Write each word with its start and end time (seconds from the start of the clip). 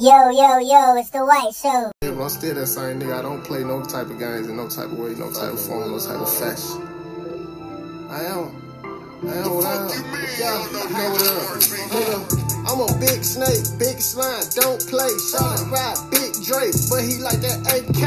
Yo, 0.00 0.30
yo, 0.30 0.56
yo, 0.56 0.96
it's 0.96 1.10
the 1.10 1.18
White 1.18 1.52
Show. 1.54 1.92
I'm 2.00 2.28
still 2.30 2.54
that 2.54 2.66
same 2.68 3.00
nigga. 3.00 3.18
I 3.18 3.20
don't 3.20 3.44
play 3.44 3.62
no 3.64 3.82
type 3.82 4.08
of 4.08 4.18
games 4.18 4.48
in 4.48 4.56
no 4.56 4.66
type 4.66 4.86
of 4.86 4.98
way, 4.98 5.10
no 5.10 5.30
type 5.30 5.52
of 5.52 5.60
form, 5.60 5.92
no 5.92 5.98
type 5.98 6.16
of 6.16 6.38
fashion. 6.38 6.88
I 8.08 8.24
am. 8.24 8.48
I 9.28 9.36
am 9.36 9.54
what 9.54 9.66
I 9.66 9.76
am. 9.76 9.90
Yeah, 10.40 10.56
you 10.64 10.72
know 10.72 10.80
what 10.88 11.20
I 11.20 11.36
am. 11.36 12.24
Nigga, 12.30 12.49
I'm 12.70 12.78
a 12.86 12.86
big 13.02 13.26
snake, 13.26 13.66
big 13.82 13.98
slime, 13.98 14.46
don't 14.54 14.78
play. 14.86 15.10
Shot 15.34 15.58
ride, 15.74 15.98
big 16.06 16.30
Drake, 16.46 16.70
but 16.86 17.02
he 17.02 17.18
like 17.18 17.42
that 17.42 17.66
AK. 17.66 17.98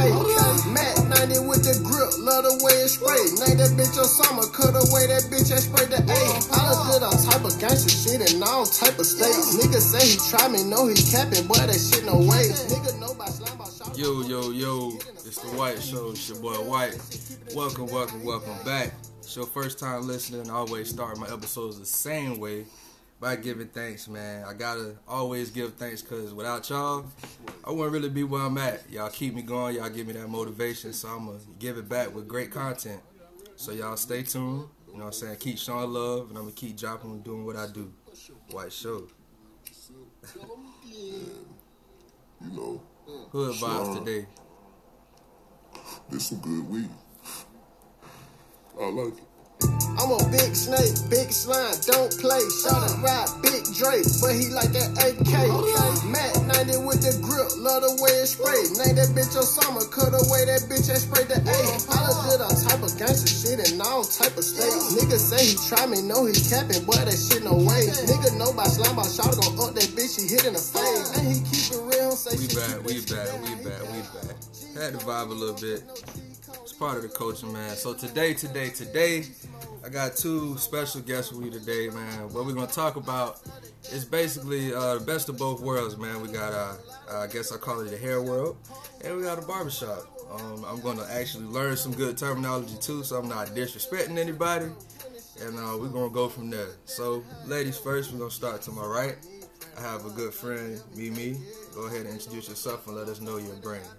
Mac 0.71 0.95
90 1.03 1.43
with 1.51 1.67
the 1.67 1.75
grip, 1.83 2.15
love 2.23 2.47
the 2.47 2.63
way 2.63 2.71
it 2.79 2.87
spray. 2.87 3.27
Name 3.43 3.59
that 3.59 3.75
bitch 3.75 3.91
summer, 3.91 4.47
cut 4.55 4.71
away 4.71 5.11
that 5.11 5.27
bitch 5.27 5.51
and 5.51 5.59
spray 5.59 5.91
the 5.91 5.99
A. 5.99 6.19
I 6.55 6.63
done 6.63 6.95
did 6.95 7.03
all 7.03 7.11
type 7.11 7.43
of 7.43 7.59
gangster 7.59 7.91
shit 7.91 8.23
in 8.23 8.39
all 8.39 8.63
type 8.63 8.95
of 8.95 9.03
states. 9.03 9.51
Nigga 9.59 9.83
say 9.83 10.15
he 10.15 10.17
try 10.31 10.47
me, 10.47 10.63
know 10.63 10.87
he 10.87 10.95
capping, 11.11 11.43
but 11.43 11.67
that 11.67 11.75
shit 11.75 12.07
no 12.07 12.23
way. 12.23 12.47
Nigga 12.71 12.95
know 13.03 13.11
by 13.19 13.27
slime. 13.27 13.59
Yo, 13.99 14.23
yo, 14.23 14.55
yo, 14.55 14.95
it's 15.27 15.43
the 15.43 15.51
White 15.59 15.83
Show. 15.83 16.15
It's 16.15 16.23
your 16.31 16.39
boy 16.39 16.55
White. 16.63 16.95
Welcome, 17.51 17.91
welcome, 17.91 18.23
welcome 18.23 18.55
back. 18.63 18.95
It's 19.19 19.35
your 19.35 19.45
first 19.45 19.75
time 19.77 20.07
listening. 20.07 20.49
I 20.49 20.55
always 20.55 20.87
start 20.87 21.19
my 21.19 21.27
episodes 21.27 21.77
the 21.79 21.85
same 21.85 22.39
way 22.39 22.63
by 23.23 23.37
giving 23.37 23.69
thanks, 23.69 24.09
man. 24.09 24.43
I 24.43 24.53
gotta 24.53 24.97
always 25.07 25.49
give 25.49 25.75
thanks 25.75 26.01
because 26.01 26.33
without 26.33 26.69
y'all, 26.69 27.05
I 27.65 27.71
wouldn't 27.71 27.93
really 27.93 28.09
be 28.09 28.25
where 28.25 28.41
I'm 28.41 28.57
at. 28.57 28.83
Y'all 28.91 29.09
keep 29.09 29.33
me 29.33 29.41
going. 29.41 29.77
Y'all 29.77 29.87
give 29.89 30.07
me 30.07 30.11
that 30.13 30.27
motivation. 30.27 30.91
So 30.91 31.07
I'm 31.07 31.27
gonna 31.27 31.39
give 31.57 31.77
it 31.77 31.87
back 31.87 32.13
with 32.13 32.27
great 32.27 32.51
content. 32.51 33.01
So 33.55 33.71
y'all 33.71 33.95
stay 33.95 34.23
tuned. 34.23 34.67
You 34.87 34.97
know 34.99 35.05
what 35.05 35.05
I'm 35.05 35.11
saying? 35.13 35.37
Keep 35.37 35.57
showing 35.57 35.89
love, 35.89 36.27
and 36.29 36.37
I'm 36.37 36.43
gonna 36.43 36.51
keep 36.51 36.75
dropping 36.77 37.11
and 37.11 37.23
doing 37.23 37.45
what 37.45 37.55
I 37.55 37.67
do. 37.71 37.93
White 38.51 38.73
Show. 38.73 39.07
You 42.45 42.51
know, 42.51 42.83
Hood 43.31 43.55
vibes 43.55 43.85
Sure. 43.95 43.99
today. 44.03 44.25
this 46.09 46.27
some 46.27 46.39
good 46.39 46.69
weed. 46.69 46.89
I 48.77 48.89
like 48.89 49.13
it. 49.17 49.23
I'm 50.03 50.11
a 50.11 50.19
big 50.29 50.51
snake, 50.51 50.95
big 51.09 51.31
slime, 51.31 51.75
don't 51.87 52.11
play. 52.19 52.43
Shot 52.59 52.75
uh. 52.75 52.99
ride, 52.99 53.31
big 53.39 53.63
Drake, 53.71 54.05
but 54.21 54.35
he 54.35 54.51
like 54.53 54.69
that 54.75 54.93
AK. 54.99 55.33
Oh, 55.49 55.63
Mac 56.11 56.35
90 56.45 56.85
with 56.85 57.01
the 57.01 57.15
grip, 57.23 57.49
love 57.57 57.81
the 57.81 57.95
way 58.03 58.11
it 58.21 58.29
spray. 58.29 58.67
Name 58.77 58.99
that 58.99 59.15
bitch 59.17 59.33
on 59.33 59.47
summer, 59.47 59.81
cut 59.89 60.13
away 60.13 60.45
that 60.45 60.67
bitch 60.69 60.91
and 60.91 60.99
sprayed 60.99 61.31
the 61.31 61.39
A. 61.41 61.59
I 61.89 61.97
done 62.03 62.19
did 62.29 62.41
all 62.43 62.53
type 62.53 62.83
of 62.83 62.93
gangster 62.99 63.31
shit 63.31 63.63
in 63.63 63.81
all 63.81 64.03
type 64.03 64.35
of 64.37 64.45
states. 64.45 64.93
Nigga 64.93 65.17
say 65.17 65.41
he 65.41 65.55
try 65.71 65.87
me, 65.87 66.05
know 66.05 66.27
he 66.27 66.35
capping, 66.35 66.85
but 66.85 67.01
that 67.07 67.17
shit 67.17 67.41
no 67.41 67.57
way. 67.57 67.87
Nigga 68.05 68.35
know 68.37 68.53
by 68.53 68.67
slime, 68.69 68.93
by 68.93 69.07
shot, 69.09 69.33
gon' 69.39 69.57
up 69.57 69.73
that 69.73 69.89
bitch, 69.95 70.19
he 70.19 70.29
hit 70.29 70.45
in 70.45 70.53
the 70.53 70.61
face. 70.61 71.15
And 71.17 71.25
he 71.25 71.41
keep 71.47 71.73
it 71.73 71.81
real, 71.81 72.13
say 72.13 72.37
We 72.37 72.45
shit 72.45 72.59
back, 72.59 72.77
we 72.85 73.01
back, 73.07 73.29
we 73.41 73.51
back, 73.63 73.81
we 73.89 73.99
back. 74.11 74.35
Had 74.77 74.99
to 74.99 75.01
vibe 75.05 75.29
a 75.29 75.37
little 75.37 75.57
bit. 75.57 75.81
It's 76.61 76.73
part 76.73 76.97
of 76.97 77.03
the 77.03 77.09
coaching, 77.09 77.51
man. 77.51 77.75
So 77.75 77.93
today, 77.93 78.33
today, 78.33 78.69
today, 78.69 79.25
I 79.85 79.89
got 79.89 80.15
two 80.15 80.57
special 80.57 81.01
guests 81.01 81.33
with 81.33 81.41
me 81.41 81.49
today, 81.49 81.89
man. 81.89 82.29
What 82.31 82.45
we're 82.45 82.53
gonna 82.53 82.67
talk 82.67 82.95
about 82.95 83.41
is 83.91 84.05
basically 84.05 84.73
uh, 84.73 84.95
the 84.95 85.05
best 85.05 85.27
of 85.27 85.37
both 85.37 85.59
worlds, 85.59 85.97
man. 85.97 86.21
We 86.21 86.29
got, 86.29 86.53
uh, 86.53 86.75
I 87.11 87.27
guess 87.27 87.51
I 87.51 87.57
call 87.57 87.81
it 87.81 87.89
the 87.89 87.97
hair 87.97 88.21
world, 88.21 88.55
and 89.03 89.17
we 89.17 89.23
got 89.23 89.43
a 89.43 89.45
barbershop. 89.45 90.07
Um, 90.31 90.63
I'm 90.63 90.79
gonna 90.79 91.05
actually 91.11 91.45
learn 91.45 91.75
some 91.75 91.91
good 91.91 92.17
terminology 92.17 92.77
too, 92.79 93.03
so 93.03 93.17
I'm 93.17 93.27
not 93.27 93.47
disrespecting 93.47 94.17
anybody, 94.17 94.67
and 95.41 95.57
uh, 95.57 95.77
we're 95.77 95.89
gonna 95.89 96.09
go 96.09 96.29
from 96.29 96.49
there. 96.49 96.69
So, 96.85 97.21
ladies 97.45 97.77
first, 97.77 98.13
we're 98.13 98.19
gonna 98.19 98.31
start 98.31 98.61
to 98.63 98.71
my 98.71 98.85
right. 98.85 99.17
I 99.77 99.81
have 99.81 100.05
a 100.05 100.11
good 100.11 100.33
friend, 100.33 100.81
Mimi. 100.95 101.37
Go 101.75 101.87
ahead 101.87 102.05
and 102.05 102.13
introduce 102.13 102.47
yourself 102.47 102.87
and 102.87 102.95
let 102.95 103.09
us 103.09 103.19
know 103.19 103.35
your 103.35 103.55
brand. 103.57 103.89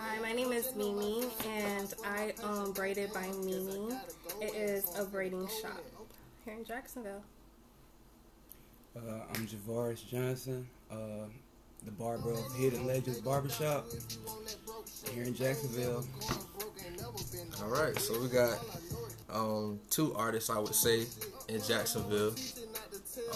Hi, 0.00 0.20
my 0.20 0.32
name 0.32 0.52
is 0.52 0.74
Mimi, 0.76 1.24
and 1.44 1.92
I 2.04 2.32
own 2.44 2.72
Braided 2.72 3.12
by 3.12 3.26
Mimi. 3.42 3.96
It 4.40 4.54
is 4.54 4.96
a 4.96 5.04
braiding 5.04 5.48
shop 5.60 5.82
here 6.44 6.54
in 6.54 6.64
Jacksonville. 6.64 7.22
Uh, 8.96 9.00
I'm 9.34 9.46
Javaris 9.46 10.06
Johnson, 10.06 10.68
uh, 10.90 11.26
the 11.84 11.90
barber 11.90 12.32
of 12.32 12.54
Hidden 12.54 12.86
Legends 12.86 13.20
Barbershop 13.20 13.86
here 15.12 15.24
in 15.24 15.34
Jacksonville. 15.34 16.04
All 17.60 17.68
right, 17.68 17.98
so 17.98 18.20
we 18.20 18.28
got 18.28 18.58
um, 19.30 19.80
two 19.90 20.14
artists, 20.14 20.48
I 20.48 20.58
would 20.58 20.74
say, 20.74 21.06
in 21.48 21.60
Jacksonville. 21.62 22.34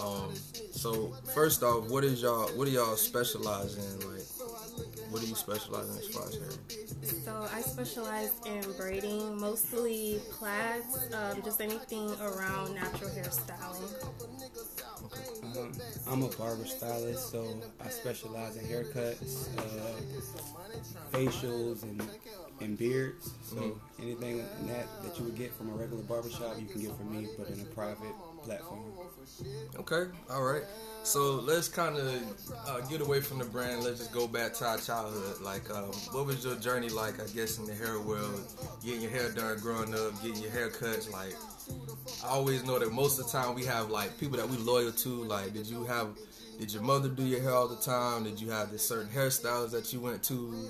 Um, 0.01 0.33
so 0.71 1.13
first 1.35 1.65
off, 1.65 1.91
what 1.91 2.05
is 2.05 2.23
y'all? 2.23 2.49
What 2.51 2.67
do 2.67 2.71
y'all 2.71 2.97
specialize 2.97 3.77
in? 3.77 4.11
Like, 4.11 4.23
what 5.13 5.21
do 5.21 5.29
you 5.29 5.35
specialize 5.35 5.91
in 5.91 5.99
as 5.99 6.09
far 6.09 6.27
as 6.27 6.35
hair? 6.35 7.23
So 7.25 7.47
I 7.53 7.61
specialize 7.61 8.33
in 8.47 8.63
braiding, 8.79 9.39
mostly 9.39 10.21
plaits, 10.31 11.13
um, 11.13 11.43
just 11.43 11.61
anything 11.61 12.11
around 12.23 12.75
natural 12.75 13.11
hairstyling. 13.11 13.93
Um, 15.57 15.73
I'm 16.09 16.23
a 16.23 16.29
barber 16.29 16.65
stylist, 16.65 17.31
so 17.31 17.61
I 17.85 17.89
specialize 17.89 18.57
in 18.57 18.65
haircuts, 18.65 19.49
uh, 19.59 20.01
facials, 21.13 21.83
and, 21.83 22.03
and 22.61 22.79
beards. 22.79 23.33
So 23.43 23.79
anything 24.01 24.39
that 24.39 24.87
that 25.03 25.19
you 25.19 25.25
would 25.27 25.37
get 25.37 25.53
from 25.53 25.69
a 25.71 25.73
regular 25.73 26.03
barbershop, 26.05 26.59
you 26.59 26.67
can 26.67 26.81
get 26.81 26.97
from 26.97 27.13
me, 27.15 27.29
but 27.37 27.51
in 27.51 27.61
a 27.61 27.65
private 27.65 28.15
platform. 28.43 28.81
Okay, 29.79 30.11
all 30.31 30.43
right. 30.43 30.63
So 31.05 31.35
let's 31.35 31.69
kind 31.69 31.97
of 31.97 32.23
uh, 32.67 32.81
get 32.83 33.01
away 33.01 33.21
from 33.21 33.39
the 33.39 33.45
brand. 33.45 33.83
Let's 33.83 33.99
just 33.99 34.13
go 34.13 34.29
back 34.29 34.55
to 34.55 34.67
our 34.67 34.79
childhood. 34.79 35.41
Like, 35.41 35.69
um, 35.71 35.91
what 36.13 36.27
was 36.27 36.45
your 36.45 36.55
journey 36.57 36.89
like? 36.91 37.21
I 37.21 37.27
guess 37.35 37.59
in 37.59 37.67
the 37.67 37.75
hair 37.75 37.99
world, 37.99 38.41
getting 38.85 39.03
your 39.03 39.11
hair 39.11 39.31
done 39.31 39.59
growing 39.59 39.95
up, 39.95 40.23
getting 40.23 40.41
your 40.43 40.53
haircuts. 40.53 41.11
Like, 41.13 41.35
I 42.25 42.29
always 42.29 42.65
know 42.65 42.79
that 42.79 42.93
most 42.93 43.19
of 43.19 43.27
the 43.27 43.33
time 43.33 43.55
we 43.55 43.65
have 43.65 43.91
like 43.91 44.19
people 44.19 44.37
that 44.39 44.49
we 44.49 44.57
loyal 44.59 44.93
to. 44.93 45.09
Like, 45.25 45.53
did 45.55 45.67
you 45.67 45.85
have? 45.85 46.09
Did 46.59 46.73
your 46.73 46.83
mother 46.83 47.09
do 47.09 47.25
your 47.25 47.41
hair 47.41 47.53
all 47.53 47.67
the 47.67 47.81
time? 47.81 48.25
Did 48.25 48.41
you 48.41 48.51
have 48.51 48.71
this 48.71 48.87
certain 48.87 49.09
hairstyles 49.09 49.71
that 49.73 49.93
you 49.93 50.01
went 50.01 50.23
to? 50.25 50.69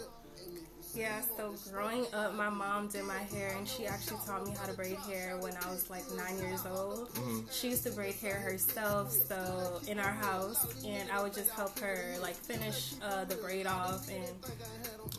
Yeah, 0.94 1.22
so 1.38 1.54
growing 1.72 2.04
up, 2.12 2.34
my 2.34 2.50
mom 2.50 2.88
did 2.88 3.04
my 3.04 3.18
hair, 3.34 3.54
and 3.56 3.66
she 3.66 3.86
actually 3.86 4.18
taught 4.26 4.44
me 4.46 4.52
how 4.58 4.66
to 4.66 4.74
braid 4.74 4.96
hair 4.98 5.38
when 5.40 5.54
I 5.64 5.70
was 5.70 5.88
like 5.88 6.04
nine 6.14 6.36
years 6.38 6.66
old. 6.66 7.08
She 7.50 7.70
used 7.70 7.84
to 7.84 7.92
braid 7.92 8.14
hair 8.16 8.34
herself, 8.34 9.10
so 9.10 9.80
in 9.88 9.98
our 9.98 10.10
house, 10.12 10.66
and 10.84 11.10
I 11.10 11.22
would 11.22 11.32
just 11.32 11.50
help 11.50 11.78
her 11.78 12.14
like 12.20 12.34
finish 12.34 12.92
uh, 13.02 13.24
the 13.24 13.36
braid 13.36 13.66
off, 13.66 14.08
and 14.10 14.22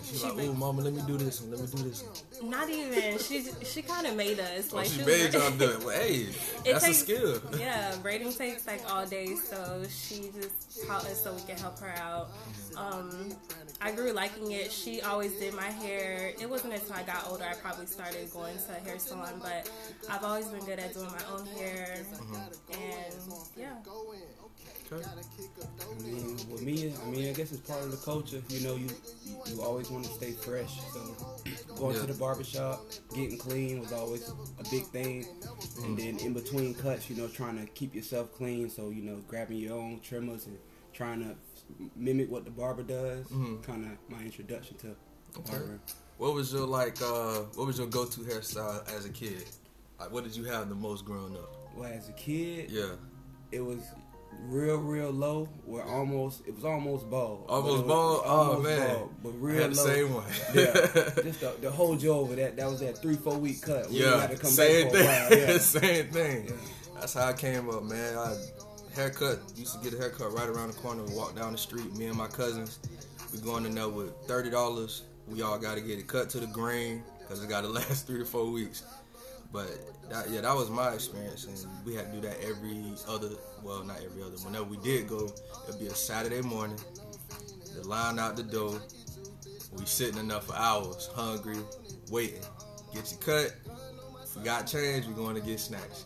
She's 0.03 0.19
She 0.19 0.27
like, 0.27 0.35
made- 0.35 0.49
"Oh, 0.49 0.53
mama, 0.53 0.81
let 0.81 0.93
me 0.93 1.01
do 1.07 1.17
this 1.17 1.41
and 1.41 1.49
let 1.51 1.59
me 1.61 1.67
do 1.67 1.89
this." 1.89 2.03
not 2.43 2.69
even 2.69 3.17
she 3.19 3.45
she 3.63 3.81
kind 3.81 4.05
of 4.05 4.15
made 4.17 4.37
us 4.39 4.71
Oh, 4.73 4.75
like 4.77 4.87
she 4.87 4.97
was 4.97 5.07
made 5.07 5.33
y'all 5.33 5.49
do 5.51 5.71
it. 5.71 5.83
Well, 5.83 5.97
hey, 5.97 6.25
that's 6.65 6.83
takes- 6.85 7.01
a 7.01 7.05
skill. 7.05 7.41
Yeah, 7.57 7.95
braiding 8.01 8.33
takes 8.33 8.67
like 8.67 8.81
all 8.91 9.05
day, 9.07 9.35
so 9.35 9.81
she 9.89 10.29
just 10.39 10.85
taught 10.85 11.05
us 11.05 11.23
so 11.23 11.33
we 11.33 11.41
can 11.43 11.57
help 11.57 11.79
her 11.79 11.93
out. 11.97 12.29
Um, 12.77 13.31
I 13.83 13.91
grew 13.91 14.13
liking 14.13 14.51
it. 14.51 14.71
She 14.71 15.01
always 15.01 15.33
did 15.33 15.53
my 15.53 15.69
hair. 15.69 16.31
It 16.39 16.49
wasn't 16.49 16.73
until 16.73 16.93
I 16.93 17.03
got 17.03 17.27
older 17.29 17.43
I 17.43 17.53
probably 17.55 17.85
started 17.85 18.31
going 18.31 18.57
to 18.57 18.71
a 18.71 18.89
hair 18.89 18.97
salon, 18.97 19.41
but 19.41 19.69
I've 20.09 20.23
always 20.23 20.45
been 20.47 20.63
good 20.63 20.79
at 20.79 20.93
doing 20.93 21.07
my 21.07 21.37
own 21.37 21.45
hair. 21.57 21.97
Mm-hmm. 22.13 22.81
And 22.81 23.13
yeah, 23.57 23.73
Okay. 24.91 25.03
I 25.03 26.03
mean, 26.03 26.37
with 26.49 26.61
me, 26.61 26.93
I 27.05 27.09
mean, 27.09 27.29
I 27.29 27.33
guess 27.33 27.51
it's 27.51 27.61
part 27.61 27.81
of 27.83 27.91
the 27.91 27.97
culture. 27.97 28.41
You 28.49 28.67
know, 28.67 28.75
you 28.75 28.87
you, 29.25 29.37
you 29.47 29.61
always 29.61 29.89
want 29.89 30.05
to 30.05 30.11
stay 30.11 30.31
fresh. 30.31 30.79
So 30.93 31.43
going 31.75 31.95
Yeah. 31.95 32.01
to 32.01 32.07
the 32.07 32.13
barbershop, 32.13 32.81
getting 33.13 33.37
clean 33.37 33.79
was 33.79 33.91
always 33.91 34.29
a 34.59 34.69
big 34.69 34.85
thing. 34.87 35.25
And 35.83 35.97
mm. 35.97 35.97
then 35.97 36.17
in 36.19 36.33
between 36.33 36.73
cuts, 36.75 37.09
you 37.09 37.15
know, 37.15 37.27
trying 37.27 37.59
to 37.59 37.65
keep 37.73 37.95
yourself 37.95 38.33
clean. 38.33 38.69
So 38.69 38.89
you 38.91 39.01
know, 39.01 39.17
grabbing 39.27 39.57
your 39.57 39.77
own 39.77 39.99
trimmers 40.01 40.45
and 40.45 40.57
trying 40.93 41.21
to 41.21 41.35
mimic 41.95 42.29
what 42.31 42.45
the 42.45 42.51
barber 42.51 42.83
does. 42.83 43.27
Kind 43.65 43.85
of 43.85 43.91
my 44.15 44.23
introduction 44.23 44.77
to 44.77 44.95
barber. 45.49 45.79
What 46.17 46.33
was 46.35 46.53
your 46.53 46.67
like? 46.67 47.01
uh 47.01 47.39
What 47.55 47.67
was 47.67 47.77
your 47.77 47.87
go-to 47.87 48.21
hairstyle 48.21 48.87
as 48.95 49.05
a 49.05 49.09
kid? 49.09 49.43
Like, 49.99 50.11
what 50.11 50.23
did 50.23 50.35
you 50.35 50.43
have 50.45 50.69
the 50.69 50.75
most 50.75 51.05
growing 51.05 51.35
up? 51.35 51.55
Well, 51.75 51.91
as 51.91 52.09
a 52.09 52.13
kid, 52.13 52.69
Yeah, 52.69 52.93
it 53.51 53.61
was 53.61 53.79
real, 54.47 54.77
real 54.77 55.11
low. 55.11 55.45
Where 55.65 55.83
almost 55.83 56.41
it 56.47 56.53
was 56.55 56.65
almost 56.65 57.09
bald. 57.09 57.45
Almost 57.49 57.73
it 57.73 57.77
was 57.77 57.87
bald. 57.87 58.21
Oh 58.25 58.29
almost 58.29 58.63
man, 58.63 58.95
bald, 58.95 59.09
but 59.23 59.29
I 59.29 59.35
real 59.37 59.61
had 59.63 59.71
the 59.73 59.77
low. 59.77 59.85
same 59.87 60.13
one. 60.13 60.25
yeah, 60.53 61.23
just 61.23 61.39
to, 61.39 61.51
to 61.61 61.71
hold 61.71 62.01
you 62.03 62.11
over 62.11 62.35
that. 62.35 62.57
That 62.57 62.69
was 62.69 62.79
that 62.81 62.97
three 62.99 63.15
four 63.15 63.37
week 63.37 63.61
cut. 63.61 63.89
We 63.89 64.01
yeah, 64.03 64.21
had 64.21 64.31
to 64.31 64.37
come 64.37 64.51
same 64.51 64.91
back 64.91 64.91
for 64.91 64.97
a 64.97 65.01
thing. 65.01 65.39
while. 65.39 65.39
Yeah. 65.53 65.57
same 65.57 66.07
thing. 66.11 66.53
That's 66.95 67.13
how 67.15 67.27
I 67.27 67.33
came 67.33 67.69
up, 67.69 67.83
man. 67.83 68.17
I 68.17 68.35
haircut. 68.95 69.39
Used 69.55 69.73
to 69.73 69.83
get 69.83 69.97
a 69.97 70.01
haircut 70.01 70.33
right 70.33 70.47
around 70.47 70.69
the 70.69 70.79
corner. 70.79 71.03
And 71.03 71.15
walk 71.15 71.35
down 71.35 71.51
the 71.51 71.57
street. 71.57 71.95
Me 71.95 72.05
and 72.05 72.17
my 72.17 72.27
cousins, 72.27 72.79
we 73.31 73.39
going 73.39 73.65
in 73.65 73.75
there 73.75 73.89
with 73.89 74.15
thirty 74.27 74.49
dollars. 74.49 75.03
We 75.27 75.41
all 75.41 75.57
got 75.57 75.75
to 75.75 75.81
get 75.81 75.99
it 75.99 76.07
cut 76.07 76.29
to 76.31 76.39
the 76.39 76.47
grain 76.47 77.03
because 77.19 77.43
it 77.43 77.49
got 77.49 77.61
to 77.61 77.67
last 77.69 78.07
three 78.07 78.19
to 78.19 78.25
four 78.25 78.51
weeks. 78.51 78.83
But 79.51 79.69
that, 80.09 80.29
yeah, 80.31 80.41
that 80.41 80.55
was 80.55 80.71
my 80.71 80.93
experience, 80.93 81.45
and 81.45 81.85
we 81.85 81.93
had 81.93 82.11
to 82.11 82.11
do 82.19 82.27
that 82.27 82.41
every 82.41 82.93
other. 83.07 83.29
Well, 83.61 83.83
not 83.83 83.97
every 84.03 84.23
other. 84.23 84.35
Whenever 84.37 84.65
we 84.65 84.77
did 84.77 85.07
go, 85.07 85.29
it'd 85.67 85.79
be 85.79 85.87
a 85.87 85.95
Saturday 85.95 86.41
morning. 86.41 86.77
The 87.75 87.81
the 87.81 87.87
line 87.87 88.19
out 88.19 88.35
the 88.35 88.43
door. 88.43 88.79
We 89.73 89.85
sitting 89.85 90.19
in 90.19 90.27
there 90.27 90.39
for 90.39 90.55
hours, 90.55 91.09
hungry, 91.13 91.57
waiting. 92.09 92.41
Get 92.93 93.11
your 93.11 93.19
cut. 93.19 93.55
If 94.23 94.37
we 94.37 94.43
got 94.43 94.67
change, 94.67 95.07
we 95.07 95.13
going 95.13 95.35
to 95.35 95.41
get 95.41 95.59
snacks. 95.59 96.05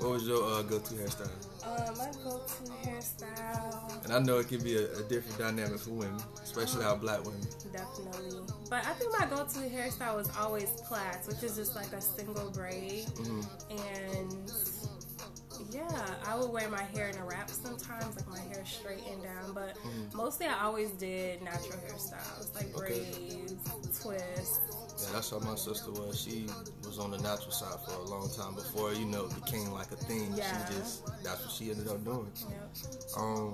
What 0.00 0.12
was 0.12 0.26
your 0.26 0.42
uh, 0.42 0.62
go-to 0.62 0.94
hairstyle? 0.94 1.28
Um, 1.62 1.98
my 1.98 2.10
go-to 2.24 2.72
hairstyle, 2.88 4.04
And 4.04 4.12
I 4.14 4.18
know 4.18 4.38
it 4.38 4.48
can 4.48 4.62
be 4.62 4.76
a, 4.76 4.90
a 4.98 5.02
different 5.04 5.38
dynamic 5.38 5.78
for 5.78 5.90
women, 5.90 6.18
especially 6.42 6.84
our 6.84 6.96
black 6.96 7.22
women. 7.24 7.40
definitely. 7.70 8.40
But 8.70 8.86
I 8.86 8.92
think 8.94 9.12
my 9.18 9.26
go-to 9.26 9.58
hairstyle 9.68 10.16
was 10.16 10.30
always 10.38 10.70
plaits, 10.88 11.28
which 11.28 11.42
is 11.42 11.56
just 11.56 11.76
like 11.76 11.92
a 11.92 12.00
single 12.00 12.50
braid. 12.50 13.04
And 13.70 14.50
yeah, 15.72 16.06
I 16.26 16.36
would 16.36 16.50
wear 16.50 16.68
my 16.68 16.82
hair 16.82 17.08
in 17.08 17.16
a 17.16 17.24
wrap 17.24 17.48
sometimes, 17.50 18.16
like 18.16 18.28
my 18.28 18.40
hair 18.40 18.64
straightened 18.64 19.22
down. 19.22 19.52
But 19.54 19.76
mostly, 20.14 20.46
I 20.46 20.64
always 20.64 20.90
did 20.92 21.42
natural 21.42 21.78
hairstyles, 21.78 22.54
like 22.54 22.74
Okay. 22.76 23.00
braids, 23.00 24.00
twists. 24.02 24.60
Yeah, 25.02 25.12
that's 25.14 25.30
how 25.30 25.38
my 25.38 25.54
sister 25.54 25.90
was. 25.92 26.20
She 26.20 26.46
was 26.84 26.98
on 26.98 27.10
the 27.10 27.18
natural 27.18 27.52
side 27.52 27.78
for 27.86 27.94
a 27.94 28.04
long 28.04 28.28
time 28.36 28.54
before 28.54 28.92
you 28.92 29.06
know 29.06 29.26
it 29.26 29.34
became 29.34 29.70
like 29.70 29.90
a 29.92 29.96
thing. 29.96 30.32
Yeah. 30.34 30.66
She 30.66 30.74
just 30.74 31.06
that's 31.24 31.42
what 31.42 31.50
she 31.52 31.70
ended 31.70 31.88
up 31.88 32.04
doing. 32.04 32.30
Yep. 32.36 32.76
Um, 33.16 33.52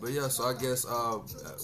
but 0.00 0.10
yeah, 0.10 0.28
so 0.28 0.44
I 0.44 0.54
guess 0.54 0.86
uh, 0.86 1.18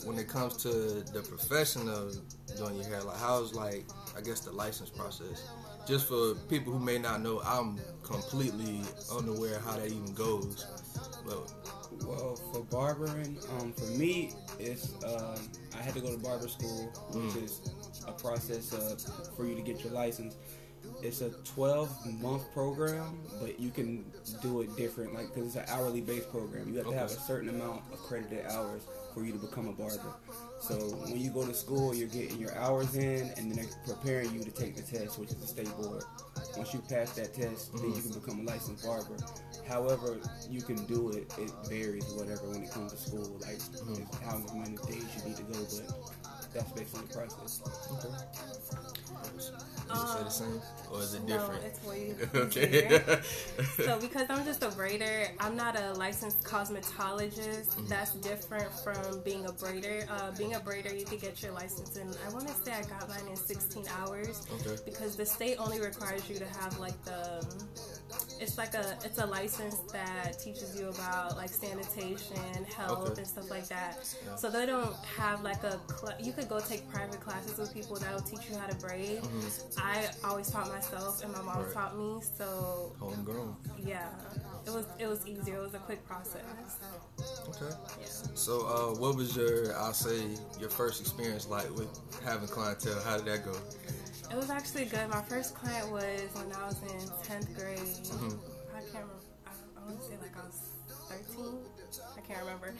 when 0.04 0.18
it 0.18 0.28
comes 0.28 0.56
to 0.58 0.68
the 0.68 1.24
profession 1.26 1.88
of 1.88 2.14
doing 2.56 2.76
your 2.76 2.84
hair, 2.84 3.02
like 3.02 3.16
how's 3.18 3.54
like 3.54 3.86
I 4.16 4.20
guess 4.20 4.40
the 4.40 4.52
license 4.52 4.90
process? 4.90 5.48
Just 5.86 6.06
for 6.08 6.34
people 6.48 6.72
who 6.72 6.78
may 6.78 6.98
not 6.98 7.22
know, 7.22 7.40
I'm 7.44 7.78
completely 8.02 8.80
unaware 9.16 9.60
how 9.60 9.76
that 9.76 9.86
even 9.86 10.12
goes. 10.14 10.66
But 11.24 11.52
Well, 12.06 12.36
for 12.52 12.62
barbering, 12.64 13.38
um, 13.58 13.72
for 13.72 13.86
me, 13.98 14.32
it's 14.58 14.94
um, 15.04 15.36
I 15.76 15.82
had 15.82 15.94
to 15.94 16.00
go 16.00 16.12
to 16.12 16.18
barber 16.18 16.48
school, 16.48 16.92
which 17.10 17.42
is 17.42 17.74
a 18.06 18.12
process 18.12 18.72
uh, 18.72 18.96
for 19.36 19.46
you 19.46 19.54
to 19.56 19.62
get 19.62 19.82
your 19.82 19.92
license. 19.92 20.36
It's 21.02 21.20
a 21.20 21.30
12 21.44 22.20
month 22.20 22.52
program, 22.52 23.20
but 23.40 23.58
you 23.58 23.70
can 23.70 24.04
do 24.42 24.62
it 24.62 24.76
different, 24.76 25.14
like 25.14 25.28
because 25.34 25.56
it's 25.56 25.56
an 25.56 25.64
hourly 25.68 26.00
based 26.00 26.30
program. 26.30 26.68
You 26.72 26.78
have 26.78 26.88
to 26.88 26.94
have 26.94 27.10
a 27.10 27.20
certain 27.20 27.48
amount 27.48 27.82
of 27.92 27.98
credited 28.00 28.46
hours 28.46 28.82
for 29.14 29.24
you 29.24 29.32
to 29.32 29.38
become 29.38 29.68
a 29.68 29.72
barber. 29.72 30.14
So 30.60 30.74
when 30.74 31.20
you 31.20 31.30
go 31.30 31.46
to 31.46 31.54
school, 31.54 31.94
you're 31.94 32.08
getting 32.08 32.38
your 32.38 32.54
hours 32.56 32.94
in, 32.94 33.30
and 33.36 33.50
then 33.50 33.56
they're 33.56 33.94
preparing 33.94 34.32
you 34.32 34.42
to 34.42 34.50
take 34.50 34.76
the 34.76 34.82
test, 34.82 35.18
which 35.18 35.30
is 35.30 35.36
the 35.36 35.46
state 35.46 35.70
board. 35.76 36.04
Once 36.56 36.74
you 36.74 36.80
pass 36.80 37.12
that 37.12 37.34
test, 37.34 37.72
then 37.74 37.84
you 37.84 37.90
mm-hmm. 37.90 38.12
can 38.12 38.20
become 38.20 38.40
a 38.40 38.42
licensed 38.42 38.84
barber. 38.84 39.16
However, 39.68 40.20
you 40.50 40.62
can 40.62 40.84
do 40.86 41.10
it. 41.10 41.32
It 41.38 41.52
varies, 41.68 42.04
whatever, 42.14 42.50
when 42.50 42.62
it 42.62 42.70
comes 42.70 42.92
to 42.92 42.98
school, 42.98 43.38
like 43.40 43.58
mm-hmm. 43.58 44.02
it's 44.02 44.18
how 44.18 44.38
many 44.54 44.76
days 44.86 45.06
you 45.16 45.28
need 45.28 45.36
to 45.36 45.44
go. 45.44 45.58
But 45.58 46.52
that's 46.52 46.72
basically 46.72 47.06
the 47.06 47.14
process. 47.14 47.62
is 47.90 48.04
it 48.04 48.14
the 49.88 49.94
um, 49.94 50.30
same 50.30 50.60
or 50.90 51.00
is 51.00 51.14
it 51.14 51.24
No, 51.24 51.38
different? 51.38 51.64
it's 51.64 51.84
way 51.84 52.14
okay. 52.34 53.20
so 53.76 53.98
because 54.00 54.26
I'm 54.28 54.44
just 54.44 54.62
a 54.62 54.68
braider, 54.68 55.28
I'm 55.38 55.56
not 55.56 55.78
a 55.78 55.92
licensed 55.94 56.42
cosmetologist. 56.44 57.68
Mm-hmm. 57.70 57.86
That's 57.86 58.14
different 58.14 58.68
from 58.84 59.20
being 59.22 59.46
a 59.46 59.52
braider. 59.52 60.08
Uh, 60.10 60.30
being 60.36 60.54
a 60.54 60.60
braider, 60.60 60.98
you 60.98 61.04
could 61.04 61.20
get 61.20 61.42
your 61.42 61.52
license 61.52 61.96
in. 61.96 62.08
I 62.26 62.32
want 62.32 62.48
to 62.48 62.54
say 62.54 62.72
I 62.72 62.82
got 62.82 63.08
mine 63.08 63.26
in 63.28 63.36
16 63.36 63.84
hours 63.98 64.46
Okay. 64.60 64.80
because 64.84 65.16
the 65.16 65.26
state 65.26 65.56
only 65.58 65.80
requires 65.80 66.28
you 66.28 66.36
to 66.36 66.46
have 66.60 66.78
like 66.78 67.00
the. 67.04 67.44
It's 68.40 68.56
like 68.58 68.74
a 68.74 68.96
it's 69.04 69.18
a 69.18 69.26
license 69.26 69.76
that 69.92 70.38
teaches 70.40 70.78
you 70.78 70.88
about 70.88 71.36
like 71.36 71.50
sanitation, 71.50 72.64
health, 72.76 73.10
Okay. 73.10 73.18
and 73.20 73.26
stuff 73.26 73.50
like 73.50 73.68
that. 73.68 74.04
So 74.36 74.50
they 74.50 74.66
don't 74.66 74.94
have 75.16 75.42
like 75.42 75.62
a 75.62 75.78
cl- 76.00 76.16
you 76.20 76.32
could 76.32 76.48
go 76.48 76.58
take 76.58 76.88
private 76.90 77.20
classes 77.20 77.58
with 77.58 77.72
people 77.72 77.96
that'll 77.96 78.20
teach 78.22 78.48
you 78.50 78.56
how 78.56 78.66
to 78.66 78.74
braid. 78.76 79.20
I 79.78 80.06
always 80.24 80.50
taught 80.50 80.68
myself, 80.80 81.22
and 81.24 81.32
my 81.32 81.42
mom 81.42 81.56
Mm-hmm. 81.56 81.64
Right. 81.64 81.74
taught 81.74 81.98
me. 81.98 82.20
So 82.36 82.92
Homegrown. 82.98 83.56
yeah, 83.84 84.08
it 84.66 84.70
was 84.72 84.86
it 84.98 85.06
was 85.06 85.26
easier. 85.26 85.56
It 85.56 85.62
was 85.62 85.74
a 85.74 85.78
quick 85.78 86.04
process. 86.06 86.42
Okay. 87.48 87.74
Yeah. 88.00 88.06
So, 88.34 88.66
uh, 88.66 88.98
what 88.98 89.16
was 89.16 89.36
your, 89.36 89.76
I'll 89.76 89.92
say, 89.92 90.28
your 90.58 90.70
first 90.70 91.00
experience 91.00 91.48
like 91.48 91.68
with 91.76 91.88
having 92.24 92.48
clientele? 92.48 93.00
How 93.04 93.16
did 93.16 93.26
that 93.26 93.44
go? 93.44 93.52
It 94.30 94.36
was 94.36 94.48
actually 94.50 94.84
good. 94.86 95.08
My 95.10 95.22
first 95.22 95.54
client 95.54 95.90
was 95.90 96.20
when 96.34 96.52
I 96.54 96.66
was 96.66 96.80
in 96.82 97.24
tenth 97.24 97.54
grade. 97.58 97.78
Mm-hmm. 97.78 98.36
I 98.76 98.80
can't 98.80 98.94
remember. 98.94 99.14
I, 99.46 99.50
I 99.80 99.84
want 99.86 100.00
to 100.00 100.06
say 100.06 100.14
like 100.22 100.36
I 100.36 100.46
was 100.46 100.58
thirteen. 101.08 101.58
I 102.16 102.20
can't 102.20 102.38
remember. 102.40 102.72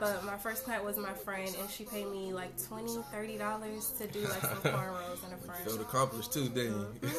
But 0.00 0.24
my 0.24 0.38
first 0.38 0.64
client 0.64 0.82
was 0.84 0.96
my 0.96 1.12
friend, 1.12 1.54
and 1.60 1.68
she 1.70 1.84
paid 1.84 2.10
me 2.10 2.32
like 2.32 2.52
20 2.66 3.36
dollars 3.36 3.88
30 3.98 4.12
to 4.12 4.18
do 4.20 4.26
like 4.26 4.40
some 4.40 4.56
cornrows 4.72 5.22
in 5.24 5.30
the 5.30 5.36
front. 5.46 5.60
Felt 5.64 5.80
accomplished 5.82 6.32
too, 6.32 6.48
didn't 6.48 6.86
you? 7.02 7.10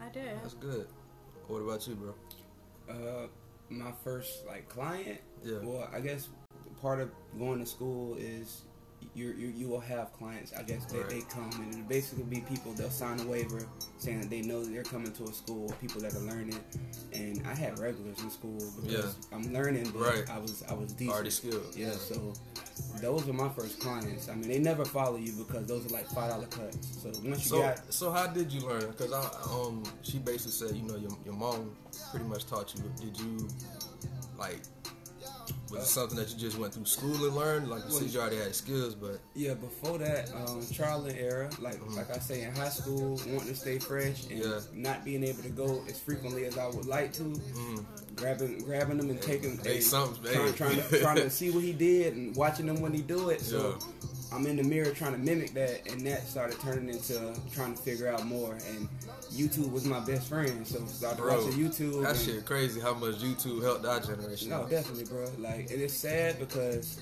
I 0.00 0.08
did. 0.10 0.40
That's 0.42 0.54
good. 0.54 0.86
What 1.48 1.60
about 1.62 1.86
you, 1.86 1.94
bro? 1.94 2.14
Uh, 2.88 3.26
my 3.70 3.92
first 4.04 4.46
like 4.46 4.68
client. 4.68 5.20
Yeah. 5.44 5.58
Well, 5.62 5.88
I 5.92 6.00
guess 6.00 6.28
part 6.80 7.00
of 7.00 7.10
going 7.38 7.60
to 7.60 7.66
school 7.66 8.16
is 8.18 8.62
you 9.14 9.32
you 9.36 9.48
you 9.48 9.68
will 9.68 9.80
have 9.80 10.12
clients. 10.12 10.52
I 10.52 10.62
guess 10.62 10.84
they, 10.86 10.98
Right. 10.98 11.08
they 11.08 11.20
come 11.22 11.50
and 11.60 11.72
it'll 11.74 11.86
basically 11.86 12.24
be 12.24 12.40
people. 12.40 12.72
They'll 12.72 12.90
sign 12.90 13.20
a 13.20 13.26
waiver 13.26 13.66
saying 13.98 14.20
that 14.20 14.30
they 14.30 14.42
know 14.42 14.62
that 14.64 14.70
they're 14.72 14.82
coming 14.82 15.12
to 15.12 15.24
a 15.24 15.32
school. 15.32 15.72
People 15.80 16.00
that 16.02 16.14
are 16.14 16.20
learning, 16.20 16.58
and 17.12 17.44
I 17.46 17.54
had 17.54 17.78
regulars 17.78 18.18
in 18.22 18.30
school 18.30 18.58
because 18.82 19.16
I'm 19.32 19.52
learning. 19.52 19.90
But 19.92 20.00
Right. 20.02 20.30
I 20.30 20.38
was 20.38 20.62
I 20.68 20.74
was 20.74 20.92
decent. 20.92 21.14
Already 21.14 21.30
skilled. 21.30 21.74
Yeah. 21.76 21.92
So 21.92 22.32
those 23.00 23.24
were 23.26 23.32
my 23.32 23.48
first 23.50 23.78
clients. 23.80 24.28
I 24.28 24.34
mean, 24.34 24.48
they 24.48 24.58
never 24.58 24.84
follow 24.84 25.16
you 25.16 25.32
because 25.32 25.66
those 25.66 25.86
are 25.86 25.90
like 25.90 26.06
five 26.08 26.30
dollar 26.30 26.46
cuts. 26.46 27.02
So 27.02 27.08
once 27.08 27.44
you 27.44 27.50
So, 27.50 27.60
got 27.62 27.92
so 27.92 28.10
how 28.10 28.26
did 28.26 28.52
you 28.52 28.60
learn? 28.66 28.86
Because 28.90 29.12
I, 29.12 29.22
um, 29.52 29.82
she 30.02 30.18
basically 30.18 30.52
said, 30.52 30.76
you 30.76 30.82
know, 30.82 30.96
your, 30.96 31.10
your 31.24 31.34
mom 31.34 31.76
pretty 32.10 32.26
much 32.26 32.46
taught 32.46 32.74
you. 32.74 32.82
Did 33.00 33.18
you, 33.20 33.48
like, 34.38 34.60
was 35.70 35.82
it 35.82 35.86
something 35.86 36.16
that 36.18 36.30
you 36.30 36.36
just 36.38 36.58
went 36.58 36.74
through 36.74 36.84
school 36.84 37.14
and 37.26 37.34
learned? 37.34 37.68
Like, 37.68 37.82
you 37.86 37.90
said 37.92 38.08
you 38.10 38.20
already 38.20 38.36
had 38.36 38.54
skills, 38.54 38.94
but 38.94 39.18
Yeah, 39.34 39.54
before 39.54 39.98
that, 39.98 40.30
um, 40.34 40.62
trial 40.72 41.04
and 41.06 41.18
error. 41.18 41.48
Like 41.60 41.78
like 41.96 42.10
I 42.10 42.18
say, 42.18 42.42
in 42.42 42.54
high 42.54 42.68
school, 42.68 43.20
wanting 43.26 43.40
to 43.48 43.54
stay 43.56 43.78
fresh 43.78 44.26
and 44.30 44.38
Yeah. 44.42 44.60
not 44.72 45.04
being 45.04 45.24
able 45.24 45.42
to 45.42 45.48
go 45.50 45.82
as 45.88 45.98
frequently 45.98 46.44
as 46.44 46.56
I 46.58 46.66
would 46.66 46.86
like 46.86 47.12
to. 47.14 47.40
Grabbing 48.14 48.60
grabbing 48.64 48.96
them 48.96 49.10
and 49.10 49.20
taking 49.20 49.58
Hey, 49.58 49.76
and 49.76 49.84
something- 49.84 50.32
trying, 50.32 50.54
trying, 50.54 50.76
to, 50.82 51.00
trying 51.00 51.16
to 51.16 51.28
see 51.38 51.50
what 51.50 51.62
he 51.62 51.72
did 51.72 52.14
and 52.16 52.34
watching 52.34 52.66
him 52.66 52.80
when 52.80 52.94
he 52.94 53.02
do 53.02 53.28
it. 53.30 53.40
So 53.42 53.78
Yeah. 53.78 54.08
I'm 54.32 54.46
in 54.46 54.56
the 54.56 54.62
mirror 54.64 54.90
trying 54.90 55.12
to 55.12 55.18
mimic 55.18 55.54
that, 55.54 55.88
and 55.90 56.00
that 56.06 56.26
started 56.26 56.58
turning 56.60 56.88
into 56.88 57.34
trying 57.52 57.74
to 57.74 57.80
figure 57.80 58.08
out 58.08 58.26
more. 58.26 58.54
And 58.68 58.88
YouTube 59.32 59.70
was 59.70 59.84
my 59.84 60.00
best 60.00 60.28
friend, 60.28 60.66
so 60.66 60.82
I 60.82 60.86
started 60.86 61.22
bro, 61.22 61.44
watching 61.44 61.58
YouTube. 61.58 62.02
that 62.02 62.10
and- 62.16 62.18
shit 62.20 62.44
crazy 62.44 62.80
how 62.80 62.94
much 62.94 63.16
YouTube 63.16 63.62
helped 63.62 63.86
our 63.86 64.00
generation. 64.00 64.50
no, 64.50 64.66
definitely, 64.68 65.04
bro. 65.04 65.26
Like, 65.38 65.70
and 65.70 65.80
it's 65.80 65.94
sad 65.94 66.38
because 66.38 66.98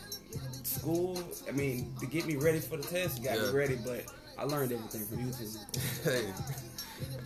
school. 0.64 1.18
I 1.48 1.52
mean, 1.52 1.92
to 2.00 2.06
get 2.06 2.26
me 2.26 2.36
ready 2.36 2.60
for 2.60 2.76
the 2.76 2.82
test, 2.82 3.22
got 3.22 3.36
Yeah. 3.38 3.46
me 3.46 3.50
ready. 3.52 3.76
But 3.76 4.04
I 4.38 4.44
learned 4.44 4.72
everything 4.72 5.06
from 5.06 5.18
YouTube. 5.30 6.04
hey, 6.04 6.32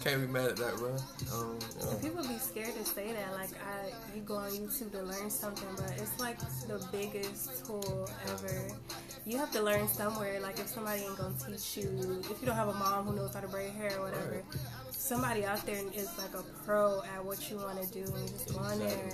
can't 0.02 0.20
be 0.20 0.26
mad 0.26 0.50
at 0.50 0.56
that, 0.56 0.76
bro. 0.76 0.96
Um, 1.34 1.58
know. 1.58 1.98
People 2.00 2.22
be 2.22 2.38
scared 2.38 2.74
to 2.74 2.84
say 2.84 3.12
that. 3.12 3.32
Like, 3.34 3.50
I 3.52 3.92
you 4.14 4.22
go 4.22 4.36
on 4.36 4.50
YouTube 4.50 4.92
to 4.92 5.02
learn 5.02 5.30
something, 5.30 5.68
but 5.76 5.92
it's 5.96 6.18
like 6.18 6.38
the 6.66 6.84
biggest 6.92 7.66
tool 7.66 8.08
ever. 8.30 8.68
You 9.26 9.38
have 9.38 9.52
to 9.52 9.62
learn 9.62 9.88
somewhere. 9.88 10.40
Like, 10.40 10.58
if 10.58 10.68
somebody 10.68 11.02
ain't 11.02 11.16
gonna 11.16 11.34
teach 11.46 11.76
you, 11.78 12.22
if 12.30 12.40
you 12.40 12.46
don't 12.46 12.56
have 12.56 12.68
a 12.68 12.74
mom 12.74 13.06
who 13.06 13.16
knows 13.16 13.34
how 13.34 13.40
to 13.40 13.48
braid 13.48 13.72
hair 13.72 13.98
or 13.98 14.04
whatever, 14.04 14.42
somebody 14.90 15.44
out 15.44 15.64
there 15.66 15.82
is 15.94 16.10
like 16.18 16.34
a 16.34 16.42
pro 16.64 17.02
at 17.14 17.24
what 17.24 17.50
you 17.50 17.56
want 17.56 17.82
to 17.82 17.88
do, 17.92 18.04
and 18.12 18.28
just 18.28 18.52
go 18.52 18.58
on 18.58 18.78
there, 18.78 19.12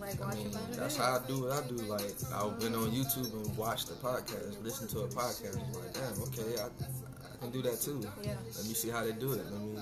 like 0.00 0.20
I 0.22 0.34
mean, 0.34 0.46
a 0.46 0.50
bunch 0.50 0.70
of 0.70 0.76
that's 0.76 0.96
how 0.96 1.16
I 1.16 1.26
do 1.26 1.42
what 1.42 1.52
I 1.52 1.66
do. 1.68 1.76
Like, 1.76 2.02
I've 2.34 2.58
been 2.60 2.74
on 2.74 2.90
YouTube 2.90 3.32
and 3.32 3.56
watched 3.56 3.88
the 3.88 3.94
podcast, 3.94 4.62
listened 4.62 4.90
to 4.90 5.00
a 5.00 5.08
podcast. 5.08 5.56
Like, 5.74 5.92
damn, 5.94 6.22
okay, 6.22 6.60
I, 6.60 6.68
I 7.36 7.44
can 7.44 7.50
do 7.52 7.62
that 7.62 7.80
too. 7.80 8.00
Yeah. 8.22 8.34
Let 8.56 8.66
me 8.66 8.74
see 8.74 8.88
how 8.88 9.04
they 9.04 9.12
do 9.12 9.32
it. 9.32 9.44
Let 9.50 9.60
me 9.60 9.78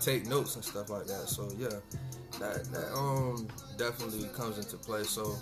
take 0.00 0.26
notes 0.26 0.56
and 0.56 0.64
stuff 0.64 0.90
like 0.90 1.06
that. 1.06 1.28
So 1.28 1.48
yeah, 1.58 1.68
that 2.38 2.64
that 2.72 2.92
um 2.94 3.48
definitely 3.76 4.28
comes 4.34 4.58
into 4.58 4.76
play. 4.76 5.04
So 5.04 5.34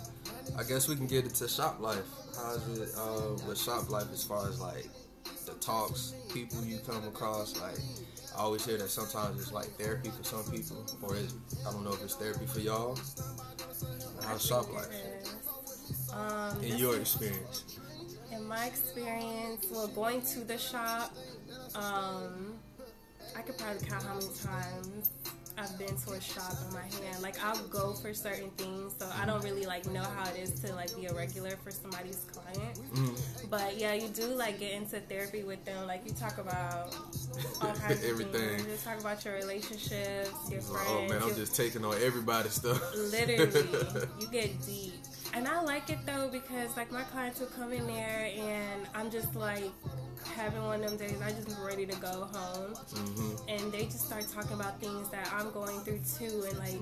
I 0.57 0.63
guess 0.63 0.87
we 0.87 0.95
can 0.95 1.07
get 1.07 1.25
into 1.25 1.47
shop 1.47 1.79
life. 1.79 2.05
How's 2.35 2.79
it 2.79 2.89
uh, 2.97 3.47
with 3.47 3.59
shop 3.59 3.89
life 3.89 4.07
as 4.13 4.23
far 4.23 4.47
as 4.47 4.59
like 4.61 4.87
the 5.45 5.53
talks, 5.55 6.13
people 6.33 6.63
you 6.63 6.79
come 6.85 7.05
across? 7.07 7.59
Like 7.59 7.77
I 8.37 8.41
always 8.41 8.65
hear 8.65 8.77
that 8.77 8.89
sometimes 8.89 9.41
it's 9.41 9.51
like 9.51 9.67
therapy 9.77 10.09
for 10.09 10.23
some 10.23 10.43
people, 10.51 10.85
or 11.01 11.15
is 11.15 11.33
I 11.67 11.71
don't 11.71 11.83
know 11.83 11.93
if 11.93 12.03
it's 12.03 12.15
therapy 12.15 12.45
for 12.45 12.59
y'all. 12.59 12.97
How's 14.23 14.45
shop 14.45 14.71
life 14.73 14.87
Um, 16.13 16.63
in 16.63 16.77
your 16.77 16.97
experience? 16.97 17.77
In 18.31 18.45
my 18.47 18.65
experience, 18.67 19.65
well, 19.71 19.87
going 19.87 20.21
to 20.21 20.41
the 20.41 20.57
shop, 20.57 21.15
um, 21.77 22.53
I 23.35 23.41
could 23.41 23.57
probably 23.57 23.87
count 23.87 24.03
how 24.03 24.13
many 24.15 24.27
times 24.43 25.11
I've 25.59 25.75
been 25.79 25.95
to 25.97 26.11
a 26.11 26.21
shop 26.21 26.53
in 26.67 26.73
my 26.73 26.83
hand. 26.83 27.21
Like 27.23 27.43
I'll 27.43 27.57
go 27.67 27.93
for 27.93 28.13
certain 28.13 28.51
things, 28.51 28.93
so 28.99 29.09
I 29.19 29.25
don't 29.25 29.43
really 29.43 29.65
like 29.65 29.87
know 29.87 30.03
how 30.03 30.29
it 30.29 30.37
is 30.37 30.51
to 30.61 30.73
like 30.75 30.95
be 30.95 31.07
a 31.07 31.13
regular 31.13 31.57
for 31.63 31.71
somebody's 31.71 32.25
client. 32.31 32.79
But 33.49 33.75
yeah, 33.77 33.93
you 33.95 34.07
do 34.09 34.27
like 34.27 34.59
get 34.59 34.73
into 34.73 34.99
therapy 34.99 35.43
with 35.43 35.63
them. 35.65 35.87
Like 35.87 36.05
you 36.05 36.11
talk 36.13 36.37
about 36.37 36.95
all 37.61 37.73
kinds 37.73 38.03
of 38.03 38.09
Everything. 38.09 38.59
You 38.59 38.65
just 38.65 38.85
talk 38.85 38.99
about 38.99 39.23
your 39.25 39.33
relationships, 39.35 40.29
your 40.51 40.61
friends. 40.61 40.87
oh 40.89 41.07
man, 41.09 41.21
I'm 41.23 41.27
your- 41.29 41.37
just 41.37 41.55
taking 41.55 41.83
on 41.83 41.95
everybody's 42.03 42.53
stuff. 42.53 42.81
literally 42.95 43.63
you 44.19 44.27
get 44.27 44.63
deep 44.65 44.93
and 45.33 45.47
i 45.47 45.61
like 45.61 45.89
it 45.89 45.99
though 46.05 46.29
because 46.31 46.75
like 46.77 46.91
my 46.91 47.03
clients 47.03 47.39
will 47.39 47.47
come 47.47 47.71
in 47.73 47.85
there 47.87 48.31
and 48.37 48.87
i'm 48.95 49.09
just 49.11 49.35
like 49.35 49.63
having 50.35 50.61
one 50.63 50.83
of 50.83 50.89
them 50.89 51.07
days 51.07 51.21
i 51.21 51.29
just 51.31 51.55
ready 51.65 51.85
to 51.85 51.95
go 51.99 52.27
home 52.33 52.73
Mm-hmm. 52.97 53.49
and 53.49 53.71
they 53.71 53.83
just 53.85 54.05
start 54.07 54.25
talking 54.33 54.53
about 54.53 54.79
things 54.81 55.09
that 55.09 55.31
i'm 55.33 55.51
going 55.51 55.79
through 55.81 55.99
too 56.17 56.43
and 56.49 56.57
like 56.57 56.79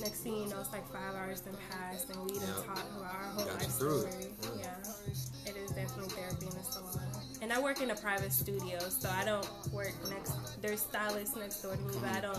next 0.00 0.20
thing 0.20 0.34
you 0.36 0.48
know 0.48 0.60
it's 0.60 0.72
like 0.72 0.86
five 0.92 1.14
hours 1.14 1.40
then 1.40 1.54
passed 1.70 2.10
and 2.10 2.20
we 2.22 2.38
done 2.38 2.46
Mm-hmm. 2.48 2.68
Yeah. 2.68 2.74
talk 2.74 2.84
about 2.96 3.14
our 3.14 3.24
whole 3.32 3.44
Got 3.44 3.54
you 3.54 3.66
life 3.66 3.70
story 3.70 4.26
Yeah. 4.58 4.64
yeah. 5.06 5.50
it 5.50 5.56
is 5.56 5.70
definitely 5.70 6.08
therapy 6.14 6.46
in 6.46 6.54
the 6.56 6.62
salon 6.64 7.00
and 7.42 7.52
i 7.52 7.60
work 7.60 7.80
in 7.80 7.90
a 7.90 7.96
private 7.96 8.32
studio 8.32 8.78
so 8.80 9.08
i 9.10 9.24
don't 9.24 9.48
work 9.72 9.92
next 10.10 10.60
there's 10.60 10.80
stylists 10.80 11.36
next 11.36 11.62
door 11.62 11.74
to 11.76 11.82
me 11.82 11.94
but 12.00 12.10
i 12.16 12.20
don't 12.20 12.38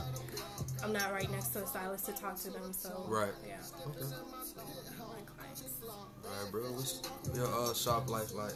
i'm 0.83 0.93
not 0.93 1.11
right 1.11 1.29
next 1.31 1.47
to 1.49 1.63
a 1.63 1.67
stylist 1.67 2.05
to 2.05 2.11
talk 2.13 2.37
to 2.39 2.49
them 2.51 2.71
so 2.71 3.03
Right. 3.07 3.31
yeah 3.47 3.57
Okay. 3.87 4.05
My. 5.49 6.29
All 6.29 6.43
right, 6.43 6.51
bro. 6.51 6.61
What's 6.71 7.01
your 7.33 7.47
uh, 7.47 7.73
shop 7.73 8.09
life 8.09 8.33
like? 8.33 8.53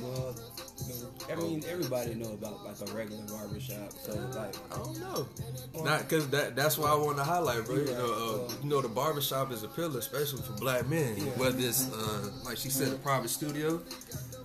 Well, 0.00 0.34
I 1.30 1.34
mean, 1.36 1.62
everybody 1.68 2.14
know 2.14 2.32
about 2.32 2.64
like 2.64 2.80
a 2.80 2.92
regular 2.94 3.22
barbershop, 3.24 3.92
so 3.92 4.14
like, 4.34 4.54
I 4.72 4.78
don't 4.78 4.98
know. 4.98 5.28
Not 5.84 6.00
because 6.08 6.28
that 6.30 6.56
that's 6.56 6.78
why 6.78 6.90
I 6.90 6.94
want 6.94 7.18
to 7.18 7.24
highlight, 7.24 7.66
bro. 7.66 7.76
You 7.76 7.84
know, 7.84 8.46
uh, 8.48 8.52
you 8.62 8.68
know, 8.70 8.80
the 8.80 8.88
barbershop 8.88 9.52
is 9.52 9.62
a 9.62 9.68
pillar, 9.68 9.98
especially 9.98 10.42
for 10.42 10.52
black 10.54 10.88
men. 10.88 11.16
Yeah. 11.16 11.24
Whether 11.36 11.58
it's 11.58 11.92
uh, 11.92 12.30
like 12.44 12.56
she 12.56 12.70
said, 12.70 12.92
a 12.92 12.96
private 12.96 13.28
studio, 13.28 13.80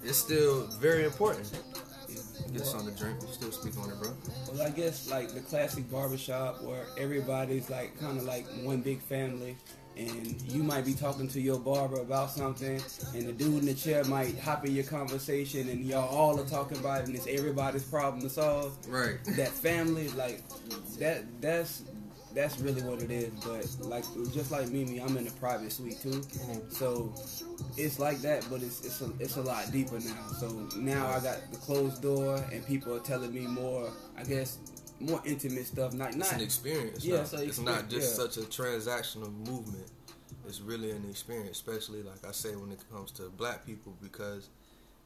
it's 0.03 0.17
still 0.17 0.67
very 0.79 1.05
important. 1.05 1.49
Get 2.53 2.61
us 2.61 2.73
on 2.73 2.85
the 2.85 2.91
drink. 2.91 3.21
We 3.21 3.27
still 3.27 3.51
speak 3.51 3.77
on 3.77 3.89
it, 3.89 4.01
bro. 4.01 4.13
well, 4.53 4.61
I 4.65 4.69
guess 4.69 5.09
like 5.09 5.33
the 5.33 5.41
classic 5.41 5.89
barbershop 5.91 6.61
where 6.61 6.85
everybody's 6.97 7.69
like 7.69 7.99
kind 7.99 8.17
of 8.17 8.23
like 8.23 8.45
one 8.63 8.81
big 8.81 9.01
family. 9.01 9.57
And 9.97 10.39
you 10.43 10.61
might 10.61 10.85
be 10.85 10.93
talking 10.93 11.27
to 11.29 11.41
your 11.41 11.59
barber 11.59 11.99
about 12.01 12.29
something, 12.29 12.79
and 13.15 13.27
the 13.27 13.33
dude 13.33 13.61
in 13.61 13.65
the 13.65 13.73
chair 13.73 14.03
might 14.03 14.37
hop 14.39 14.65
in 14.65 14.75
your 14.75 14.83
conversation, 14.83 15.69
and 15.69 15.83
y'all 15.83 16.07
all 16.07 16.39
are 16.39 16.45
talking 16.45 16.77
about 16.77 17.01
it, 17.01 17.07
and 17.07 17.15
it's 17.15 17.27
everybody's 17.27 17.83
problem 17.83 18.21
to 18.21 18.29
solve. 18.29 18.77
Right. 18.87 19.17
that 19.37 19.49
family, 19.49 20.09
like 20.09 20.43
that, 20.99 21.23
that's 21.41 21.83
that's 22.37 22.59
really 22.59 22.83
what 22.83 23.01
it 23.01 23.09
is. 23.09 23.31
But 23.43 23.87
like 23.87 24.03
just 24.31 24.51
like 24.51 24.69
Mimi, 24.69 24.99
I'm 24.99 25.17
in 25.17 25.27
a 25.27 25.31
private 25.31 25.71
suite 25.71 25.99
too, 25.99 26.09
mm-hmm. 26.09 26.69
so 26.69 27.13
it's 27.77 27.99
like 27.99 28.19
that. 28.19 28.45
But 28.49 28.61
it's 28.61 28.85
it's 28.85 29.01
a, 29.01 29.11
it's 29.19 29.37
a 29.37 29.41
lot 29.41 29.71
deeper 29.71 29.99
now. 29.99 30.27
So 30.39 30.69
now 30.75 31.07
I 31.07 31.19
got 31.19 31.51
the 31.51 31.57
closed 31.57 32.01
door, 32.01 32.43
and 32.51 32.65
people 32.65 32.95
are 32.95 32.99
telling 32.99 33.33
me 33.33 33.41
more. 33.41 33.89
I 34.17 34.23
guess 34.23 34.59
more 34.99 35.21
intimate 35.25 35.67
stuff. 35.67 35.93
Not 35.93 36.15
not 36.15 36.27
It's 36.27 36.31
an 36.33 36.41
experience. 36.41 37.05
Yeah, 37.05 37.15
now. 37.15 37.21
it's 37.21 37.33
it's, 37.33 37.57
an 37.57 37.65
not 37.65 37.89
just 37.89 38.17
yeah. 38.17 38.25
such 38.25 38.37
a 38.37 38.47
transactional 38.47 39.33
movement. 39.47 39.87
It's 40.47 40.61
really 40.61 40.91
an 40.91 41.05
experience, 41.09 41.57
especially 41.57 42.03
like 42.03 42.25
I 42.25 42.31
say 42.31 42.55
when 42.55 42.71
it 42.71 42.79
comes 42.91 43.11
to 43.13 43.29
black 43.29 43.65
people, 43.65 43.95
because 44.01 44.49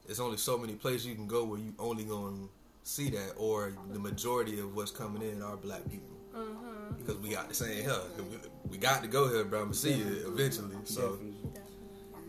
there's 0.06 0.20
only 0.20 0.38
so 0.38 0.58
many 0.58 0.74
places 0.74 1.08
you 1.08 1.16
can 1.16 1.28
go 1.28 1.44
where 1.44 1.60
you 1.60 1.74
only 1.80 2.04
going 2.04 2.36
to 2.36 2.50
see 2.84 3.10
that, 3.10 3.34
or 3.38 3.74
the 3.92 4.00
majority 4.00 4.60
of 4.60 4.76
what's 4.76 4.92
coming 4.92 5.22
in 5.22 5.42
are 5.42 5.58
black 5.58 5.88
people. 5.90 6.16
Mm-hmm. 6.36 6.96
Because 7.00 7.18
we 7.18 7.30
got 7.30 7.50
the 7.50 7.56
same 7.56 7.84
hell. 7.84 8.08
We, 8.18 8.38
we 8.70 8.78
got 8.78 9.02
to 9.02 9.08
go 9.08 9.30
here, 9.30 9.44
bro. 9.44 9.60
I'm 9.60 9.66
gonna 9.66 9.76
see 9.76 9.94
you 9.94 10.24
eventually. 10.28 10.76
So, 10.86 11.20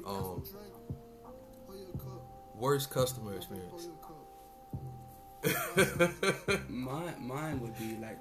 um, 0.07 0.43
worst 2.57 2.91
customer 2.91 3.35
experience. 3.35 3.89
Mine 6.69 7.15
mine 7.21 7.61
would 7.61 7.77
be 7.79 7.97
like 8.01 8.19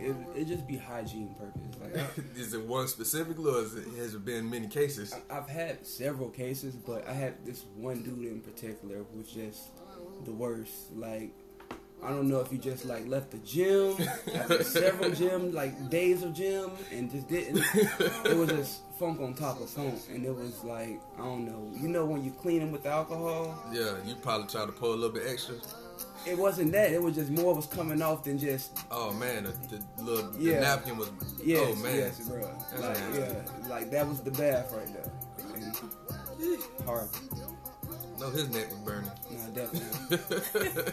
it 0.00 0.16
it 0.34 0.44
just 0.46 0.66
be 0.66 0.76
hygiene 0.76 1.34
purpose. 1.34 1.80
Like 1.80 1.96
I, 1.96 2.06
is 2.40 2.54
it 2.54 2.62
one 2.62 2.88
specifically, 2.88 3.50
or 3.50 3.60
is 3.60 3.74
it, 3.74 3.86
has 3.98 4.14
it 4.14 4.24
been 4.24 4.48
many 4.48 4.68
cases? 4.68 5.14
I've 5.30 5.48
had 5.48 5.86
several 5.86 6.28
cases, 6.30 6.74
but 6.74 7.06
I 7.08 7.12
had 7.12 7.44
this 7.44 7.64
one 7.76 8.02
dude 8.02 8.24
in 8.24 8.40
particular 8.40 9.04
was 9.14 9.28
just 9.28 9.70
the 10.24 10.32
worst. 10.32 10.92
Like, 10.94 11.32
I 12.02 12.10
don't 12.10 12.28
know 12.28 12.40
if 12.40 12.50
he 12.50 12.58
just 12.58 12.84
like 12.84 13.06
left 13.06 13.30
the 13.30 13.38
gym, 13.38 13.96
after 14.34 14.62
several 14.82 15.10
gym, 15.10 15.52
like 15.52 15.90
days 15.90 16.22
of 16.22 16.34
gym, 16.34 16.70
and 16.92 17.10
just 17.10 17.28
didn't. 17.28 17.62
It 18.24 18.36
was 18.36 18.50
just 18.50 18.80
funk 18.98 19.20
on 19.20 19.34
top 19.34 19.60
of 19.60 19.68
funk, 19.70 20.00
and 20.10 20.24
it 20.24 20.34
was 20.34 20.62
like 20.64 21.00
I 21.16 21.22
don't 21.22 21.46
know. 21.46 21.72
You 21.78 21.88
know 21.88 22.04
when 22.06 22.24
you 22.24 22.32
clean 22.32 22.60
them 22.60 22.72
with 22.72 22.86
alcohol, 22.86 23.62
Yeah, 23.72 23.94
you 24.04 24.14
probably 24.16 24.46
try 24.48 24.66
to 24.66 24.72
pull 24.72 24.92
a 24.92 24.96
little 24.96 25.14
bit 25.14 25.24
extra. 25.26 25.56
It 26.26 26.36
wasn't 26.38 26.72
that. 26.72 26.90
It 26.92 27.02
was 27.02 27.14
just 27.14 27.30
more 27.30 27.54
was 27.54 27.66
coming 27.66 28.02
off 28.02 28.24
than 28.24 28.38
just 28.38 28.76
Oh 28.90 29.12
man, 29.12 29.44
the, 29.44 29.52
the 29.96 30.02
little 30.02 30.30
the 30.32 30.38
Yeah. 30.42 30.60
napkin 30.60 30.96
was. 30.96 31.10
yes, 31.44 31.60
oh 31.70 31.76
man, 31.82 31.96
yes, 31.96 32.20
bro. 32.28 32.40
That's 32.40 32.82
Like 32.82 32.98
nasty. 32.98 33.20
yeah, 33.20 33.68
like 33.68 33.90
that 33.90 34.06
was 34.08 34.20
the 34.20 34.30
bath 34.32 34.72
right 34.72 34.86
there. 34.92 35.10
And 35.54 35.76
horrible. 36.84 37.10
no, 38.18 38.30
his 38.30 38.48
neck 38.50 38.68
was 38.70 38.78
burning. 38.80 39.10
Nah, 39.30 39.48
definitely. 39.54 40.92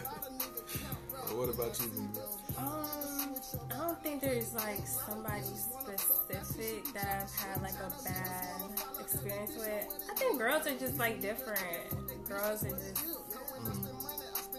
what 1.34 1.48
about 1.48 1.80
you? 1.80 1.90
Um, 2.56 3.34
I 3.72 3.76
don't 3.76 4.00
think 4.02 4.20
there's 4.20 4.54
like 4.54 4.86
somebody 4.86 5.42
specific 5.42 6.84
that 6.94 7.22
I've 7.22 7.34
had 7.34 7.60
like 7.62 7.74
a 7.74 7.90
bad 8.04 8.62
experience 9.00 9.52
with. 9.56 10.08
I 10.10 10.14
think 10.14 10.38
girls 10.38 10.66
are 10.66 10.76
just 10.78 10.96
like 10.98 11.20
different. 11.20 12.28
Girls 12.28 12.64
are 12.64 12.70
just. 12.70 13.02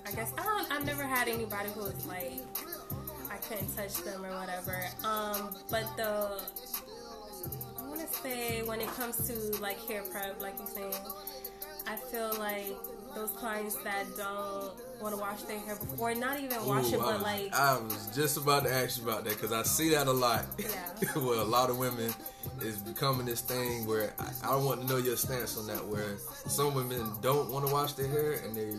I 0.08 0.12
guess 0.12 0.34
I 0.38 0.44
don't. 0.44 0.72
I've 0.72 0.86
never 0.86 1.04
had 1.04 1.28
anybody 1.28 1.70
who 1.70 1.82
was 1.82 2.06
like 2.06 2.34
I 3.32 3.38
couldn't 3.38 3.76
touch 3.76 3.96
them 4.04 4.24
or 4.24 4.30
whatever. 4.40 4.86
Um, 5.04 5.56
but 5.70 5.86
the 5.98 6.42
I 7.80 7.88
want 7.88 8.00
to 8.02 8.08
say 8.08 8.62
when 8.64 8.80
it 8.82 8.88
comes 8.90 9.28
to 9.28 9.62
like 9.62 9.80
hair 9.88 10.04
prep, 10.04 10.42
like 10.42 10.60
you 10.60 10.68
saying, 10.68 10.94
I 11.88 11.96
feel 11.96 12.34
like 12.40 12.76
those 13.16 13.32
clients 13.32 13.76
that 13.78 14.06
don't 14.18 14.72
want 15.02 15.16
to 15.16 15.22
wash 15.22 15.42
their 15.44 15.60
hair 15.60 15.76
before, 15.76 16.16
not 16.16 16.40
even 16.40 16.66
wash 16.66 16.92
Ooh, 16.92 16.96
it, 16.96 17.00
but 17.00 17.22
like 17.22 17.54
I 17.54 17.78
was 17.80 18.12
just 18.16 18.38
about 18.38 18.64
to 18.64 18.74
ask 18.74 18.98
you 18.98 19.08
about 19.08 19.24
that 19.26 19.34
because 19.34 19.52
I 19.52 19.64
see 19.64 19.90
that 19.90 20.08
a 20.08 20.12
lot. 20.12 20.46
Yeah. 20.58 20.68
well, 21.16 21.42
a 21.42 21.44
lot 21.44 21.70
of 21.70 21.78
women 21.78 22.14
is 22.62 22.78
becoming 22.78 23.26
this 23.26 23.42
thing 23.42 23.86
where 23.86 24.14
I, 24.20 24.52
I 24.52 24.56
want 24.56 24.82
to 24.82 24.88
know 24.88 24.98
your 24.98 25.18
stance 25.18 25.58
on 25.58 25.68
that. 25.68 25.86
Where 25.86 26.18
some 26.48 26.74
women 26.74 27.12
don't 27.22 27.50
want 27.50 27.68
to 27.68 27.74
wash 27.74 27.94
their 27.94 28.08
hair 28.08 28.34
and 28.46 28.56
they 28.56 28.72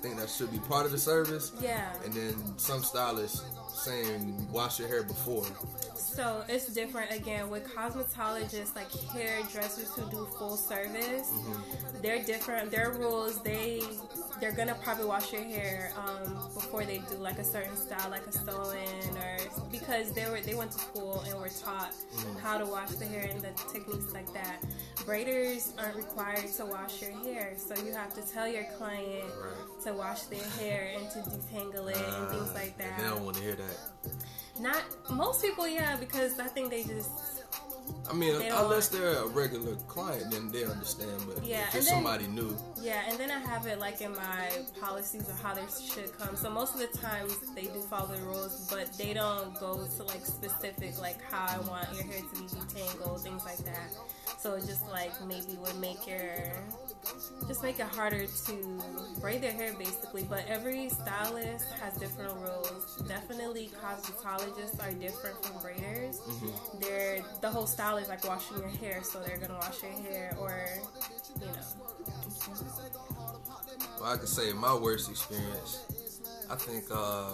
think 0.00 0.16
that 0.18 0.28
should 0.28 0.50
be 0.50 0.58
part 0.58 0.86
of 0.86 0.92
the 0.92 0.98
service, 0.98 1.52
yeah. 1.60 1.92
and 2.04 2.12
then 2.12 2.58
some 2.58 2.82
stylists 2.82 3.42
saying 3.74 4.48
wash 4.52 4.78
your 4.78 4.88
hair 4.88 5.02
before. 5.02 5.46
So 5.94 6.44
it's 6.48 6.66
different 6.66 7.10
again 7.10 7.50
with 7.50 7.66
cosmetologists, 7.74 8.74
like 8.76 8.90
hairdressers 9.12 9.92
who 9.94 10.08
do 10.10 10.26
full 10.38 10.56
service. 10.56 11.30
Mm-hmm. 11.30 12.02
They're 12.02 12.22
different. 12.22 12.70
Their 12.70 12.92
rules, 12.92 13.42
they 13.42 13.82
they're 14.40 14.52
gonna 14.52 14.76
probably 14.82 15.06
wash 15.06 15.32
your 15.32 15.42
hair 15.42 15.63
um, 15.96 16.34
before 16.54 16.84
they 16.84 16.98
do 16.98 17.16
like 17.16 17.38
a 17.38 17.44
certain 17.44 17.76
style, 17.76 18.10
like 18.10 18.26
a 18.26 18.32
sew-in, 18.32 19.16
or 19.16 19.36
because 19.70 20.12
they 20.12 20.28
were 20.28 20.40
they 20.40 20.54
went 20.54 20.72
to 20.72 20.78
school 20.78 21.22
and 21.28 21.38
were 21.40 21.48
taught 21.48 21.92
how 22.42 22.58
to 22.58 22.66
wash 22.66 22.90
the 22.90 23.04
hair 23.06 23.28
and 23.30 23.40
the 23.40 23.50
techniques 23.72 24.12
like 24.12 24.32
that. 24.34 24.62
Braiders 25.06 25.72
aren't 25.78 25.96
required 25.96 26.46
to 26.56 26.64
wash 26.66 27.02
your 27.02 27.12
hair, 27.24 27.52
so 27.56 27.74
you 27.84 27.92
have 27.92 28.14
to 28.14 28.22
tell 28.32 28.48
your 28.48 28.64
client 28.78 29.24
Right. 29.40 29.82
to 29.84 29.92
wash 29.92 30.22
their 30.22 30.42
hair 30.58 30.92
and 30.96 31.10
to 31.10 31.18
detangle 31.30 31.88
it 31.90 31.96
and 31.96 32.28
things 32.30 32.52
like 32.54 32.76
that. 32.78 32.98
They 32.98 33.04
don't 33.04 33.24
want 33.24 33.36
to 33.36 33.42
hear 33.42 33.54
that. 33.56 34.12
Not 34.60 34.82
most 35.10 35.42
people, 35.42 35.66
yeah, 35.66 35.96
because 35.96 36.38
I 36.38 36.46
think 36.46 36.70
they 36.70 36.84
just 36.84 37.33
I 38.08 38.12
mean, 38.12 38.38
They 38.38 38.48
unless 38.48 38.88
they're 38.88 39.16
a 39.18 39.26
regular 39.26 39.74
client, 39.88 40.30
then 40.30 40.50
they 40.52 40.64
understand. 40.64 41.10
But 41.26 41.44
Yeah, 41.44 41.62
if 41.68 41.74
it's 41.74 41.86
then- 41.86 41.94
somebody 41.96 42.26
new, 42.26 42.56
yeah. 42.80 43.02
And 43.08 43.18
then 43.18 43.30
I 43.30 43.38
have 43.38 43.66
it 43.66 43.78
like 43.80 44.00
in 44.02 44.12
my 44.12 44.48
policies 44.80 45.28
of 45.28 45.40
how 45.40 45.54
they 45.54 45.64
should 45.82 46.16
come. 46.18 46.36
So 46.36 46.50
most 46.50 46.74
of 46.74 46.80
the 46.80 46.98
times 46.98 47.36
they 47.54 47.62
do 47.66 47.80
follow 47.82 48.14
the 48.14 48.20
rules, 48.22 48.68
but 48.70 48.92
they 48.98 49.14
don't 49.14 49.58
go 49.58 49.86
to 49.96 50.02
like 50.04 50.24
specific 50.26 51.00
like 51.00 51.18
how 51.30 51.46
I 51.48 51.58
want 51.68 51.88
your 51.94 52.04
hair 52.04 52.20
to 52.20 52.40
be 52.40 52.46
detangled, 52.46 53.22
things 53.22 53.42
like 53.44 53.58
that. 53.64 53.88
So 54.44 54.56
it 54.56 54.66
just 54.66 54.86
like 54.90 55.10
maybe 55.26 55.56
would 55.62 55.80
make 55.80 56.06
your 56.06 56.20
just 57.48 57.62
make 57.62 57.80
it 57.80 57.86
harder 57.86 58.26
to 58.26 58.82
braid 59.18 59.40
their 59.40 59.50
hair 59.50 59.72
basically. 59.72 60.22
But 60.24 60.44
every 60.46 60.90
stylist 60.90 61.64
has 61.80 61.94
different 61.94 62.34
rules. 62.34 63.02
Definitely 63.08 63.70
cosmetologists 63.82 64.86
are 64.86 64.92
different 64.92 65.42
from 65.42 65.56
braiders. 65.62 66.18
They're 66.78 67.24
the 67.40 67.48
whole 67.48 67.66
style 67.66 67.96
is 67.96 68.10
like 68.10 68.28
washing 68.28 68.58
your 68.58 68.68
hair, 68.68 69.02
so 69.02 69.18
they're 69.20 69.38
gonna 69.38 69.54
wash 69.54 69.82
your 69.82 69.92
hair 69.92 70.36
or 70.38 70.54
you 71.40 71.46
know. 71.46 71.52
well, 73.98 74.12
I 74.12 74.18
could 74.18 74.28
say 74.28 74.52
my 74.52 74.74
worst 74.74 75.08
experience. 75.08 75.86
I 76.50 76.56
think 76.56 76.84
uh, 76.90 77.30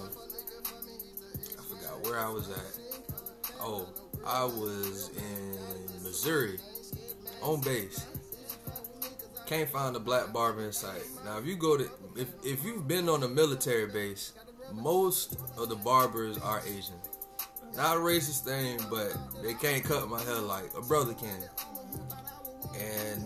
I 1.58 1.62
forgot 1.68 2.04
where 2.04 2.20
I 2.20 2.30
was 2.30 2.48
at. 2.50 2.78
Oh, 3.60 3.88
I 4.24 4.44
was 4.44 5.10
in 5.16 6.04
Missouri 6.04 6.60
on 7.42 7.60
base. 7.60 8.06
can't 9.46 9.68
find 9.68 9.96
a 9.96 10.00
black 10.00 10.32
barber 10.32 10.64
in 10.64 10.72
sight. 10.72 11.02
Now, 11.24 11.38
if 11.38 11.46
you 11.46 11.56
go 11.56 11.76
to, 11.76 11.90
if 12.16 12.28
if 12.44 12.64
you've 12.64 12.86
been 12.86 13.08
on 13.08 13.22
a 13.22 13.28
military 13.28 13.86
base, 13.86 14.32
most 14.72 15.38
of 15.58 15.68
the 15.68 15.76
barbers 15.76 16.38
are 16.38 16.60
Asian. 16.66 16.96
Not 17.76 17.96
a 17.96 18.00
racist 18.00 18.44
thing, 18.44 18.80
but 18.90 19.16
they 19.42 19.54
can't 19.54 19.84
cut 19.84 20.08
my 20.08 20.20
hair 20.22 20.38
like 20.38 20.70
a 20.76 20.82
brother 20.82 21.14
can. 21.14 21.42
And 22.78 23.24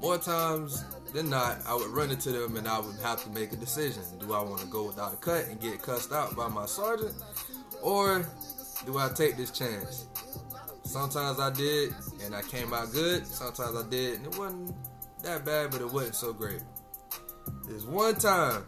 more 0.00 0.18
times 0.18 0.84
than 1.12 1.30
not, 1.30 1.58
I 1.66 1.74
would 1.74 1.90
run 1.90 2.10
into 2.10 2.32
them 2.32 2.56
and 2.56 2.66
I 2.66 2.78
would 2.78 2.96
have 3.02 3.22
to 3.24 3.30
make 3.30 3.52
a 3.52 3.56
decision. 3.56 4.02
Do 4.18 4.32
I 4.32 4.42
want 4.42 4.60
to 4.60 4.66
go 4.66 4.84
without 4.84 5.12
a 5.14 5.16
cut 5.16 5.46
and 5.46 5.60
get 5.60 5.80
cussed 5.82 6.12
out 6.12 6.36
by 6.36 6.48
my 6.48 6.66
sergeant? 6.66 7.14
Or 7.82 8.26
do 8.84 8.98
I 8.98 9.08
take 9.08 9.36
this 9.36 9.50
chance? 9.50 10.06
Sometimes 10.84 11.38
I 11.38 11.50
did 11.50 11.94
and 12.24 12.34
I 12.34 12.42
came 12.42 12.72
out 12.74 12.92
good. 12.92 13.26
Sometimes 13.26 13.76
I 13.76 13.88
did 13.88 14.18
and 14.18 14.26
it 14.26 14.38
wasn't 14.38 14.74
that 15.22 15.44
bad, 15.44 15.70
but 15.70 15.80
it 15.80 15.90
wasn't 15.90 16.14
so 16.14 16.32
great. 16.32 16.60
There's 17.66 17.86
one 17.86 18.14
time 18.16 18.64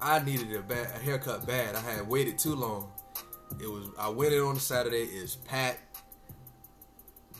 I 0.00 0.20
needed 0.20 0.54
a, 0.54 0.62
bad, 0.62 0.86
a 0.94 0.98
haircut 0.98 1.46
bad. 1.46 1.74
I 1.74 1.80
had 1.80 2.08
waited 2.08 2.38
too 2.38 2.54
long. 2.54 2.90
It 3.60 3.66
was 3.66 3.88
I 3.98 4.08
went 4.08 4.32
in 4.32 4.40
on 4.40 4.56
a 4.56 4.60
Saturday. 4.60 5.02
It's 5.02 5.36
packed. 5.36 6.02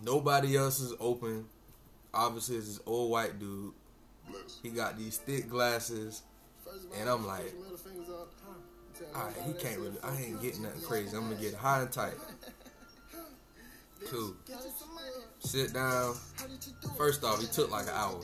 Nobody 0.02 0.57
else 0.57 0.80
is 0.80 0.95
open. 1.00 1.47
Obviously, 2.14 2.57
it's 2.57 2.68
this 2.68 2.80
old 2.87 3.11
white 3.11 3.38
dude. 3.38 3.73
He 4.62 4.71
got 4.71 4.99
these 4.99 5.16
thick 5.18 5.49
glasses, 5.49 6.23
and 6.99 7.09
I'm 7.09 7.26
like, 7.26 7.54
all 9.14 9.25
right, 9.25 9.35
he 9.47 9.52
can't 9.54 9.78
really. 9.78 9.99
I 10.02 10.16
ain't 10.16 10.42
getting 10.42 10.62
nothing 10.62 10.83
crazy. 10.83 11.16
I'm 11.16 11.28
gonna 11.28 11.40
get 11.40 11.54
high 11.54 11.83
and 11.83 11.92
tight. 11.92 12.14
Cool. 14.06 14.34
Sit 15.40 15.72
down. 15.72 16.14
First 16.96 17.24
off, 17.24 17.40
he 17.40 17.46
took 17.46 17.70
like 17.70 17.86
an 17.86 17.94
hour. 17.94 18.20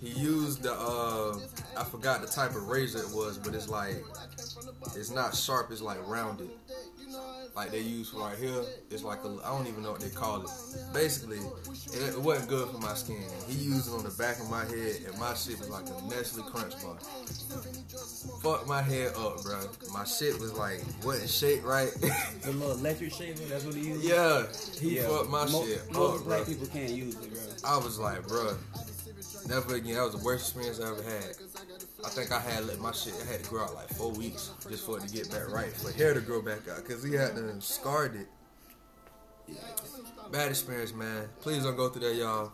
he 0.00 0.10
used 0.10 0.62
the 0.62 0.72
uh, 0.72 1.38
I 1.76 1.84
forgot 1.84 2.20
the 2.20 2.26
type 2.26 2.50
of 2.50 2.68
razor 2.68 2.98
it 2.98 3.10
was, 3.14 3.38
but 3.38 3.54
it's 3.54 3.68
like 3.68 4.04
it's 4.96 5.10
not 5.10 5.34
sharp. 5.34 5.70
It's 5.70 5.80
like 5.80 5.98
rounded 6.06 6.50
like 7.54 7.70
they 7.70 7.80
use 7.80 8.10
for 8.10 8.18
right 8.20 8.36
here. 8.38 8.62
It's 8.90 9.02
like 9.04 9.22
a 9.24 9.28
I 9.44 9.48
don't 9.56 9.66
even 9.66 9.82
know 9.82 9.92
what 9.92 10.00
they 10.00 10.10
call 10.10 10.42
it. 10.42 10.50
Basically, 10.92 11.38
it, 11.38 12.14
it 12.14 12.20
wasn't 12.20 12.48
good 12.48 12.68
for 12.68 12.78
my 12.78 12.94
skin. 12.94 13.22
He 13.48 13.54
used 13.54 13.88
it 13.88 13.94
on 13.96 14.02
the 14.04 14.10
back 14.10 14.40
of 14.40 14.50
my 14.50 14.64
head, 14.64 14.96
and 15.06 15.18
my 15.18 15.34
shit 15.34 15.58
was 15.58 15.68
like 15.70 15.84
a 15.86 16.02
Nestle 16.08 16.42
Crunch 16.44 16.74
bar. 16.82 16.96
Fuck 18.42 18.66
my 18.66 18.82
head 18.82 19.12
up, 19.16 19.42
bro. 19.42 19.60
My 19.92 20.04
shit 20.04 20.38
was 20.40 20.52
like 20.54 20.80
wasn't 21.04 21.30
shaped 21.30 21.64
right. 21.64 21.90
The 22.42 22.52
little 22.52 22.72
electric 22.72 23.12
shaver, 23.12 23.42
that's 23.44 23.64
what 23.64 23.74
he 23.74 23.88
used? 23.88 24.04
yeah, 24.04 24.44
he 24.80 24.96
Yeah. 24.96 25.08
fucked 25.08 25.30
my 25.30 25.46
Mo- 25.50 25.64
shit 25.64 25.92
Most 25.92 26.20
up, 26.20 26.24
black 26.26 26.44
bro. 26.44 26.46
people 26.54 26.66
can't 26.68 26.90
use 26.90 27.14
it, 27.14 27.30
bro. 27.32 27.70
I 27.70 27.76
was 27.78 27.98
like, 27.98 28.26
bro, 28.26 28.56
never 29.46 29.76
again. 29.76 29.94
That 29.94 30.02
was 30.04 30.12
the 30.16 30.24
worst 30.24 30.46
experience 30.48 30.80
I 30.80 30.90
ever 30.90 31.02
had. 31.02 31.36
I 32.04 32.08
think 32.08 32.32
I 32.32 32.40
had 32.40 32.66
let 32.66 32.78
my 32.80 32.92
shit. 32.92 33.14
I 33.22 33.32
had 33.32 33.42
to 33.42 33.50
grow 33.50 33.64
out 33.64 33.74
like 33.74 33.88
four 33.88 34.12
weeks 34.12 34.52
just 34.68 34.84
for 34.84 34.98
it 34.98 35.06
to 35.06 35.12
get 35.12 35.30
back 35.30 35.50
right, 35.50 35.72
for 35.72 35.90
hair 35.92 36.12
to 36.14 36.20
grow 36.20 36.42
back 36.42 36.68
out, 36.68 36.84
cause 36.84 37.02
he 37.02 37.14
had 37.14 37.34
to 37.36 37.60
scarred 37.60 38.16
it. 38.16 39.56
Bad 40.30 40.50
experience, 40.50 40.92
man. 40.92 41.28
Please 41.40 41.64
don't 41.64 41.76
go 41.76 41.88
through 41.88 42.08
that, 42.08 42.14
y'all. 42.16 42.52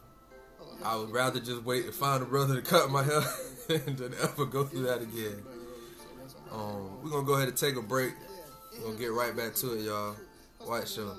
I 0.85 0.97
would 0.97 1.11
rather 1.11 1.41
just 1.41 1.63
wait 1.63 1.85
and 1.85 1.95
find 1.95 2.23
a 2.23 2.27
brother 2.27 2.61
to 2.61 2.63
cut 2.63 2.91
my 2.91 3.03
hair 3.03 3.21
than 3.69 4.15
ever 4.23 4.47
go 4.47 4.65
through 4.65 4.85
that 4.85 5.03
again. 5.03 5.43
Um, 6.53 7.03
we're 7.03 7.11
gonna 7.11 7.27
go 7.27 7.35
ahead 7.35 7.49
and 7.49 7.57
take 7.57 7.77
a 7.77 7.83
break. 7.83 8.13
We're 8.79 8.87
gonna 8.87 8.99
get 8.99 9.13
right 9.13 9.37
back 9.37 9.55
to 9.57 9.75
it, 9.75 9.83
y'all. 9.83 10.17
White 10.59 10.89
show. 10.89 11.17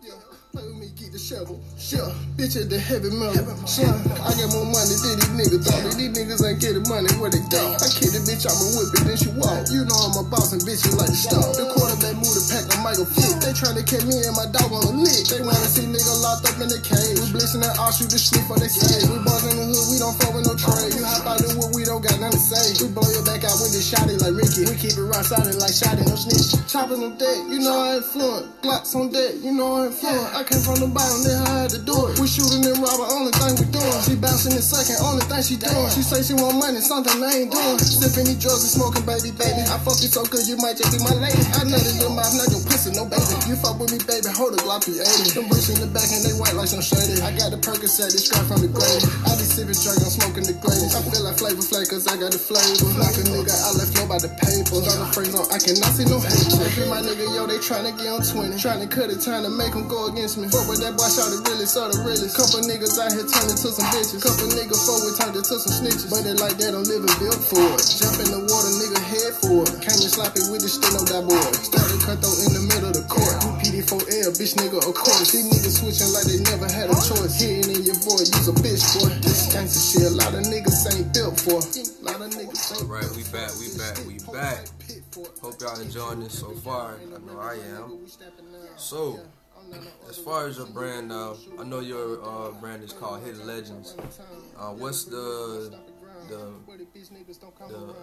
Play 0.00 0.72
with 0.72 0.76
me, 0.76 0.88
get 0.96 1.12
the 1.12 1.20
shovel. 1.20 1.60
Sure, 1.76 2.08
bitch 2.40 2.56
at 2.56 2.72
the 2.72 2.80
heavy 2.80 3.12
metal. 3.12 3.44
Son, 3.68 3.92
I 4.24 4.32
got 4.32 4.48
more 4.56 4.64
money 4.64 4.96
than 5.04 5.20
these 5.20 5.32
niggas 5.36 5.68
thought. 5.68 5.84
These 5.96 6.16
niggas 6.16 6.40
ain't 6.48 6.60
getting 6.64 6.84
money 6.88 7.12
where 7.20 7.28
they 7.28 7.44
go. 7.52 7.60
I 7.76 7.88
kick 7.92 8.12
the 8.12 8.24
bitch, 8.24 8.48
I'ma 8.48 8.64
whip 8.76 8.92
it, 8.96 9.04
then 9.04 9.16
she 9.20 9.28
walk. 9.36 9.68
You 9.68 9.84
know 9.84 9.96
I'm 9.96 10.16
a 10.16 10.24
boss 10.28 10.56
and 10.56 10.64
bitches 10.64 10.96
like 10.96 11.12
to 11.12 11.16
stop. 11.16 11.44
The 11.56 11.68
quarterback 11.76 12.16
move 12.16 12.32
the 12.32 12.44
pack, 12.48 12.64
I 12.72 12.80
might 12.80 12.96
go 12.96 13.04
fit. 13.04 13.36
They 13.44 13.52
tryna 13.52 13.84
catch 13.84 14.08
me 14.08 14.16
and 14.24 14.32
my 14.32 14.48
dog 14.48 14.72
on 14.72 14.80
a 14.80 14.92
lick. 14.96 15.28
They 15.28 15.44
wanna 15.44 15.68
see 15.68 15.84
nigga 15.84 16.14
locked 16.24 16.48
up 16.48 16.56
in 16.56 16.72
the 16.72 16.80
cage. 16.80 17.20
We 17.20 17.36
blissing 17.36 17.60
that 17.60 17.76
all 17.76 17.92
shoot 17.92 18.08
the 18.08 18.16
sleep 18.16 18.48
for 18.48 18.56
they 18.56 18.72
say. 18.72 19.04
We 19.12 19.20
boys 19.20 19.44
in 19.44 19.60
the 19.60 19.64
hood, 19.64 19.86
we 19.92 20.00
don't 20.00 20.16
fuck 20.16 20.32
with 20.32 20.48
no 20.48 20.56
trade. 20.56 20.96
You 20.96 21.04
hop 21.04 21.36
out 21.36 21.36
the 21.36 21.52
wood, 21.52 21.75
got 22.06 22.22
nothing 22.22 22.38
to 22.38 22.42
say. 22.42 22.64
We 22.78 22.94
blow 22.94 23.06
your 23.10 23.26
back 23.26 23.42
out 23.42 23.58
with 23.58 23.74
this 23.74 23.90
shotty 23.90 24.14
like 24.22 24.34
Ricky. 24.38 24.62
We 24.70 24.74
keep 24.78 24.94
it 24.94 25.02
rock 25.02 25.26
solid 25.26 25.58
like 25.58 25.74
shotty, 25.74 26.06
no 26.06 26.14
snitch. 26.14 26.54
Chopping 26.70 27.02
on 27.02 27.18
deck, 27.18 27.38
you 27.50 27.58
know 27.58 27.74
I 27.74 27.98
ain't 27.98 28.06
fluent. 28.06 28.46
Glocks 28.62 28.94
on 28.94 29.10
deck, 29.10 29.42
you 29.42 29.50
know 29.50 29.82
I 29.82 29.90
ain't 29.90 29.94
fluent. 29.94 30.30
I 30.34 30.42
came 30.46 30.62
from 30.62 30.78
the 30.78 30.88
bottom, 30.88 31.26
then 31.26 31.42
I 31.42 31.66
had 31.66 31.70
to 31.74 31.80
do 31.82 31.94
it. 32.06 32.18
We 32.22 32.30
shooting 32.30 32.62
and 32.62 32.78
robbing, 32.78 33.10
only 33.10 33.34
thing 33.34 33.58
we 33.58 33.66
doing. 33.74 34.00
She 34.06 34.14
bouncing 34.14 34.54
in 34.54 34.62
second, 34.62 35.02
only 35.02 35.26
thing 35.26 35.42
she 35.42 35.56
doing. 35.58 35.90
She 35.90 36.02
say 36.06 36.22
she 36.22 36.38
want 36.38 36.62
money, 36.62 36.78
something 36.78 37.18
I 37.18 37.42
ain't 37.42 37.50
doing. 37.50 37.78
Sipping 37.82 38.30
these 38.30 38.38
drugs 38.38 38.62
and 38.62 38.72
smoking, 38.78 39.02
baby, 39.02 39.34
baby. 39.34 39.66
I 39.66 39.76
fuck 39.82 39.98
you 39.98 40.10
so 40.10 40.22
good, 40.30 40.46
you 40.46 40.56
might 40.62 40.78
just 40.78 40.94
be 40.94 41.02
my 41.02 41.14
lady. 41.18 41.42
I 41.58 41.66
know 41.66 41.78
that 41.78 41.96
your 41.98 42.14
mouth, 42.14 42.34
not 42.38 42.48
your 42.54 42.62
no 42.94 43.08
baby. 43.08 43.34
You 43.48 43.56
fuck 43.58 43.80
with 43.80 43.90
me, 43.90 43.98
baby, 44.04 44.30
hold 44.30 44.54
a 44.54 44.60
Glock 44.62 44.86
P80. 44.86 45.34
Them 45.34 45.48
bricks 45.48 45.72
in 45.72 45.80
the 45.82 45.88
back 45.90 46.06
and 46.12 46.22
they 46.22 46.34
white 46.36 46.54
like 46.54 46.70
some 46.70 46.84
shady. 46.84 47.18
I 47.24 47.32
got 47.34 47.50
the 47.50 47.58
Percocet, 47.58 48.12
it's 48.12 48.28
straight 48.28 48.46
from 48.46 48.62
the 48.62 48.70
grave. 48.70 49.02
I 49.26 49.34
be 49.34 49.46
sipping 49.46 49.74
drink, 49.74 49.98
I'm 50.04 50.12
smoking 50.12 50.46
the 50.46 50.54
greatest. 50.62 50.94
I 50.94 51.02
feel 51.02 51.24
like 51.26 51.38
Flavor 51.40 51.64
Flav, 51.64 51.86
cause 51.90 52.06
I 52.06 52.14
got 52.20 52.30
the 52.30 52.38
flavor. 52.38 52.86
Knock 52.94 53.16
a 53.18 53.22
nigga, 53.26 53.54
I 53.54 53.70
left 53.74 53.90
flow 53.96 54.06
by 54.06 54.20
the 54.22 54.30
paper. 54.38 54.78
Start 54.84 55.02
a 55.02 55.06
phrase 55.10 55.34
on, 55.34 55.46
I 55.50 55.58
cannot 55.58 55.92
see 55.96 56.06
no 56.06 56.22
hate. 56.22 56.46
If 56.46 56.86
my 56.86 57.02
nigga, 57.02 57.26
yo, 57.34 57.50
they 57.50 57.58
tryna 57.58 57.96
get 57.98 58.12
on 58.12 58.22
20. 58.22 58.54
Tryna 58.60 58.86
cut 58.86 59.10
it, 59.10 59.18
tryna 59.18 59.50
make 59.50 59.74
them 59.74 59.90
go 59.90 60.06
against 60.06 60.38
me. 60.38 60.46
Fuck 60.46 60.70
with 60.70 60.78
that 60.86 60.94
boy, 60.94 61.10
shot 61.10 61.32
the 61.34 61.42
realest, 61.42 61.74
saw 61.74 61.90
the 61.90 61.98
realest. 62.06 62.38
Couple 62.38 62.62
niggas 62.62 62.94
out 63.02 63.10
here 63.10 63.26
turning 63.26 63.58
to 63.58 63.68
some 63.74 63.88
bitches. 63.90 64.22
Couple 64.22 64.46
niggas 64.54 64.82
forward 64.86 65.14
turned 65.18 65.34
into 65.34 65.56
some 65.58 65.74
snitches. 65.74 66.06
But 66.06 66.22
it 66.22 66.38
like 66.38 66.54
that, 66.62 66.76
I'm 66.76 66.86
live 66.86 67.02
and 67.02 67.16
built 67.18 67.40
for 67.40 67.66
it. 67.74 67.82
Jump 67.82 68.20
in 68.22 68.28
the 68.30 68.40
water, 68.46 68.72
nigga, 68.78 69.00
head 69.00 69.32
for 69.42 69.64
it. 69.66 69.74
Came 69.82 69.98
and 69.98 70.12
slap 70.12 70.38
it 70.38 70.46
with 70.52 70.62
the 70.62 70.70
stick 70.70 70.94
on 70.94 71.04
that 71.10 71.24
boy. 71.26 71.42
Started 71.64 71.98
cutthroat 72.04 72.38
in 72.46 72.52
the 72.54 72.62
middle 72.62 72.75
of 72.84 72.92
the 72.92 73.04
court. 73.08 73.36
You 73.44 73.50
PD4L, 73.60 74.34
bitch 74.36 74.54
nigga, 74.56 74.78
of 74.82 74.94
course. 74.94 75.32
These 75.32 75.48
niggas 75.48 75.80
switching 75.80 76.12
like 76.12 76.26
they 76.26 76.40
never 76.50 76.68
had 76.68 76.90
a 76.90 76.96
choice. 76.96 77.40
Hitting 77.40 77.76
in 77.76 77.82
your 77.84 78.00
voice, 78.02 78.28
use 78.28 78.48
a 78.48 78.56
bitch 78.58 78.84
boy. 78.96 79.08
This 79.22 79.54
gangsta 79.54 79.80
shit, 79.80 80.12
a 80.12 80.14
lot 80.14 80.34
of 80.34 80.44
niggas 80.48 80.84
ain't 80.92 81.12
built 81.14 81.38
for. 81.40 81.60
A 81.60 82.04
lot 82.04 82.20
of 82.20 82.32
niggas 82.34 82.80
ain't 82.80 82.90
Right, 82.90 83.08
we 83.16 83.22
back, 83.32 83.52
we 83.56 83.68
back, 83.78 83.96
we 84.06 84.16
back. 84.32 84.66
Hope 85.40 85.60
y'all 85.60 85.80
enjoying 85.80 86.20
this 86.20 86.38
so 86.38 86.50
far. 86.60 86.96
I 87.00 87.18
know 87.26 87.38
I 87.38 87.54
am. 87.76 88.06
So, 88.76 89.20
as 90.08 90.18
far 90.18 90.46
as 90.46 90.58
your 90.58 90.66
brand 90.66 91.08
now, 91.08 91.36
I 91.58 91.64
know 91.64 91.80
your 91.80 92.22
uh, 92.22 92.50
brand 92.60 92.84
is 92.84 92.92
called 92.92 93.22
Hidden 93.24 93.46
Legends. 93.46 93.96
Uh, 94.58 94.70
what's 94.70 95.04
the 95.04 95.76
the 96.28 96.52
the 97.68 97.94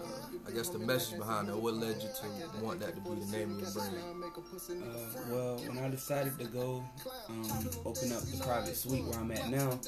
I 0.48 0.52
guess 0.52 0.70
the 0.70 0.80
message 0.80 1.18
behind 1.20 1.50
it? 1.50 1.56
What 1.56 1.76
led 1.76 2.02
you 2.02 2.10
to 2.10 2.64
want 2.64 2.80
that 2.82 2.96
to 2.96 3.02
be 3.02 3.20
the 3.22 3.38
name 3.38 3.52
of 3.54 3.60
your 3.62 3.72
brand? 3.72 3.96
Uh, 3.96 5.20
well, 5.30 5.58
when 5.58 5.78
I 5.80 5.90
decided 5.90 6.38
to 6.40 6.46
go 6.46 6.84
um, 7.30 7.70
open 7.86 8.12
up 8.12 8.22
the 8.24 8.42
private 8.44 8.76
suite 8.76 9.04
where 9.06 9.20
I'm 9.20 9.32
at 9.32 9.50
now, 9.50 9.80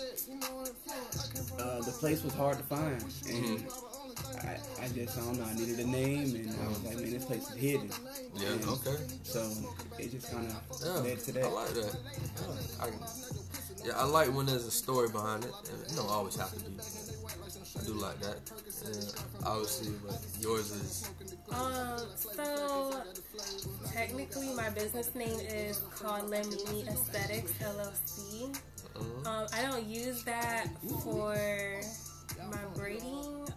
uh, 1.59 1.81
the 1.81 1.91
place 1.99 2.23
was 2.23 2.33
hard 2.33 2.57
to 2.57 2.63
find, 2.63 3.03
and 3.29 3.65
I, 4.41 4.57
I 4.83 4.87
just 4.89 5.17
I 5.17 5.21
don't 5.21 5.39
know. 5.39 5.45
I 5.45 5.53
needed 5.55 5.79
a 5.79 5.87
name, 5.87 6.35
and 6.35 6.55
I 6.63 6.67
was 6.67 6.83
like, 6.83 6.95
man, 6.97 7.09
this 7.11 7.25
place 7.25 7.49
is 7.49 7.55
hidden. 7.55 7.89
Yeah, 8.35 8.49
And 8.53 8.63
okay. 8.65 8.97
So 9.23 9.41
it 9.99 10.11
just 10.11 10.31
kind 10.31 10.47
of 10.47 10.61
Yeah, 10.83 10.91
led 11.01 11.19
to 11.19 11.31
that. 11.33 11.43
I 11.45 11.47
that. 11.49 11.53
like 11.53 11.73
that. 11.73 11.97
Yeah, 12.37 12.85
I, 12.85 13.87
yeah, 13.87 13.93
I 13.97 14.05
like 14.05 14.33
when 14.35 14.45
there's 14.45 14.65
a 14.65 14.71
story 14.71 15.09
behind 15.09 15.45
it. 15.45 15.51
And 15.71 15.81
it 15.81 15.93
don't 15.95 16.09
always 16.09 16.35
have 16.35 16.51
to 16.53 16.59
be. 16.59 16.75
I 17.77 17.83
do 17.85 17.93
like 17.93 18.19
that. 18.19 18.37
Yeah, 18.83 19.47
obviously, 19.47 19.93
but 20.05 20.19
yours 20.39 20.71
is 20.71 21.09
Um, 21.51 21.99
so 22.17 23.01
technically, 23.91 24.53
my 24.53 24.69
business 24.69 25.13
name 25.15 25.39
is 25.39 25.79
called 25.95 26.29
Lemini 26.29 26.87
Aesthetics 26.87 27.53
LLC. 27.53 28.55
Um, 29.25 29.47
I 29.53 29.61
don't 29.61 29.85
use 29.85 30.23
that 30.23 30.67
for 31.03 31.35
my 32.51 32.63
braiding, 32.75 33.47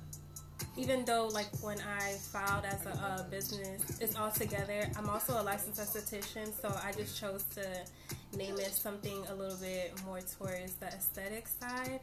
even 0.77 1.05
though 1.05 1.29
like 1.29 1.49
when 1.61 1.79
I 1.81 2.13
filed 2.33 2.65
as 2.65 2.87
a 2.87 2.91
uh, 2.91 3.23
business, 3.25 3.99
it's 4.01 4.17
all 4.17 4.31
together. 4.31 4.91
I'm 4.97 5.09
also 5.09 5.41
a 5.41 5.43
licensed 5.43 5.81
esthetician, 5.81 6.53
so 6.61 6.69
I 6.83 6.93
just 6.93 7.19
chose 7.21 7.45
to 7.55 7.67
name 8.37 8.59
it 8.59 8.73
something 8.73 9.25
a 9.29 9.35
little 9.35 9.59
bit 9.59 9.95
more 10.05 10.21
towards 10.21 10.75
the 10.75 10.87
aesthetic 10.87 11.47
side. 11.49 12.01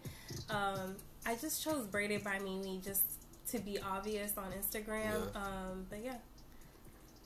Um, 0.49 0.95
I 1.25 1.35
just 1.35 1.63
chose 1.63 1.85
Braided 1.88 2.23
by 2.23 2.39
Mimi 2.39 2.79
just 2.83 3.03
to 3.51 3.59
be 3.59 3.79
obvious 3.79 4.33
on 4.38 4.51
Instagram. 4.51 5.31
Yeah. 5.33 5.41
Um, 5.41 5.85
but 5.89 6.03
yeah. 6.03 6.17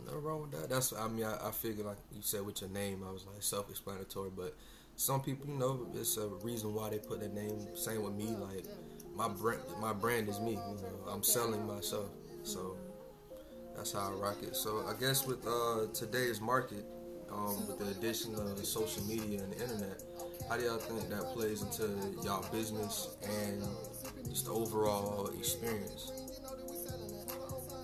no 0.05 0.17
wrong 0.17 0.41
with 0.41 0.51
that. 0.51 0.69
That's 0.69 0.93
I 0.93 1.07
mean 1.07 1.25
I, 1.25 1.47
I 1.47 1.51
figured 1.51 1.85
like 1.85 1.97
you 2.13 2.21
said 2.21 2.45
with 2.45 2.61
your 2.61 2.69
name, 2.69 3.03
I 3.07 3.11
was 3.11 3.25
like 3.25 3.41
self-explanatory. 3.43 4.31
But 4.35 4.55
some 4.95 5.21
people, 5.21 5.47
you 5.47 5.55
know, 5.57 5.87
it's 5.95 6.17
a 6.17 6.27
reason 6.43 6.73
why 6.73 6.89
they 6.89 6.99
put 6.99 7.19
their 7.19 7.29
name. 7.29 7.67
Same 7.75 8.03
with 8.03 8.13
me, 8.13 8.27
like 8.27 8.65
my 9.15 9.27
brand, 9.27 9.61
my 9.81 9.93
brand 9.93 10.29
is 10.29 10.39
me. 10.39 10.51
You 10.51 10.57
know, 10.57 11.11
I'm 11.11 11.23
selling 11.23 11.65
myself, 11.67 12.09
so 12.43 12.77
that's 13.75 13.93
how 13.93 14.09
I 14.09 14.11
rock 14.11 14.37
it. 14.43 14.55
So 14.55 14.85
I 14.87 14.93
guess 14.99 15.25
with 15.25 15.45
uh, 15.47 15.87
today's 15.93 16.41
market, 16.41 16.85
um, 17.31 17.67
with 17.67 17.79
the 17.79 17.87
addition 17.89 18.35
of 18.35 18.65
social 18.65 19.03
media 19.03 19.41
and 19.41 19.53
the 19.53 19.61
internet, 19.61 20.01
How 20.49 20.57
do 20.57 20.63
y'all 20.63 20.77
think 20.77 21.09
that 21.09 21.23
plays 21.33 21.61
into 21.61 21.91
y'all 22.23 22.45
business 22.51 23.09
and 23.23 23.63
just 24.27 24.45
the 24.45 24.51
overall 24.51 25.27
experience? 25.37 26.11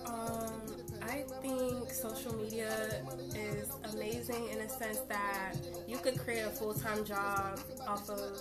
Um, 0.06 0.62
I 1.02 1.24
think 1.40 1.90
social 1.90 2.34
media 2.36 3.02
is 3.34 3.70
amazing 3.92 4.48
in 4.48 4.60
a 4.60 4.68
sense 4.68 5.00
that 5.08 5.54
you 5.86 5.98
could 5.98 6.18
create 6.18 6.42
a 6.42 6.50
full 6.50 6.74
time 6.74 7.04
job 7.04 7.60
off 7.86 8.08
of 8.08 8.38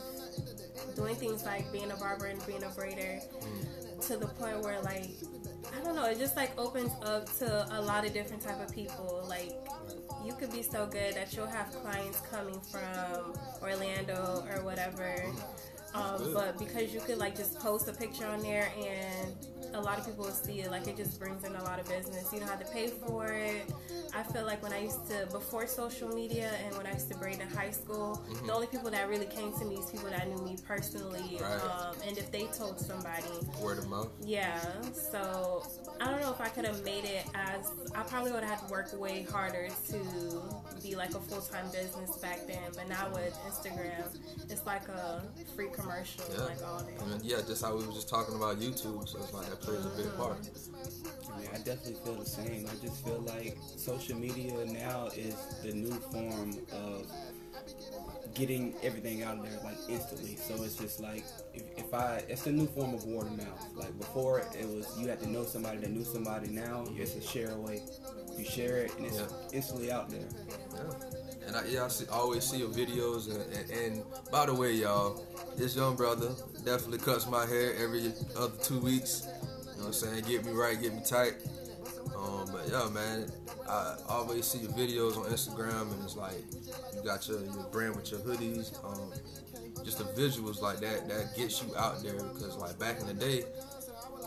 doing 0.95 1.15
things 1.15 1.43
like 1.45 1.71
being 1.71 1.91
a 1.91 1.95
barber 1.95 2.25
and 2.27 2.45
being 2.45 2.63
a 2.63 2.67
braider 2.67 3.21
to 4.01 4.17
the 4.17 4.27
point 4.27 4.61
where 4.61 4.81
like 4.81 5.09
I 5.75 5.83
don't 5.83 5.95
know, 5.95 6.05
it 6.05 6.19
just 6.19 6.35
like 6.35 6.57
opens 6.59 6.91
up 7.03 7.25
to 7.39 7.67
a 7.71 7.81
lot 7.81 8.05
of 8.05 8.13
different 8.13 8.43
type 8.43 8.61
of 8.61 8.73
people. 8.73 9.25
Like 9.27 9.53
you 10.25 10.33
could 10.33 10.51
be 10.51 10.61
so 10.61 10.85
good 10.85 11.15
that 11.15 11.35
you'll 11.35 11.47
have 11.47 11.71
clients 11.81 12.19
coming 12.31 12.59
from 12.61 13.33
Orlando 13.61 14.45
or 14.49 14.63
whatever. 14.63 15.23
Um, 15.95 16.33
but 16.33 16.57
because 16.59 16.93
you 16.93 16.99
could 16.99 17.17
like 17.17 17.35
just 17.35 17.59
post 17.59 17.87
a 17.87 17.93
picture 17.93 18.25
on 18.25 18.41
there 18.41 18.71
and 18.77 19.33
a 19.73 19.81
lot 19.81 19.97
of 19.97 20.05
people 20.05 20.25
will 20.25 20.31
see 20.31 20.61
it, 20.61 20.71
like 20.71 20.87
it 20.87 20.95
just 20.97 21.19
brings 21.19 21.43
in 21.43 21.55
a 21.55 21.63
lot 21.63 21.79
of 21.79 21.87
business. 21.87 22.31
You 22.33 22.39
don't 22.39 22.49
have 22.49 22.65
to 22.65 22.71
pay 22.71 22.87
for 22.87 23.27
it. 23.27 23.71
I 24.13 24.23
feel 24.23 24.45
like 24.45 24.63
when 24.63 24.71
I 24.71 24.79
used 24.79 25.07
to 25.09 25.27
before 25.31 25.67
social 25.67 26.07
media 26.09 26.51
and 26.65 26.75
when 26.77 26.85
I 26.87 26.93
used 26.93 27.09
to 27.11 27.17
braid 27.17 27.39
in 27.39 27.47
high 27.49 27.71
school, 27.71 28.21
the 28.45 28.53
only 28.53 28.67
people 28.67 28.89
that 28.91 29.09
really 29.09 29.25
came 29.25 29.51
to 29.59 29.65
me 29.65 29.75
is 29.75 29.89
people 29.89 30.09
that 30.09 30.27
knew 30.29 30.41
me 30.43 30.57
personally. 30.65 31.37
Right. 31.41 31.61
Um, 31.63 31.95
and 32.07 32.17
if 32.17 32.31
they 32.31 32.45
told 32.57 32.79
somebody, 32.79 33.23
Word 33.61 33.79
of 33.79 33.89
mouth. 33.89 34.09
yeah, 34.21 34.61
so 34.93 35.67
I 35.99 36.09
don't 36.11 36.21
know 36.21 36.31
if 36.31 36.39
I 36.41 36.49
could 36.49 36.65
have 36.65 36.83
made 36.85 37.05
it 37.05 37.25
as 37.33 37.71
I 37.93 38.03
probably 38.03 38.31
would 38.31 38.43
have 38.43 38.59
had 38.59 38.67
to 38.67 38.71
work 38.71 38.97
way 38.99 39.23
harder 39.29 39.67
to 39.89 40.43
be 40.81 40.95
like 40.95 41.13
a 41.15 41.19
full 41.19 41.41
time 41.41 41.65
business 41.71 42.17
back 42.17 42.47
then. 42.47 42.71
But 42.75 42.87
now 42.87 43.09
with 43.13 43.33
Instagram, 43.47 44.05
it's 44.49 44.65
like 44.65 44.87
a 44.87 45.21
free 45.55 45.67
commercial 45.73 45.84
Yeah. 45.87 46.43
like 46.45 46.63
all 46.65 46.79
day. 46.81 46.93
I 47.01 47.05
mean, 47.07 47.19
yeah, 47.23 47.37
just 47.47 47.63
how 47.63 47.75
we 47.75 47.85
were 47.85 47.93
just 47.93 48.09
talking 48.09 48.35
about 48.35 48.59
YouTube, 48.59 49.07
so 49.07 49.19
it's 49.19 49.33
like 49.33 49.47
that 49.49 49.61
plays 49.61 49.85
a 49.85 49.89
big 49.89 50.15
part. 50.17 50.37
I 51.33 51.39
mean, 51.39 51.49
I 51.53 51.57
definitely 51.57 51.97
feel 52.03 52.15
the 52.15 52.25
same. 52.25 52.65
I 52.67 52.75
just 52.85 53.03
feel 53.05 53.19
like 53.21 53.57
social 53.77 54.17
media 54.17 54.53
now 54.65 55.07
is 55.15 55.35
the 55.63 55.73
new 55.73 55.91
form 56.11 56.53
of 56.71 57.05
getting 58.33 58.75
everything 58.83 59.23
out 59.23 59.37
of 59.37 59.43
there 59.43 59.59
like 59.63 59.77
instantly. 59.89 60.35
So 60.35 60.61
it's 60.63 60.75
just 60.75 60.99
like 60.99 61.23
if, 61.53 61.63
if 61.77 61.93
I, 61.93 62.23
it's 62.27 62.45
a 62.47 62.51
new 62.51 62.67
form 62.67 62.93
of 62.93 63.03
word 63.05 63.27
of 63.27 63.37
mouth. 63.37 63.67
Like 63.75 63.97
before, 63.97 64.39
it 64.59 64.67
was 64.67 64.87
you 64.99 65.07
had 65.07 65.19
to 65.21 65.29
know 65.29 65.43
somebody 65.43 65.77
that 65.79 65.89
knew 65.91 66.03
somebody. 66.03 66.49
Now 66.49 66.85
it's 66.95 67.15
a 67.15 67.21
share 67.21 67.51
away. 67.51 67.81
You 68.37 68.43
share 68.45 68.77
it 68.77 68.95
and 68.97 69.05
it's 69.05 69.17
Yeah. 69.17 69.27
instantly 69.53 69.91
out 69.91 70.09
there. 70.09 70.27
Yeah. 70.73 71.14
And 71.47 71.55
I, 71.55 71.65
yeah, 71.65 71.85
I 71.85 71.87
see, 71.89 72.05
always 72.11 72.43
see 72.43 72.57
your 72.57 72.69
videos. 72.69 73.29
And, 73.29 73.41
and, 73.53 73.69
and 73.71 74.03
by 74.31 74.45
the 74.45 74.53
way, 74.53 74.73
y'all, 74.73 75.25
this 75.57 75.75
young 75.75 75.95
brother 75.95 76.31
definitely 76.63 76.99
cuts 76.99 77.27
my 77.27 77.45
hair 77.45 77.75
every 77.75 78.11
other 78.37 78.55
two 78.63 78.79
weeks. 78.79 79.27
You 79.27 79.31
know 79.31 79.77
what 79.77 79.85
I'm 79.87 79.93
saying? 79.93 80.23
Get 80.27 80.45
me 80.45 80.51
right, 80.51 80.81
get 80.81 80.93
me 80.93 81.01
tight. 81.05 81.35
Um, 82.15 82.49
but 82.51 82.67
yeah, 82.69 82.89
man, 82.89 83.29
I 83.67 83.97
always 84.07 84.45
see 84.45 84.59
your 84.59 84.71
videos 84.71 85.17
on 85.17 85.25
Instagram, 85.25 85.91
and 85.93 86.03
it's 86.03 86.15
like 86.15 86.41
you 86.95 87.03
got 87.03 87.27
your, 87.27 87.41
your 87.43 87.67
brand 87.71 87.95
with 87.95 88.11
your 88.11 88.21
hoodies. 88.21 88.73
Um, 88.85 89.11
just 89.83 89.97
the 89.97 90.05
visuals 90.19 90.61
like 90.61 90.79
that 90.79 91.07
that 91.07 91.35
gets 91.35 91.61
you 91.61 91.75
out 91.75 92.01
there 92.01 92.13
because 92.13 92.55
like 92.57 92.79
back 92.79 92.99
in 92.99 93.07
the 93.07 93.13
day, 93.13 93.43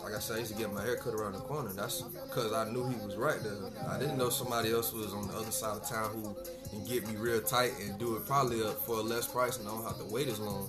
like 0.09 0.17
I 0.17 0.21
said, 0.21 0.37
I 0.37 0.39
used 0.39 0.51
to 0.53 0.57
get 0.57 0.73
my 0.73 0.81
hair 0.81 0.95
cut 0.95 1.13
around 1.13 1.33
the 1.33 1.39
corner. 1.39 1.69
That's 1.69 2.01
because 2.01 2.51
I 2.51 2.69
knew 2.71 2.87
he 2.89 2.95
was 3.05 3.15
right 3.15 3.37
there. 3.43 3.53
I 3.87 3.99
didn't 3.99 4.17
know 4.17 4.29
somebody 4.29 4.71
else 4.71 4.91
was 4.91 5.13
on 5.13 5.27
the 5.27 5.35
other 5.35 5.51
side 5.51 5.77
of 5.77 5.87
town 5.87 6.09
who 6.11 6.35
can 6.69 6.83
get 6.85 7.07
me 7.07 7.15
real 7.15 7.41
tight 7.41 7.73
and 7.79 7.99
do 7.99 8.15
it 8.15 8.25
probably 8.25 8.63
up 8.63 8.81
for 8.85 8.97
a 8.97 9.01
less 9.01 9.27
price 9.27 9.57
and 9.59 9.67
I 9.67 9.71
don't 9.71 9.83
have 9.83 9.99
to 9.99 10.05
wait 10.05 10.27
as 10.27 10.39
long. 10.39 10.67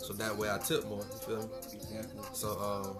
So 0.00 0.12
that 0.14 0.36
way 0.36 0.48
I 0.48 0.58
tip 0.58 0.86
more. 0.86 1.04
You 1.04 1.18
feel 1.26 1.42
me? 1.42 1.48
Exactly. 1.72 2.22
So 2.32 2.50
um, 2.60 2.98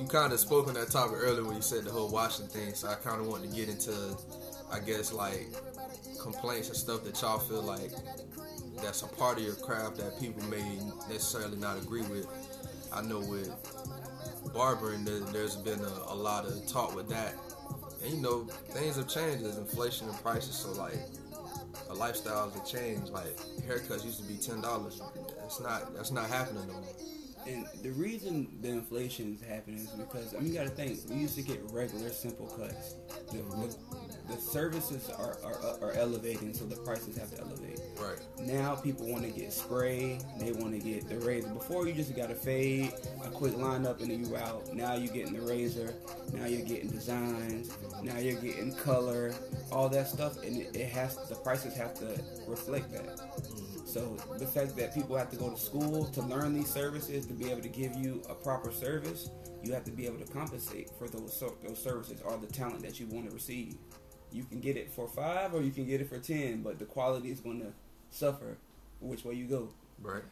you 0.00 0.06
kind 0.06 0.32
of 0.32 0.38
spoke 0.38 0.68
on 0.68 0.74
that 0.74 0.90
topic 0.90 1.16
earlier 1.18 1.44
when 1.44 1.56
you 1.56 1.62
said 1.62 1.84
the 1.84 1.90
whole 1.90 2.08
washing 2.08 2.46
thing. 2.46 2.74
So 2.74 2.88
I 2.88 2.94
kind 2.94 3.20
of 3.20 3.26
wanted 3.26 3.50
to 3.50 3.56
get 3.56 3.68
into, 3.68 4.16
I 4.70 4.78
guess, 4.78 5.12
like 5.12 5.48
complaints 6.20 6.68
and 6.68 6.76
stuff 6.76 7.02
that 7.04 7.20
y'all 7.20 7.40
feel 7.40 7.62
like 7.62 7.90
that's 8.80 9.02
a 9.02 9.08
part 9.08 9.38
of 9.38 9.44
your 9.44 9.56
craft 9.56 9.96
that 9.96 10.20
people 10.20 10.42
may 10.44 10.62
necessarily 11.08 11.56
not 11.56 11.78
agree 11.78 12.02
with. 12.02 12.26
I 12.92 13.02
know 13.02 13.20
with 13.20 13.50
barbering, 14.54 15.04
there, 15.04 15.20
there's 15.20 15.56
been 15.56 15.80
a, 15.80 16.12
a 16.12 16.14
lot 16.14 16.46
of 16.46 16.66
talk 16.66 16.94
with 16.94 17.08
that, 17.08 17.34
and 18.02 18.14
you 18.14 18.20
know 18.20 18.44
things 18.44 18.96
have 18.96 19.08
changed. 19.08 19.44
There's 19.44 19.58
inflation 19.58 20.08
and 20.08 20.20
prices, 20.22 20.54
so 20.54 20.72
like 20.72 20.98
lifestyles 21.90 22.54
have 22.54 22.66
changed. 22.66 23.10
Like 23.10 23.36
haircuts 23.66 24.04
used 24.04 24.20
to 24.20 24.26
be 24.26 24.36
ten 24.36 24.60
dollars. 24.60 25.00
That's 25.38 25.60
not 25.60 25.94
that's 25.94 26.10
not 26.10 26.28
happening 26.28 26.66
no 26.66 26.74
more. 26.74 26.84
And 27.46 27.66
the 27.82 27.90
reason 27.92 28.48
the 28.60 28.68
inflation 28.68 29.34
is 29.34 29.48
happening 29.48 29.80
is 29.80 29.90
because 29.90 30.34
I 30.34 30.38
mean 30.38 30.52
you 30.52 30.58
got 30.58 30.64
to 30.64 30.70
think 30.70 30.98
we 31.08 31.16
used 31.16 31.36
to 31.36 31.42
get 31.42 31.60
regular 31.70 32.10
simple 32.10 32.46
cuts. 32.46 32.94
The, 33.30 33.38
the, 33.38 33.76
the 34.28 34.36
services 34.36 35.10
are, 35.10 35.38
are 35.42 35.58
are 35.82 35.92
elevating, 35.92 36.52
so 36.52 36.64
the 36.64 36.76
prices 36.76 37.16
have 37.16 37.30
to 37.34 37.40
elevate. 37.40 37.80
Right. 37.98 38.18
Now 38.40 38.74
people 38.74 39.06
want 39.06 39.24
to 39.24 39.30
get 39.30 39.52
spray, 39.52 40.20
they 40.38 40.52
want 40.52 40.72
to 40.72 40.78
get 40.78 41.08
the 41.08 41.18
razor. 41.18 41.48
Before 41.48 41.86
you 41.86 41.94
just 41.94 42.14
got 42.14 42.30
a 42.30 42.34
fade, 42.34 42.92
a 43.24 43.28
quick 43.28 43.54
lineup, 43.54 44.00
and 44.00 44.10
then 44.10 44.24
you 44.24 44.36
out. 44.36 44.72
Now 44.74 44.94
you're 44.94 45.12
getting 45.12 45.32
the 45.32 45.40
razor. 45.40 45.94
Now 46.32 46.46
you're 46.46 46.66
getting 46.66 46.90
designs. 46.90 47.76
Now 48.02 48.18
you're 48.18 48.40
getting 48.40 48.74
color, 48.74 49.34
all 49.72 49.88
that 49.88 50.08
stuff, 50.08 50.42
and 50.42 50.60
it, 50.60 50.76
it 50.76 50.88
has 50.90 51.16
the 51.28 51.34
prices 51.34 51.74
have 51.76 51.94
to 51.94 52.20
reflect 52.46 52.92
that. 52.92 53.16
Mm-hmm. 53.16 53.86
So 53.86 54.18
the 54.36 54.46
fact 54.46 54.76
that 54.76 54.94
people 54.94 55.16
have 55.16 55.30
to 55.30 55.36
go 55.36 55.48
to 55.48 55.56
school 55.56 56.04
to 56.04 56.20
learn 56.22 56.52
these 56.52 56.70
services 56.70 57.24
to 57.26 57.32
be 57.32 57.50
able 57.50 57.62
to 57.62 57.68
give 57.70 57.96
you 57.96 58.22
a 58.28 58.34
proper 58.34 58.70
service, 58.70 59.30
you 59.62 59.72
have 59.72 59.84
to 59.84 59.90
be 59.90 60.04
able 60.06 60.18
to 60.18 60.30
compensate 60.30 60.90
for 60.98 61.08
those 61.08 61.42
those 61.66 61.82
services 61.82 62.20
or 62.22 62.36
the 62.36 62.46
talent 62.46 62.82
that 62.82 63.00
you 63.00 63.06
want 63.06 63.26
to 63.28 63.34
receive. 63.34 63.76
You 64.32 64.44
can 64.44 64.60
get 64.60 64.76
it 64.76 64.90
for 64.90 65.08
five 65.08 65.54
or 65.54 65.62
you 65.62 65.70
can 65.70 65.86
get 65.86 66.00
it 66.00 66.08
for 66.08 66.18
ten, 66.18 66.62
but 66.62 66.78
the 66.78 66.84
quality 66.84 67.30
is 67.30 67.40
going 67.40 67.60
to 67.60 67.72
suffer 68.10 68.58
which 69.00 69.24
way 69.24 69.34
you 69.34 69.46
go. 69.46 69.68
Right. 70.02 70.22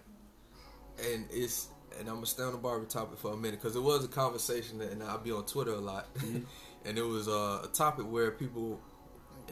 And 1.12 1.26
it's 1.30 1.68
and 1.98 2.08
I'm 2.08 2.16
gonna 2.16 2.26
stay 2.26 2.42
on 2.42 2.52
the 2.52 2.58
barber 2.58 2.84
topic 2.84 3.18
for 3.18 3.32
a 3.32 3.36
minute 3.36 3.60
because 3.60 3.76
it 3.76 3.82
was 3.82 4.04
a 4.04 4.08
conversation 4.08 4.78
that, 4.78 4.92
and 4.92 5.02
I'll 5.02 5.18
be 5.18 5.32
on 5.32 5.44
Twitter 5.46 5.72
a 5.72 5.80
lot, 5.80 6.08
and 6.84 6.98
it 6.98 7.02
was 7.02 7.28
uh, 7.28 7.62
a 7.64 7.68
topic 7.72 8.10
where 8.10 8.30
people, 8.30 8.80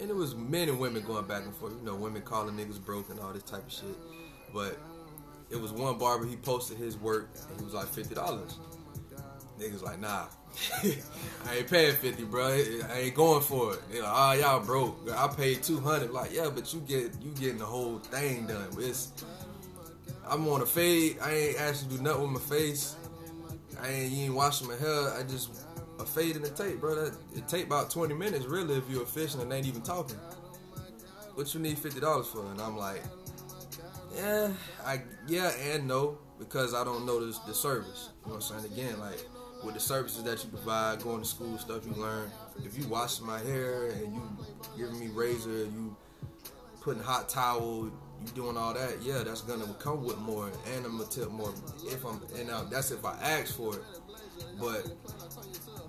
and 0.01 0.11
it 0.11 0.17
was 0.17 0.35
men 0.35 0.69
and 0.69 0.79
women 0.79 1.03
going 1.03 1.27
back 1.27 1.45
and 1.45 1.55
forth. 1.55 1.75
You 1.79 1.85
know, 1.85 1.95
women 1.95 2.23
calling 2.23 2.55
niggas 2.57 2.85
broke 2.85 3.11
and 3.11 3.21
all 3.21 3.33
this 3.33 3.43
type 3.43 3.67
of 3.67 3.73
shit. 3.73 3.97
But 4.53 4.79
it 5.51 5.61
was 5.61 5.73
one 5.73 5.99
barber 5.99 6.27
he 6.27 6.37
posted 6.37 6.79
his 6.79 6.97
work 6.97 7.31
and 7.49 7.59
he 7.59 7.65
was 7.65 7.75
like 7.75 7.87
fifty 7.87 8.15
dollars. 8.15 8.59
Niggas 9.59 9.83
like 9.83 10.01
nah. 10.01 10.27
I 10.83 11.57
ain't 11.57 11.71
paying 11.71 11.95
fifty, 11.97 12.25
bro. 12.25 12.47
I 12.47 12.99
ain't 12.99 13.15
going 13.15 13.43
for 13.43 13.75
it. 13.75 13.81
They 13.91 14.01
like, 14.01 14.13
oh 14.13 14.33
y'all 14.33 14.61
broke. 14.65 15.09
I 15.15 15.29
paid 15.29 15.63
two 15.63 15.81
hundred. 15.81 16.11
Like, 16.11 16.33
yeah, 16.33 16.51
but 16.55 16.73
you 16.73 16.81
get 16.81 17.13
you 17.23 17.31
getting 17.39 17.59
the 17.59 17.65
whole 17.65 17.99
thing 17.99 18.47
done. 18.47 18.69
It's 18.79 19.13
I'm 20.29 20.47
on 20.49 20.63
a 20.63 20.67
fade. 20.67 21.19
I 21.23 21.33
ain't 21.33 21.61
actually 21.61 21.97
do 21.97 22.03
nothing 22.03 22.23
with 22.23 22.31
my 22.31 22.57
face. 22.57 22.97
I 23.81 23.89
ain't 23.89 24.13
you 24.13 24.25
ain't 24.25 24.35
washing 24.35 24.69
my 24.69 24.77
hair. 24.77 25.15
I 25.19 25.23
just 25.23 25.51
a 25.99 26.05
fade 26.05 26.37
in 26.37 26.43
the 26.43 26.51
tape, 26.51 26.81
bro. 26.81 26.95
That 26.95 27.17
it 27.35 27.47
take 27.49 27.67
about 27.67 27.91
twenty 27.91 28.15
minutes 28.15 28.47
really 28.47 28.77
if 28.77 28.89
you're 28.89 29.03
efficient 29.03 29.43
and 29.43 29.53
ain't 29.53 29.67
even 29.67 29.83
talking. 29.83 30.19
What 31.35 31.53
you 31.53 31.61
need 31.61 31.79
fifty 31.79 32.01
dollars 32.01 32.29
for? 32.29 32.45
And 32.47 32.61
I'm 32.61 32.77
like, 32.77 33.03
yeah, 34.17 34.53
I 34.85 35.03
yeah 35.27 35.51
and 35.73 35.87
no 35.87 36.19
because 36.39 36.75
I 36.75 36.85
don't 36.85 37.07
know 37.07 37.25
the, 37.25 37.37
the 37.47 37.55
service. 37.55 38.11
You 38.23 38.31
know 38.31 38.37
what 38.37 38.51
I'm 38.51 38.61
saying? 38.61 38.73
Again, 38.73 39.01
like 39.01 39.27
with 39.65 39.75
the 39.75 39.81
services 39.81 40.23
that 40.25 40.43
you 40.45 40.51
provide, 40.51 41.03
going 41.03 41.21
to 41.23 41.29
school, 41.29 41.59
stuff 41.59 41.87
you 41.87 41.93
learn. 41.95 42.31
If 42.65 42.79
you 42.79 42.87
washing 42.89 43.27
my 43.27 43.39
hair 43.41 43.91
and 43.91 44.15
you 44.15 44.23
giving 44.77 44.99
me 44.99 45.09
razor, 45.09 45.51
you 45.51 45.97
putting 46.81 47.03
hot 47.03 47.29
towel, 47.29 47.91
you 48.21 48.29
doing 48.35 48.57
all 48.57 48.75
that, 48.75 49.03
yeah, 49.03 49.23
that's 49.23 49.41
gonna 49.43 49.67
come 49.79 50.05
with 50.05 50.19
more, 50.19 50.51
and 50.75 50.85
I'm 50.85 50.99
gonna 50.99 51.09
tip 51.11 51.31
more 51.31 51.53
if 51.85 52.05
I'm, 52.05 52.21
and 52.37 52.49
now 52.49 52.63
that's 52.65 52.91
if 52.91 53.05
I 53.05 53.15
ask 53.23 53.57
for 53.57 53.75
it. 53.77 53.83
But 54.61 54.87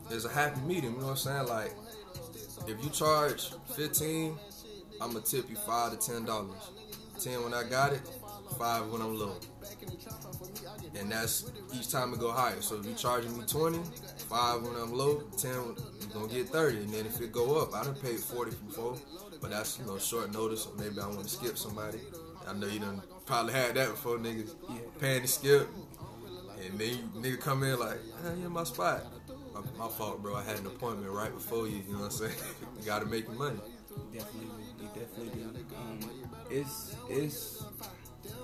there's 0.10 0.26
a 0.26 0.30
happy 0.30 0.62
medium, 0.62 0.94
you 0.94 1.00
know 1.00 1.08
what 1.08 1.12
I'm 1.12 1.18
saying? 1.18 1.48
Like, 1.48 1.74
if 2.68 2.84
you 2.84 2.90
charge 2.90 3.52
15, 3.76 4.38
I'm 5.02 5.12
gonna 5.12 5.22
tip 5.22 5.50
you 5.50 5.56
five 5.56 5.98
to 5.98 6.12
ten 6.12 6.26
dollars. 6.26 6.72
Ten 7.22 7.44
when 7.44 7.54
I 7.54 7.64
got 7.64 7.94
it, 7.94 8.02
five 8.58 8.88
when 8.88 9.02
I'm 9.02 9.18
low. 9.18 9.36
And 10.98 11.12
that's 11.12 11.52
each 11.74 11.92
time 11.92 12.14
it 12.14 12.20
go 12.20 12.32
higher. 12.32 12.62
So 12.62 12.80
if 12.80 12.86
you 12.86 12.94
charging 12.94 13.38
me 13.38 13.44
20, 13.46 13.80
five 14.30 14.62
when 14.62 14.76
I'm 14.76 14.94
low, 14.94 15.22
10 15.38 15.52
you're 15.52 15.76
gonna 16.14 16.28
get 16.28 16.50
30. 16.50 16.78
And 16.78 16.90
then 16.90 17.06
if 17.06 17.20
it 17.22 17.32
go 17.32 17.60
up, 17.62 17.74
I 17.76 17.84
done 17.84 17.96
paid 17.96 18.20
40 18.20 18.52
before, 18.68 18.96
but 19.42 19.52
that's 19.52 19.80
you 19.80 19.86
know 19.86 19.98
short 19.98 20.32
notice. 20.34 20.68
Or 20.68 20.76
maybe 20.78 21.00
I 21.00 21.08
want 21.08 21.24
to 21.24 21.30
skip 21.30 21.58
somebody. 21.58 22.00
I 22.48 22.54
know 22.54 22.68
you 22.68 22.80
done 22.80 23.02
probably 23.26 23.54
had 23.54 23.76
that 23.76 23.90
before, 23.90 24.18
niggas 24.18 24.54
Yeah. 24.70 24.76
paying 25.00 25.22
to 25.24 25.28
skip, 25.28 25.68
and 26.64 26.80
then 26.80 26.90
you 26.90 27.22
nigga 27.22 27.40
come 27.42 27.64
in 27.64 27.80
like, 27.80 27.98
hey, 28.24 28.40
you 28.40 28.46
in 28.46 28.52
my 28.52 28.64
spot. 28.64 29.04
My, 29.54 29.62
my 29.78 29.88
fault, 29.88 30.22
bro. 30.22 30.36
I 30.36 30.44
had 30.44 30.60
an 30.60 30.66
appointment 30.68 31.12
right 31.12 31.34
before 31.34 31.68
you. 31.68 31.78
You 31.88 31.94
know 31.94 32.00
what 32.00 32.06
I'm 32.06 32.12
saying? 32.12 32.34
you 32.80 32.86
gotta 32.86 33.06
make 33.06 33.26
your 33.28 33.38
money. 33.38 33.60
Definitely, 34.14 34.66
definitely. 34.94 35.44
Um, 35.78 36.00
it's 36.50 36.96
it's 37.10 37.55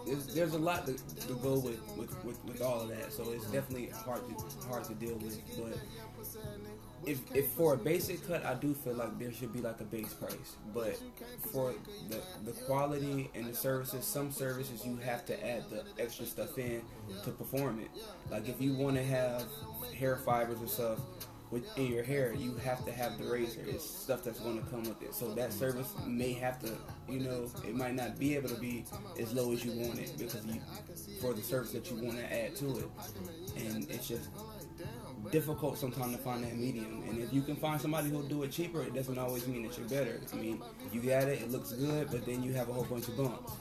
there's, 0.06 0.34
there's 0.34 0.54
a 0.54 0.60
lot 0.60 0.86
to, 0.86 0.94
to 1.28 1.34
go 1.36 1.60
with, 1.60 1.80
with, 1.98 2.24
with, 2.24 2.44
with 2.46 2.62
all 2.62 2.82
of 2.82 2.90
that. 2.90 3.12
So 3.14 3.32
it's 3.32 3.46
definitely 3.46 3.90
hard 4.06 4.22
to 4.28 4.68
hard 4.68 4.84
to 4.86 4.94
deal 4.96 5.16
with. 5.16 5.40
But 5.58 5.78
if, 7.06 7.20
if 7.36 7.48
for 7.52 7.74
a 7.74 7.78
basic 7.78 8.26
cut, 8.28 8.46
I 8.46 8.54
do 8.54 8.74
feel 8.74 8.94
like 8.94 9.18
there 9.18 9.32
should 9.32 9.54
be 9.54 9.62
like 9.62 9.80
a 9.82 9.86
base 9.86 10.14
price. 10.14 10.56
But 10.74 11.00
for 11.52 11.74
the 12.10 12.22
the 12.46 12.52
quality 12.52 13.30
and 13.34 13.46
the 13.48 13.54
services, 13.54 14.06
some 14.06 14.32
services 14.32 14.86
you 14.86 14.98
have 14.98 15.26
to 15.26 15.48
add 15.48 15.66
the 15.70 15.84
extra 16.02 16.26
stuff 16.26 16.58
in 16.58 16.82
to 17.24 17.32
perform 17.32 17.80
it. 17.80 17.90
Like 18.30 18.48
if 18.48 18.62
you 18.62 18.74
want 18.74 18.98
to 18.98 19.04
have 19.04 19.46
hair 19.98 20.18
fibers 20.18 20.62
or 20.62 20.68
stuff 20.68 21.00
within 21.52 21.88
your 21.88 22.04
hair, 22.04 22.34
you 22.34 22.56
have 22.64 22.84
to 22.86 22.92
have 22.92 23.18
the 23.18 23.26
razor. 23.26 23.62
It's 23.68 23.84
stuff 23.84 24.24
that's 24.24 24.40
going 24.40 24.64
to 24.64 24.70
come 24.70 24.84
with 24.84 25.02
it. 25.02 25.14
So 25.14 25.34
that 25.36 25.52
service 25.52 25.94
may 26.08 26.34
have 26.34 26.60
to, 26.60 26.72
you 27.10 27.20
know, 27.20 27.52
it 27.68 27.76
might 27.76 27.94
not 27.94 28.18
be 28.18 28.36
able 28.36 28.50
to 28.50 28.60
be 28.60 28.86
as 29.20 29.34
low 29.34 29.52
as 29.52 29.64
you 29.64 29.72
want 29.74 30.00
it 30.00 30.14
because 30.18 30.46
you 30.46 30.62
for 31.20 31.34
the 31.34 31.42
service 31.42 31.72
that 31.74 31.92
you 31.92 31.98
want 31.98 32.18
to 32.18 32.34
add 32.34 32.56
to 32.56 32.78
it, 32.78 32.90
and 33.58 33.90
it's 33.90 34.08
just 34.08 34.30
difficult 35.30 35.78
sometimes 35.78 36.16
to 36.16 36.22
find 36.22 36.44
that 36.44 36.56
medium. 36.56 37.04
And 37.10 37.22
if 37.22 37.32
you 37.34 37.42
can 37.42 37.56
find 37.56 37.80
somebody 37.80 38.10
who'll 38.10 38.24
do 38.24 38.44
it 38.44 38.52
cheaper, 38.52 38.82
it 38.82 38.96
doesn't 38.96 39.18
always 39.18 39.48
mean 39.48 39.64
that 39.68 39.78
you're 39.78 39.88
better. 39.88 40.22
I 40.32 40.36
mean, 40.38 40.62
you 40.92 41.02
got 41.02 41.24
it, 41.24 41.42
it 41.42 41.52
looks 41.52 41.74
good, 41.74 42.10
but 42.10 42.26
then 42.26 42.42
you 42.42 42.54
have 42.54 42.70
a 42.70 42.74
whole 42.74 42.86
bunch 42.86 43.08
of 43.10 43.18
bumps. 43.18 43.52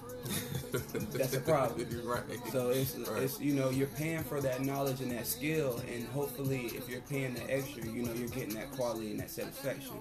That's 1.13 1.35
a 1.35 1.41
problem. 1.41 1.87
Right. 2.05 2.23
So 2.53 2.71
it's, 2.71 2.97
Right. 2.97 3.23
it's 3.23 3.41
you 3.41 3.55
know 3.55 3.71
you're 3.71 3.87
paying 3.89 4.23
for 4.23 4.41
that 4.41 4.65
knowledge 4.65 5.01
and 5.01 5.11
that 5.13 5.27
skill, 5.27 5.81
and 5.93 6.07
hopefully 6.09 6.67
if 6.75 6.89
you're 6.89 7.01
paying 7.03 7.35
the 7.35 7.43
extra, 7.53 7.85
you 7.87 8.03
know 8.03 8.13
you're 8.13 8.29
getting 8.29 8.55
that 8.55 8.71
quality 8.73 9.11
and 9.13 9.21
that 9.21 9.31
satisfaction. 9.31 9.95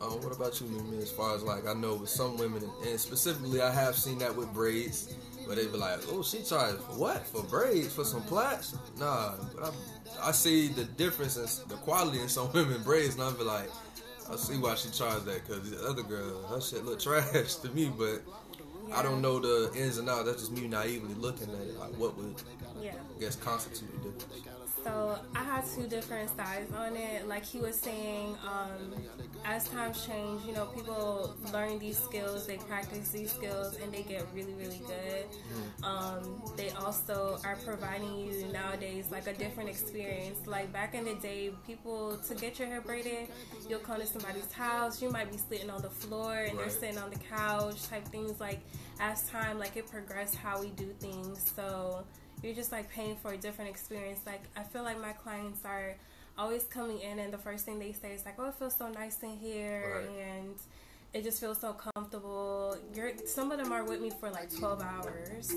Um, 0.00 0.20
what 0.22 0.34
about 0.34 0.60
you, 0.60 0.66
Mimi? 0.66 0.98
As 1.02 1.10
far 1.10 1.34
as 1.36 1.42
like, 1.42 1.66
I 1.66 1.74
know 1.74 1.94
with 1.94 2.10
some 2.10 2.36
women, 2.36 2.68
and 2.86 2.98
specifically, 2.98 3.60
I 3.62 3.70
have 3.70 3.94
seen 3.96 4.18
that 4.18 4.34
with 4.34 4.52
braids, 4.52 5.14
where 5.46 5.56
they 5.56 5.66
be 5.66 5.76
like, 5.78 6.00
"Oh, 6.10 6.22
she 6.22 6.42
charged 6.42 6.78
for 6.82 6.98
what? 6.98 7.26
For 7.26 7.42
braids? 7.44 7.92
For 7.94 8.04
some 8.04 8.22
plaits?" 8.22 8.74
Nah, 8.98 9.34
but 9.54 9.72
I, 10.20 10.28
I 10.28 10.32
see 10.32 10.68
the 10.68 10.84
difference 10.84 11.36
in 11.36 11.68
the 11.68 11.76
quality 11.76 12.20
in 12.20 12.28
some 12.28 12.52
women 12.54 12.82
braids, 12.82 13.14
and 13.14 13.22
I 13.22 13.32
be 13.32 13.44
like, 13.44 13.70
I 14.30 14.36
see 14.36 14.58
why 14.58 14.74
she 14.74 14.90
charged 14.90 15.24
that 15.26 15.46
because 15.46 15.70
the 15.70 15.86
other 15.88 16.02
girl, 16.02 16.42
her 16.48 16.60
shit 16.60 16.84
look 16.84 16.98
trash 17.08 17.54
to 17.56 17.68
me, 17.70 17.92
but 17.96 18.22
I 18.94 19.02
don't 19.02 19.22
know 19.22 19.38
the 19.40 19.72
ins 19.74 19.98
and 19.98 20.08
outs. 20.08 20.24
That's 20.24 20.40
just 20.40 20.52
me 20.52 20.68
naively 20.68 21.14
looking 21.14 21.48
at 21.50 21.60
it. 21.60 21.78
Like, 21.78 21.96
what 21.98 22.16
would 22.16 22.34
Yeah. 22.80 22.92
I 23.16 23.20
guess 23.20 23.36
constitute 23.36 23.90
the 24.02 24.10
difference? 24.10 24.42
So 24.84 25.16
I 25.36 25.44
had 25.44 25.64
two 25.64 25.86
different 25.86 26.36
sides 26.36 26.72
on 26.72 26.96
it. 26.96 27.28
Like 27.28 27.44
he 27.44 27.58
was 27.58 27.78
saying, 27.78 28.36
um, 28.44 28.94
as 29.44 29.68
times 29.68 30.04
change, 30.04 30.44
you 30.44 30.52
know, 30.52 30.66
people 30.66 31.36
learn 31.52 31.78
these 31.78 31.96
skills, 31.96 32.48
they 32.48 32.56
practice 32.56 33.10
these 33.10 33.30
skills, 33.32 33.76
and 33.80 33.92
they 33.92 34.02
get 34.02 34.26
really, 34.34 34.54
really 34.54 34.80
good. 34.86 35.26
Um, 35.84 36.42
they 36.56 36.70
also 36.70 37.38
are 37.44 37.56
providing 37.64 38.16
you 38.18 38.46
nowadays 38.52 39.06
like 39.12 39.28
a 39.28 39.34
different 39.34 39.68
experience. 39.68 40.46
Like 40.46 40.72
back 40.72 40.94
in 40.94 41.04
the 41.04 41.14
day, 41.14 41.52
people 41.64 42.16
to 42.16 42.34
get 42.34 42.58
your 42.58 42.66
hair 42.66 42.80
braided, 42.80 43.28
you'll 43.68 43.78
come 43.78 44.00
to 44.00 44.06
somebody's 44.06 44.50
house. 44.50 45.00
You 45.00 45.10
might 45.10 45.30
be 45.30 45.38
sitting 45.38 45.70
on 45.70 45.82
the 45.82 45.90
floor, 45.90 46.34
and 46.34 46.58
they're 46.58 46.70
sitting 46.70 46.98
on 46.98 47.10
the 47.10 47.18
couch, 47.18 47.88
type 47.88 48.06
things. 48.08 48.40
Like 48.40 48.60
as 49.00 49.28
time, 49.28 49.58
like 49.58 49.76
it 49.76 49.88
progressed 49.90 50.34
how 50.36 50.60
we 50.60 50.68
do 50.70 50.86
things. 51.00 51.52
So 51.56 52.04
you're 52.42 52.54
just 52.54 52.72
like 52.72 52.90
paying 52.90 53.16
for 53.16 53.32
a 53.32 53.36
different 53.36 53.70
experience. 53.70 54.20
Like 54.26 54.42
I 54.56 54.62
feel 54.62 54.82
like 54.82 55.00
my 55.00 55.12
clients 55.12 55.64
are 55.64 55.96
always 56.38 56.64
coming 56.64 56.98
in 57.00 57.18
and 57.18 57.32
the 57.32 57.38
first 57.38 57.64
thing 57.64 57.78
they 57.78 57.92
say 57.92 58.12
is 58.12 58.24
like, 58.24 58.36
"Oh, 58.38 58.48
it 58.48 58.54
feels 58.54 58.74
so 58.76 58.88
nice 58.88 59.22
in 59.22 59.36
here," 59.36 60.06
Right. 60.08 60.26
and 60.26 60.54
it 61.14 61.24
just 61.24 61.40
feels 61.40 61.58
so 61.58 61.74
comfortable. 61.74 62.76
You're 62.94 63.12
some 63.26 63.52
of 63.52 63.58
them 63.58 63.70
are 63.70 63.84
with 63.84 64.00
me 64.00 64.10
for 64.18 64.30
like 64.30 64.54
12 64.54 64.80
hours, 64.80 65.54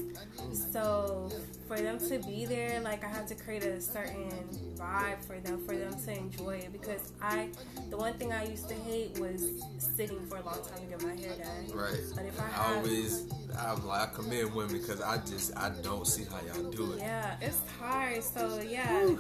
so 0.72 1.32
for 1.68 1.78
them 1.78 1.98
to 2.10 2.20
be 2.20 2.46
there, 2.46 2.82
like 2.82 3.06
I 3.06 3.08
have 3.08 3.26
to 3.28 3.36
create 3.36 3.64
a 3.64 3.80
certain 3.80 4.32
vibe 4.76 5.24
for 5.26 5.40
them, 5.40 5.66
for 5.66 5.76
them 5.76 5.94
to 5.94 6.12
enjoy 6.12 6.58
it. 6.58 6.74
Because 6.74 7.14
I, 7.22 7.50
the 7.90 7.98
one 7.98 8.14
thing 8.16 8.34
I 8.34 8.46
used 8.46 8.68
to 8.68 8.76
hate 8.76 9.18
was 9.18 9.64
sitting 9.78 10.26
for 10.28 10.38
a 10.38 10.46
long 10.46 10.60
time 10.62 10.82
to 10.82 10.88
get 10.88 11.02
my 11.02 11.16
hair 11.16 11.38
done. 11.38 11.78
Right. 11.78 12.04
But 12.14 12.26
if 12.26 12.40
I 12.42 12.46
I 12.46 12.48
have 12.50 12.78
always, 12.78 13.26
I'm 13.58 13.88
like, 13.88 14.10
I 14.10 14.14
commend 14.14 14.54
women 14.54 14.74
because 14.74 15.02
I 15.02 15.18
just, 15.18 15.58
I 15.58 15.70
don't 15.82 16.06
see 16.06 16.26
how 16.26 16.40
y'all 16.54 16.70
do 16.70 16.94
it. 16.94 17.00
Yeah, 17.00 17.38
it's 17.42 17.62
hard. 17.80 18.22
So 18.24 18.60
yeah, 18.60 19.16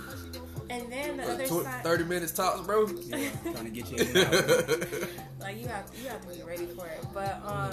and 0.70 0.92
then 0.92 1.18
the 1.18 1.24
What, 1.24 1.32
other 1.34 1.46
tw- 1.48 1.64
side, 1.64 1.84
30 1.84 2.04
minutes 2.06 2.32
tops, 2.32 2.62
bro. 2.62 2.88
Yeah, 2.88 3.30
trying 3.44 3.66
to 3.66 3.70
get 3.70 3.92
you 3.92 3.98
in 3.98 4.18
and 4.18 4.34
out. 4.36 5.10
like 5.40 5.60
you 5.62 5.68
have 5.68 5.86
you 6.02 6.08
have 6.10 6.22
to 6.30 6.36
be 6.38 6.44
ready 6.44 6.66
for 6.68 6.88
it. 6.88 7.06
But 7.14 7.42
um, 7.46 7.72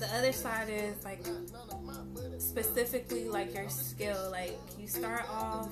the 0.00 0.08
other 0.16 0.32
side 0.32 0.68
is 0.68 1.02
like 1.04 1.24
specifically 2.38 3.24
like 3.28 3.54
your 3.54 3.68
skill. 3.68 4.28
Like 4.30 4.58
you 4.78 4.86
start 4.86 5.28
off 5.30 5.68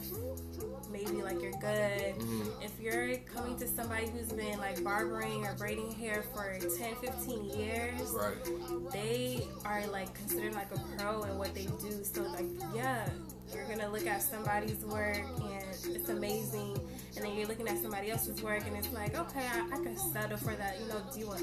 maybe 0.91 1.23
like 1.23 1.41
you're 1.43 1.53
good. 1.53 2.15
Mm-hmm. 2.19 2.63
If 2.63 2.79
you're 2.81 3.17
coming 3.35 3.57
to 3.59 3.67
somebody 3.67 4.09
who's 4.09 4.33
been 4.33 4.59
like 4.59 4.83
barbering 4.85 5.45
or 5.47 5.55
braiding 5.55 5.91
hair 5.93 6.23
for 6.35 6.59
10, 6.79 6.97
15 6.97 7.45
years, 7.59 8.11
Right. 8.13 8.93
they 8.93 9.47
are 9.65 9.87
like 9.89 10.13
considered 10.15 10.55
like 10.55 10.71
a 10.75 10.79
pro 10.97 11.23
in 11.25 11.39
what 11.39 11.55
they 11.55 11.67
do. 11.67 12.03
So 12.05 12.23
like 12.23 12.47
yeah, 12.75 13.09
you're 13.55 13.65
gonna 13.67 13.91
look 13.91 14.07
at 14.07 14.23
somebody's 14.23 14.85
work 14.85 15.17
and 15.41 15.97
it's 15.97 16.09
amazing, 16.09 16.79
and 17.17 17.25
then 17.25 17.35
you're 17.37 17.47
looking 17.47 17.69
at 17.69 17.79
somebody 17.79 18.11
else's 18.11 18.43
work 18.43 18.67
and 18.67 18.77
it's 18.77 18.93
like 18.93 19.15
okay, 19.17 19.47
I, 19.47 19.67
I 19.73 19.83
can 19.83 19.97
settle 19.97 20.39
for 20.39 20.55
that. 20.55 20.81
You 20.81 20.89
know, 20.89 21.01
do 21.13 21.21
you 21.21 21.27
want? 21.27 21.43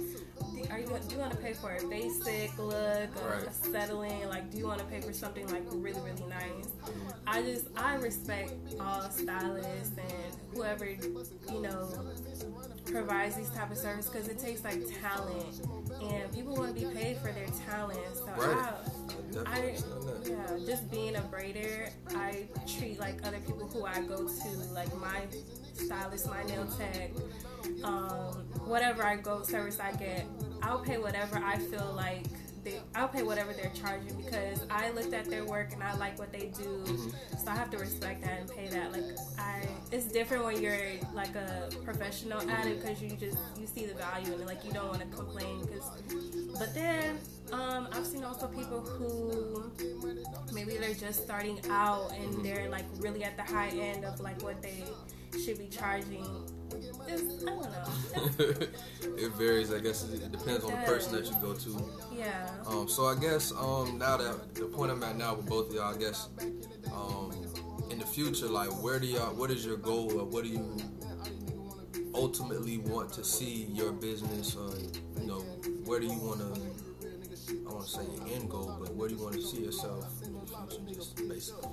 Are 0.71 0.79
you 0.79 0.87
do 0.87 1.15
you 1.15 1.19
want 1.19 1.31
to 1.31 1.37
pay 1.37 1.53
for 1.53 1.75
a 1.75 1.87
basic 1.87 2.57
look, 2.57 2.75
a, 2.75 3.09
Right. 3.25 3.47
a 3.47 3.53
settling? 3.53 4.27
Like, 4.27 4.51
do 4.51 4.57
you 4.57 4.67
want 4.67 4.79
to 4.79 4.85
pay 4.85 5.01
for 5.01 5.13
something 5.13 5.47
like 5.47 5.63
really 5.71 6.01
really 6.01 6.25
nice? 6.27 6.69
I 7.27 7.41
just 7.43 7.67
I 7.77 7.95
respect 7.95 8.53
all 8.79 9.09
stylists 9.09 9.97
and 9.97 10.35
whoever 10.53 10.85
you 10.85 11.61
know 11.61 11.89
provides 12.91 13.35
these 13.35 13.49
type 13.51 13.71
of 13.71 13.77
service 13.77 14.09
because 14.09 14.27
it 14.27 14.39
takes 14.39 14.63
like 14.63 14.81
talent 15.01 15.61
and 16.01 16.31
people 16.33 16.55
want 16.55 16.75
to 16.75 16.87
be 16.87 16.93
paid 16.93 17.17
for 17.17 17.31
their 17.31 17.47
talent. 17.67 17.99
So 18.15 18.25
Right. 18.37 18.73
I, 19.45 19.51
I, 19.57 19.75
yeah, 20.25 20.57
just 20.65 20.89
being 20.89 21.15
a 21.15 21.21
braider, 21.21 21.89
I 22.15 22.45
treat 22.67 22.99
like 22.99 23.25
other 23.25 23.39
people 23.39 23.67
who 23.67 23.85
I 23.85 24.01
go 24.01 24.27
to, 24.27 24.49
like 24.73 24.93
my 24.99 25.21
stylist, 25.73 26.27
my 26.27 26.43
nail 26.43 26.67
tech, 26.77 27.11
um, 27.83 28.33
whatever 28.65 29.03
I 29.03 29.17
go 29.17 29.43
service 29.43 29.79
I 29.79 29.91
get, 29.93 30.25
I'll 30.61 30.79
pay 30.79 30.97
whatever 30.97 31.37
I 31.37 31.57
feel 31.57 31.93
like. 31.95 32.25
They, 32.63 32.81
I'll 32.93 33.07
pay 33.07 33.23
whatever 33.23 33.53
they're 33.53 33.71
charging 33.73 34.15
because 34.17 34.65
I 34.69 34.91
looked 34.91 35.13
at 35.13 35.29
their 35.29 35.45
work 35.45 35.71
and 35.71 35.81
I 35.81 35.95
like 35.95 36.19
what 36.19 36.33
they 36.33 36.51
do, 36.57 36.83
so 37.37 37.47
I 37.47 37.55
have 37.55 37.69
to 37.71 37.77
respect 37.77 38.23
that 38.23 38.41
and 38.41 38.49
pay 38.49 38.67
that. 38.67 38.91
Like 38.91 39.17
I, 39.37 39.65
it's 39.91 40.07
different 40.07 40.43
when 40.43 40.61
you're 40.61 40.77
like 41.13 41.35
a 41.35 41.69
professional 41.85 42.41
at 42.49 42.65
it 42.65 42.81
because 42.81 43.01
you 43.01 43.11
just 43.11 43.37
you 43.57 43.65
see 43.65 43.85
the 43.85 43.93
value 43.93 44.33
and. 44.33 44.49
Like 44.49 44.65
you 44.65 44.71
don't 44.71 44.87
want 44.87 44.99
to 45.01 45.15
complain 45.15 45.61
because 45.61 45.85
but 46.57 46.73
then 46.73 47.19
um, 47.51 47.87
I've 47.91 48.05
seen 48.05 48.23
also 48.23 48.47
people 48.47 48.79
who 48.79 49.71
maybe 50.51 50.75
they're 50.77 50.95
just 50.95 51.23
starting 51.23 51.59
out 51.69 52.11
and 52.13 52.43
they're 52.43 52.67
like 52.67 52.85
really 52.97 53.23
at 53.23 53.37
the 53.37 53.43
high 53.43 53.69
end 53.69 54.05
of 54.05 54.19
like 54.19 54.41
what 54.41 54.59
they 54.63 54.83
should 55.45 55.59
be 55.59 55.67
charging. 55.67 56.25
It's, 57.07 57.43
I 57.43 57.45
don't 57.45 58.39
know. 58.39 58.67
it 59.17 59.33
varies, 59.33 59.73
I 59.73 59.79
guess. 59.79 60.03
It 60.03 60.31
depends 60.31 60.63
on 60.63 60.71
the 60.71 60.85
person 60.85 61.13
that 61.13 61.25
you 61.25 61.35
go 61.41 61.53
to. 61.53 61.89
Yeah. 62.15 62.49
Um, 62.67 62.87
so 62.87 63.05
I 63.05 63.15
guess 63.15 63.51
um, 63.51 63.97
now 63.97 64.17
that 64.17 64.55
the 64.55 64.65
point 64.65 64.91
I'm 64.91 65.03
at 65.03 65.17
now 65.17 65.35
with 65.35 65.47
both 65.47 65.69
of 65.69 65.75
y'all, 65.75 65.93
I 65.93 65.97
guess 65.97 66.29
um, 66.93 67.31
in 67.89 67.99
the 67.99 68.05
future, 68.05 68.47
like 68.47 68.69
where 68.83 68.99
do 68.99 69.07
y'all, 69.07 69.33
what 69.35 69.51
is 69.51 69.65
your 69.65 69.77
goal, 69.77 70.19
or 70.19 70.25
what 70.25 70.43
do 70.43 70.49
you 70.49 70.77
ultimately 72.13 72.77
want 72.77 73.11
to 73.13 73.23
see 73.23 73.67
your 73.71 73.91
business, 73.91 74.55
or 74.55 74.71
you 75.19 75.27
know, 75.27 75.39
where 75.85 75.99
do 75.99 76.07
you 76.07 76.19
want 76.19 76.39
to? 76.39 76.61
I 77.67 77.73
want 77.73 77.85
to 77.85 77.91
say 77.91 78.01
your 78.15 78.35
end 78.35 78.49
goal, 78.49 78.77
but 78.79 78.93
where 78.95 79.09
do 79.09 79.15
you 79.15 79.23
want 79.23 79.35
to 79.35 79.41
see 79.41 79.63
yourself 79.63 80.05
in 80.23 80.33
the 80.33 80.45
future? 80.45 80.93
Just 80.93 81.15
basically. 81.27 81.69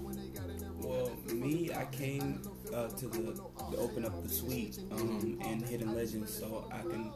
Well, 0.81 1.11
me, 1.33 1.71
I 1.75 1.85
came 1.87 2.41
uh, 2.75 2.89
to 2.89 3.07
the 3.09 3.33
to 3.71 3.77
open 3.79 4.05
up 4.05 4.23
the 4.23 4.29
suite 4.29 4.79
um, 4.93 5.39
and 5.45 5.63
Hidden 5.63 5.95
Legends, 5.95 6.33
so 6.33 6.69
I 6.73 6.81
can 6.81 7.13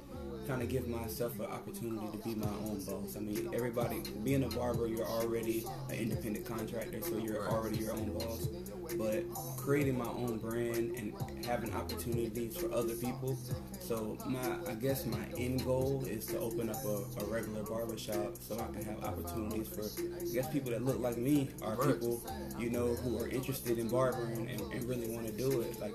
kind 0.46 0.62
of 0.62 0.68
give 0.68 0.88
myself 0.88 1.38
an 1.38 1.46
opportunity 1.46 2.06
to 2.12 2.18
be 2.18 2.34
my 2.34 2.48
own 2.64 2.82
boss. 2.84 3.16
I 3.16 3.20
mean, 3.20 3.50
everybody 3.54 4.02
being 4.24 4.44
a 4.44 4.48
barber, 4.48 4.86
you're 4.86 5.06
already 5.06 5.64
an 5.88 5.96
independent 5.96 6.44
contractor, 6.46 7.00
so 7.02 7.18
you're 7.18 7.48
already 7.48 7.78
your 7.78 7.92
own 7.92 8.12
boss. 8.18 8.48
but 8.96 9.24
creating 9.56 9.98
my 9.98 10.08
own 10.08 10.38
brand 10.38 10.96
and 10.96 11.14
having 11.44 11.72
opportunities 11.74 12.56
for 12.56 12.72
other 12.72 12.94
people. 12.94 13.38
So 13.80 14.16
my, 14.26 14.56
I 14.68 14.74
guess 14.74 15.06
my 15.06 15.24
end 15.36 15.64
goal 15.64 16.04
is 16.08 16.26
to 16.26 16.38
open 16.38 16.70
up 16.70 16.84
a, 16.84 17.04
a 17.20 17.24
regular 17.26 17.62
barbershop 17.62 18.36
so 18.40 18.54
I 18.56 18.72
can 18.72 18.84
have 18.84 19.04
opportunities 19.04 19.68
for, 19.68 19.82
I 19.82 20.24
guess 20.32 20.48
people 20.50 20.70
that 20.72 20.84
look 20.84 20.98
like 20.98 21.18
me 21.18 21.50
are 21.62 21.76
people, 21.76 22.22
you 22.58 22.70
know, 22.70 22.94
who 22.94 23.18
are 23.18 23.28
interested 23.28 23.78
in 23.78 23.88
barbering 23.88 24.48
and, 24.50 24.60
and 24.72 24.84
really 24.84 25.08
want 25.14 25.26
to 25.26 25.32
do 25.32 25.60
it. 25.60 25.78
Like 25.80 25.94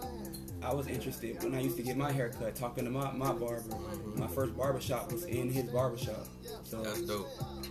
I 0.66 0.74
was 0.74 0.88
interested 0.88 1.44
when 1.44 1.54
I 1.54 1.62
used 1.62 1.78
to 1.78 1.84
get 1.84 1.96
my 1.96 2.12
hair 2.12 2.30
cut, 2.30 2.56
talking 2.56 2.86
to 2.86 2.90
my, 2.90 3.12
my 3.12 3.32
barber. 3.32 3.64
My 4.16 4.26
first 4.28 4.58
barbershop 4.58 5.12
was 5.12 5.26
in 5.26 5.52
his 5.52 5.66
barbershop. 5.66 6.26
So 6.64 6.82
That's 6.82 7.02
dope. 7.02 7.28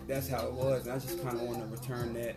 that's 0.06 0.28
how 0.28 0.46
it 0.46 0.52
was. 0.52 0.84
And 0.84 0.92
I 0.92 0.98
just 0.98 1.20
kind 1.22 1.34
of 1.36 1.42
want 1.42 1.58
to 1.58 1.66
return 1.66 2.14
that, 2.14 2.36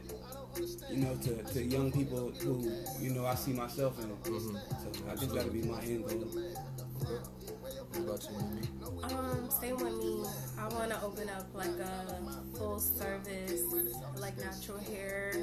you 0.89 0.97
know, 0.97 1.15
to, 1.15 1.43
to 1.53 1.63
young 1.63 1.91
people 1.91 2.31
who, 2.39 2.71
you 2.99 3.11
know, 3.11 3.25
I 3.27 3.35
see 3.35 3.53
myself 3.53 3.99
in. 3.99 4.09
Mm-hmm. 4.09 4.55
So 4.55 5.11
I 5.11 5.15
think 5.15 5.33
that'll 5.33 5.51
be 5.51 5.61
my 5.61 5.79
end 5.81 6.07
goal. 6.07 6.27
What 7.91 7.99
about 7.99 8.27
you, 8.29 9.17
Um, 9.17 9.49
same 9.61 9.77
with 9.77 9.93
me. 9.93 10.23
I 10.59 10.67
want 10.69 10.91
to 10.91 11.01
open 11.03 11.29
up 11.29 11.47
like 11.53 11.69
a 11.79 12.15
full 12.57 12.79
service, 12.79 13.63
like 14.19 14.37
natural 14.37 14.79
hair 14.79 15.33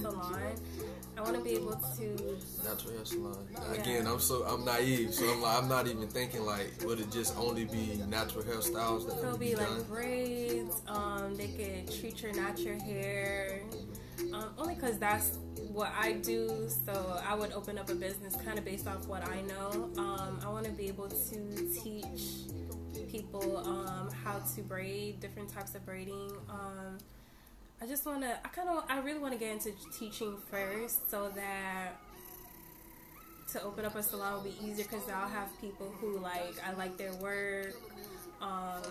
salon. 0.00 0.54
I 1.16 1.20
want 1.22 1.36
to 1.36 1.42
be 1.42 1.50
able 1.52 1.80
to. 1.96 2.38
Natural 2.64 2.92
hair 2.94 3.04
salon. 3.04 3.46
Again, 3.72 4.06
I'm 4.06 4.20
so 4.20 4.44
I'm 4.44 4.64
naive, 4.64 5.14
so 5.14 5.24
I'm 5.30 5.40
like 5.42 5.62
I'm 5.62 5.68
not 5.68 5.86
even 5.86 6.06
thinking 6.08 6.44
like 6.44 6.72
would 6.84 7.00
it 7.00 7.10
just 7.10 7.36
only 7.38 7.64
be 7.64 8.00
natural 8.08 8.44
hairstyles 8.44 9.06
that 9.08 9.20
There'll 9.20 9.38
be 9.38 9.50
be 9.50 9.56
like 9.56 9.88
braids. 9.88 10.82
Um, 10.86 11.34
they 11.36 11.48
could 11.48 12.00
treat 12.00 12.22
your 12.22 12.32
natural 12.34 12.78
hair. 12.80 13.62
Um, 14.32 14.50
only 14.58 14.74
because 14.74 14.98
that's 14.98 15.38
what 15.72 15.92
I 15.98 16.12
do. 16.12 16.68
So 16.84 17.20
I 17.26 17.34
would 17.34 17.52
open 17.52 17.78
up 17.78 17.90
a 17.90 17.94
business 17.94 18.34
kind 18.44 18.58
of 18.58 18.64
based 18.64 18.86
off 18.86 19.06
what 19.06 19.26
I 19.28 19.42
know. 19.42 19.90
Um, 19.98 20.40
I 20.44 20.48
want 20.48 20.64
to 20.64 20.72
be 20.72 20.88
able 20.88 21.08
to 21.08 21.70
teach 21.82 22.46
people 23.10 23.58
um, 23.58 24.10
how 24.24 24.38
to 24.54 24.62
braid, 24.62 25.20
different 25.20 25.48
types 25.48 25.74
of 25.74 25.84
braiding. 25.84 26.32
Um, 26.48 26.98
I 27.80 27.86
just 27.86 28.06
want 28.06 28.22
to. 28.22 28.38
I 28.44 28.48
kind 28.48 28.68
of. 28.68 28.84
I 28.88 28.98
really 29.00 29.18
want 29.18 29.34
to 29.34 29.38
get 29.38 29.52
into 29.52 29.72
teaching 29.98 30.36
first, 30.50 31.10
so 31.10 31.30
that 31.34 31.92
to 33.52 33.62
open 33.62 33.84
up 33.84 33.94
a 33.94 34.02
salon 34.02 34.34
will 34.34 34.50
be 34.50 34.54
easier 34.62 34.84
because 34.84 35.08
I'll 35.08 35.28
have 35.28 35.48
people 35.60 35.92
who 36.00 36.18
like 36.18 36.56
I 36.66 36.72
like 36.72 36.96
their 36.96 37.14
work. 37.14 37.74
Um, 38.40 38.82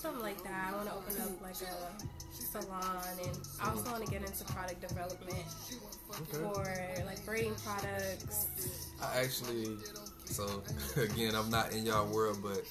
something 0.00 0.22
like 0.22 0.42
that. 0.44 0.72
I 0.72 0.76
want 0.76 0.88
to 0.88 0.94
open 0.94 1.20
up 1.20 1.42
like 1.42 1.56
a 1.60 2.30
salon, 2.32 3.18
and 3.22 3.38
I 3.62 3.68
also 3.68 3.90
want 3.90 4.04
to 4.04 4.10
get 4.10 4.22
into 4.22 4.44
product 4.44 4.80
development 4.80 5.44
for 6.32 6.64
like 7.04 7.24
braiding 7.26 7.54
products. 7.56 8.46
I 9.02 9.20
actually, 9.20 9.76
so 10.24 10.62
again, 10.96 11.34
I'm 11.34 11.50
not 11.50 11.72
in 11.72 11.84
y'all 11.84 12.10
world, 12.12 12.38
but 12.42 12.62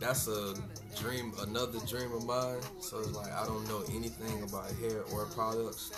that's 0.00 0.28
a 0.28 0.54
dream, 0.98 1.32
another 1.46 1.78
dream 1.86 2.12
of 2.12 2.24
mine. 2.24 2.60
So 2.80 3.00
it's 3.00 3.12
like 3.12 3.32
I 3.32 3.44
don't 3.44 3.68
know 3.68 3.82
anything 3.94 4.42
about 4.42 4.70
hair 4.80 5.02
or 5.12 5.26
products, 5.26 5.92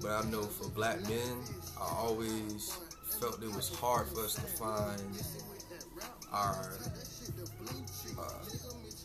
but 0.00 0.10
I 0.10 0.28
know 0.30 0.42
for 0.42 0.68
black 0.70 1.00
men, 1.02 1.36
I 1.80 1.94
always 1.96 2.76
felt 3.20 3.40
it 3.40 3.54
was 3.54 3.72
hard 3.76 4.08
for 4.08 4.24
us 4.24 4.34
to 4.34 4.40
find 4.40 5.00
our 6.32 6.78
uh, 8.18 8.61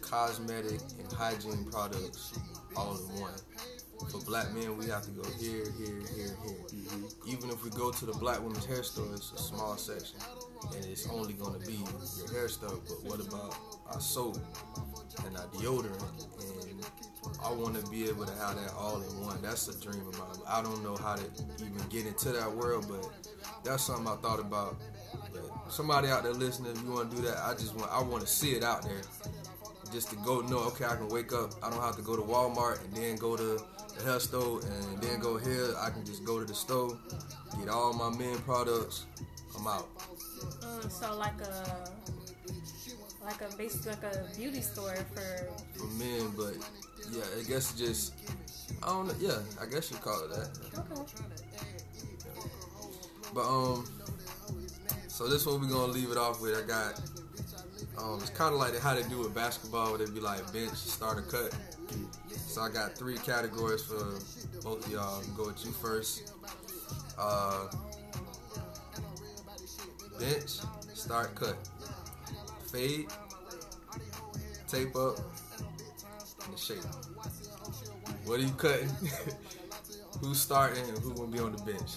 cosmetic 0.10 0.80
and 1.00 1.12
hygiene 1.12 1.66
products 1.72 2.38
all 2.76 2.96
in 2.96 3.22
one. 3.22 3.34
For 4.12 4.22
black 4.22 4.54
men, 4.54 4.78
we 4.78 4.86
have 4.88 5.04
to 5.04 5.12
go 5.12 5.24
here, 5.40 5.66
here, 5.78 6.02
here, 6.16 6.38
here. 6.46 6.58
Mm-hmm. 6.70 7.30
Even 7.30 7.50
if 7.50 7.64
we 7.64 7.72
go 7.72 7.92
to 7.92 8.06
the 8.06 8.14
black 8.14 8.42
women's 8.42 8.66
hair 8.66 8.84
store, 8.84 9.08
it's 9.14 9.32
a 9.32 9.38
small 9.38 9.76
section, 9.76 10.18
and 10.76 10.86
it's 10.86 11.10
only 11.10 11.34
going 11.34 11.60
to 11.60 11.66
be 11.66 11.74
your 11.74 12.32
hair 12.32 12.48
stuff. 12.48 12.76
But 12.88 13.04
what 13.04 13.20
about 13.20 13.56
our 13.92 14.00
soap 14.00 14.38
and 15.26 15.36
our 15.36 15.48
deodorant? 15.48 16.28
And 16.70 16.86
I 17.44 17.52
want 17.52 17.84
to 17.84 17.92
be 17.92 18.08
able 18.08 18.26
to 18.26 18.34
have 18.36 18.56
that 18.56 18.74
all 18.78 19.02
in 19.02 19.26
one. 19.26 19.42
That's 19.42 19.68
a 19.68 19.82
dream 19.82 20.08
of 20.08 20.18
mine. 20.20 20.46
I 20.48 20.62
don't 20.62 20.84
know 20.84 20.96
how 20.96 21.16
to 21.16 21.24
even 21.60 21.82
get 21.90 22.06
into 22.06 22.30
that 22.30 22.52
world, 22.52 22.86
but 22.88 23.04
that's 23.64 23.84
something 23.84 24.08
I 24.08 24.16
thought 24.18 24.40
about. 24.40 24.78
But 25.34 25.72
somebody 25.72 26.10
out 26.10 26.22
there 26.24 26.34
listening, 26.34 26.72
if 26.72 26.84
you 26.84 26.92
want 26.92 27.10
to 27.10 27.16
do 27.18 27.24
that, 27.24 27.38
I 27.40 27.54
just 27.54 27.76
want 27.76 27.92
I 27.92 28.02
want 28.02 28.22
to 28.22 28.28
see 28.28 28.52
it 28.52 28.64
out 28.64 28.84
there 28.84 29.02
just 29.92 30.10
to 30.10 30.16
go 30.18 30.42
know 30.42 30.60
okay 30.70 30.86
I 30.86 30.96
can 30.96 31.10
wake 31.10 31.34
up. 31.34 31.54
I 31.64 31.70
don't 31.70 31.82
have 31.82 31.96
to 31.96 32.02
go 32.02 32.16
to 32.16 32.22
Walmart 32.22 32.84
and 32.84 32.94
then 32.94 33.16
go 33.16 33.36
to 33.36 33.60
the 33.98 34.04
hair 34.04 34.20
store 34.20 34.62
and 34.62 35.02
then 35.02 35.20
go 35.20 35.38
here. 35.38 35.74
I 35.80 35.90
can 35.90 36.06
just 36.06 36.24
go 36.24 36.40
to 36.40 36.46
the 36.46 36.54
store 36.54 36.98
get 37.60 37.70
all 37.70 37.94
my 37.94 38.10
men 38.18 38.38
products. 38.40 39.06
I'm 39.58 39.68
out. 39.68 39.88
Mm, 39.98 40.92
so 40.92 41.18
like 41.18 41.42
a 41.42 41.90
like 43.24 43.42
a 43.42 43.56
basically 43.58 43.92
like 43.92 44.04
a 44.04 44.38
beauty 44.38 44.62
store 44.62 44.96
for 45.14 45.50
for 45.76 45.88
men 45.98 46.32
but 46.38 46.54
yeah 47.12 47.24
I 47.38 47.44
guess 47.44 47.74
just 47.74 48.14
I 48.84 48.88
don't 48.88 49.08
know 49.08 49.16
yeah 49.20 49.40
I 49.60 49.66
guess 49.66 49.92
you 49.92 49.98
call 49.98 50.24
it 50.26 50.30
that. 50.30 50.50
Okay. 50.78 51.02
but 53.34 53.46
um 53.46 53.86
so 55.08 55.28
this 55.28 55.46
what 55.46 55.60
we're 55.60 55.68
gonna 55.68 55.92
leave 55.92 56.12
it 56.12 56.18
off 56.18 56.42
with. 56.42 56.56
I 56.56 56.68
got 56.68 57.02
um 57.98 58.20
it's 58.22 58.30
kind 58.30 58.54
of 58.54 58.60
like 58.60 58.78
how 58.80 58.94
they 58.94 59.04
do 59.04 59.20
with 59.20 59.34
basketball 59.34 59.90
where 59.90 60.00
they 60.00 60.12
be 60.12 60.20
like 60.20 60.52
bench 60.54 60.74
starter 60.74 61.22
cut. 61.22 61.56
So 62.36 62.62
I 62.62 62.70
got 62.70 62.96
three 62.96 63.18
categories 63.18 63.84
for 63.84 64.20
both 64.64 64.86
of 64.86 64.92
y'all. 64.92 65.22
Go 65.36 65.48
with 65.48 65.64
you 65.66 65.72
first. 65.72 66.34
Uh 67.18 67.68
bench 70.20 70.60
start 70.94 71.36
cut. 71.36 71.58
Fade 72.72 73.08
tape 74.68 74.96
up 74.96 75.18
and 76.48 76.60
shape. 76.60 76.84
What 78.26 78.40
are 78.40 78.44
you 78.44 78.52
cutting 78.52 78.90
who's 80.22 80.40
starting 80.42 80.84
and 80.90 80.98
who 81.00 81.14
gonna 81.14 81.28
be 81.28 81.40
on 81.40 81.52
the 81.56 81.64
bench 81.64 81.92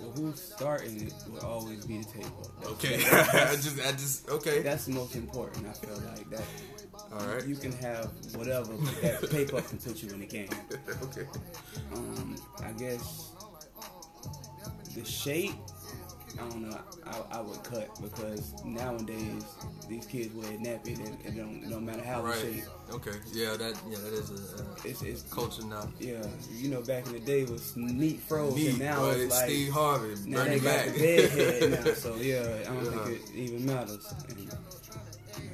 Well, 0.00 0.12
who's 0.16 0.40
starting 0.40 1.10
will 1.30 1.40
always 1.46 1.84
be 1.86 1.98
the 1.98 2.04
table. 2.04 2.50
That's- 2.60 2.72
okay 2.72 2.96
I 3.50 3.54
just 3.56 3.80
I 3.86 3.92
just 3.92 4.28
okay 4.30 4.60
That's 4.62 4.84
the 4.86 4.92
most 4.92 5.16
important. 5.16 5.66
I 5.66 5.72
feel 5.72 5.96
like 6.08 6.28
that. 6.30 6.44
all 7.12 7.26
right 7.26 7.46
You 7.46 7.56
can 7.56 7.72
have 7.72 8.10
whatever, 8.34 8.72
but 8.74 9.02
that 9.02 9.30
paper 9.36 9.60
can 9.62 9.78
put 9.78 10.02
you 10.02 10.10
in 10.10 10.20
the 10.20 10.26
game. 10.26 10.48
okay 11.02 11.26
Um, 11.94 12.36
I 12.64 12.72
guess 12.72 13.30
the 14.94 15.04
shape. 15.04 15.54
I 16.38 16.48
don't 16.48 16.62
know. 16.62 16.78
I, 17.06 17.38
I 17.38 17.40
would 17.40 17.62
cut 17.62 17.88
because 18.00 18.54
nowadays 18.64 19.44
these 19.88 20.06
kids 20.06 20.34
wear 20.34 20.46
nappy. 20.58 20.98
It, 21.00 21.26
it 21.26 21.36
don't 21.36 21.62
it 21.62 21.68
don't 21.70 21.84
matter 21.84 22.02
how 22.02 22.22
right 22.22 22.36
shape. 22.38 22.64
okay 22.90 23.12
yeah 23.32 23.56
that 23.56 23.74
yeah 23.88 23.98
that 23.98 24.12
is 24.12 24.30
a 24.30 24.62
uh, 24.62 24.64
It's 24.84 25.02
it's 25.02 25.22
culture 25.34 25.64
now 25.64 25.88
yeah. 25.98 26.22
You 26.50 26.68
know, 26.70 26.80
back 26.80 27.06
in 27.06 27.12
the 27.12 27.20
day 27.20 27.42
it 27.42 27.48
was 27.50 27.76
neat 27.76 28.20
fros, 28.20 28.54
Neat, 28.54 28.68
and 28.70 28.78
now 28.78 29.02
but 29.02 29.18
it's 29.18 29.30
like 29.30 29.48
Steve 29.50 29.72
Harvey, 29.72 30.14
now 30.26 30.44
Bernie 30.44 30.60
Mac. 30.60 30.86
the 30.94 31.84
now. 31.84 31.92
So 31.94 32.14
yeah, 32.16 32.40
I 32.68 32.74
don't 32.74 32.84
Yeah. 32.84 33.04
think 33.04 33.20
it 33.30 33.34
even 33.34 33.66
matters. 33.66 34.14
And 34.28 34.50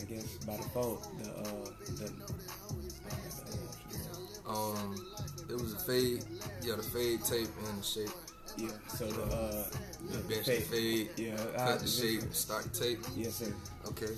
I 0.00 0.04
guess 0.04 0.36
by 0.46 0.56
default, 0.56 1.02
the 1.18 1.30
uh, 1.30 1.70
the 1.96 2.12
um, 4.46 4.94
it 5.50 5.54
was 5.54 5.74
a 5.74 5.78
fade, 5.78 6.24
yeah, 6.62 6.76
the 6.76 6.82
fade 6.82 7.22
tape 7.24 7.48
and 7.68 7.78
the 7.78 7.82
shape, 7.84 8.10
yeah. 8.58 8.68
So 8.88 9.06
the 9.06 9.22
uh, 9.22 9.64
the 10.10 10.18
bench, 10.28 10.46
fade. 10.46 10.62
fade, 10.64 11.10
Yeah, 11.16 11.34
I- 11.56 11.66
cut 11.72 11.80
the 11.80 11.86
shape, 11.86 12.22
start 12.34 12.64
the 12.72 12.78
tape. 12.80 12.98
Yes, 13.16 13.36
sir. 13.36 13.52
Okay. 13.88 14.12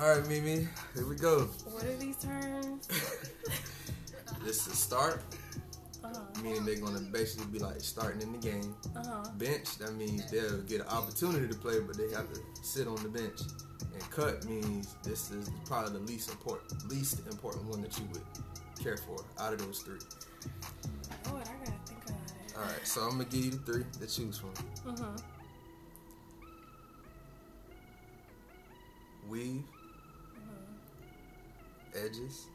All 0.00 0.08
right, 0.16 0.26
Mimi, 0.28 0.66
here 0.94 1.06
we 1.06 1.16
go. 1.16 1.40
What 1.70 1.84
are 1.84 1.96
these 1.96 2.16
terms? 2.16 2.88
This 4.44 4.66
is 4.66 4.76
start, 4.76 5.22
Uh-huh. 6.02 6.18
meaning 6.42 6.64
they're 6.64 6.80
gonna 6.80 6.98
basically 7.12 7.46
be 7.46 7.60
like 7.60 7.80
starting 7.80 8.20
in 8.22 8.32
the 8.32 8.38
game. 8.38 8.74
Uh-huh. 8.96 9.22
Bench, 9.38 9.78
that 9.78 9.94
means 9.94 10.28
they'll 10.32 10.62
get 10.62 10.80
an 10.80 10.88
opportunity 10.88 11.46
to 11.46 11.54
play, 11.54 11.78
but 11.78 11.96
they 11.96 12.10
have 12.10 12.26
to 12.32 12.40
sit 12.62 12.88
on 12.88 12.96
the 13.04 13.08
bench. 13.08 13.38
And 13.94 14.02
cut 14.10 14.44
means 14.46 14.96
this 15.04 15.30
is 15.30 15.48
probably 15.64 15.92
the 16.00 16.04
least 16.06 16.30
important, 16.30 16.88
least 16.90 17.20
important 17.30 17.66
one 17.66 17.82
that 17.82 17.96
you 17.98 18.04
would 18.12 18.22
care 18.82 18.96
for 18.96 19.22
out 19.38 19.52
of 19.52 19.60
those 19.64 19.78
three. 19.82 20.00
All 22.56 22.62
right, 22.62 22.86
so 22.86 23.02
I'm 23.02 23.12
gonna 23.12 23.24
give 23.24 23.44
you 23.44 23.50
the 23.52 23.58
three 23.58 23.84
to 24.00 24.06
choose 24.06 24.38
from. 24.38 24.52
Mm-hmm. 24.86 25.16
Weave, 29.28 29.64
edges, 31.94 32.46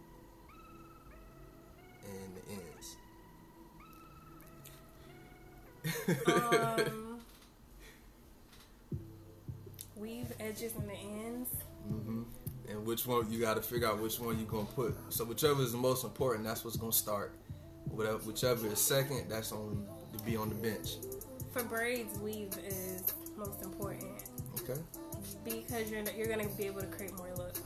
and 2.03 2.35
the 2.35 2.51
ends. 2.51 2.97
Um, 6.27 7.19
weave 9.95 10.31
edges 10.39 10.73
and 10.75 10.89
the 10.89 10.93
ends. 10.93 11.49
hmm 11.87 12.23
And 12.69 12.85
which 12.85 13.05
one 13.05 13.31
you 13.31 13.39
got 13.39 13.55
to 13.55 13.61
figure 13.61 13.87
out 13.87 13.99
which 13.99 14.19
one 14.19 14.37
you're 14.37 14.47
gonna 14.47 14.65
put. 14.65 14.95
So 15.09 15.25
whichever 15.25 15.61
is 15.61 15.71
the 15.71 15.77
most 15.77 16.03
important, 16.03 16.45
that's 16.45 16.63
what's 16.63 16.77
gonna 16.77 16.91
start. 16.91 17.33
Whatever, 17.91 18.17
whichever 18.19 18.67
is 18.67 18.79
second, 18.79 19.29
that's 19.29 19.51
on 19.51 19.85
to 20.17 20.23
be 20.23 20.35
on 20.37 20.49
the 20.49 20.55
bench. 20.55 20.95
for 21.51 21.63
braids, 21.63 22.17
weave 22.19 22.53
is 22.65 23.03
most 23.35 23.63
important 23.63 24.11
Okay. 24.61 24.79
because 25.43 25.89
you're 25.91 26.03
you're 26.15 26.27
gonna 26.27 26.47
be 26.57 26.65
able 26.65 26.81
to 26.81 26.87
create 26.87 27.15
more 27.17 27.33
looks 27.35 27.61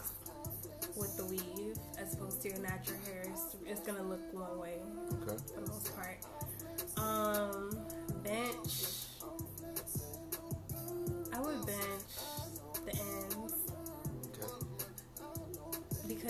with 0.96 1.16
the 1.18 1.26
weave 1.26 1.78
as 1.98 2.14
opposed 2.14 2.42
to 2.42 2.50
your 2.50 2.60
natural 2.60 2.98
hair. 3.06 3.24
It's, 3.32 3.56
it's 3.66 3.80
gonna 3.82 4.04
look 4.04 4.22
one 4.34 4.58
way 4.60 4.76
Okay. 5.24 5.38
for 5.54 5.62
the 5.62 5.68
most 5.68 5.96
part. 5.96 6.18
Um, 6.98 7.78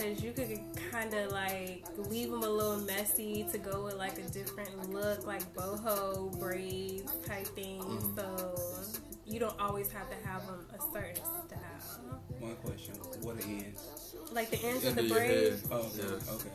because 0.02 0.22
you 0.22 0.32
could 0.32 0.58
kind 0.90 1.14
of 1.14 1.32
like 1.32 1.84
leave 1.96 2.30
them 2.30 2.42
a 2.42 2.48
little 2.48 2.78
messy 2.78 3.46
to 3.52 3.58
go 3.58 3.84
with 3.84 3.94
like 3.94 4.18
a 4.18 4.28
different 4.28 4.90
look, 4.90 5.26
like 5.26 5.42
boho 5.54 6.38
braids 6.38 7.12
type 7.26 7.46
thing. 7.48 7.80
Mm-hmm. 7.80 8.18
So 8.18 9.00
you 9.26 9.38
don't 9.38 9.58
always 9.60 9.90
have 9.92 10.08
to 10.10 10.28
have 10.28 10.46
them 10.46 10.66
a 10.74 10.92
certain 10.92 11.16
style. 11.24 12.20
One 12.40 12.56
question: 12.56 12.94
What 13.22 13.36
are 13.36 13.48
ends? 13.48 14.14
Like 14.32 14.50
the 14.50 14.62
ends 14.64 14.84
of 14.84 14.98
End 14.98 14.98
the 14.98 15.02
of 15.02 15.08
your 15.08 15.18
braids. 15.18 15.68
Oh, 15.70 15.76
okay. 15.76 15.90
Yeah. 15.98 16.34
okay. 16.34 16.50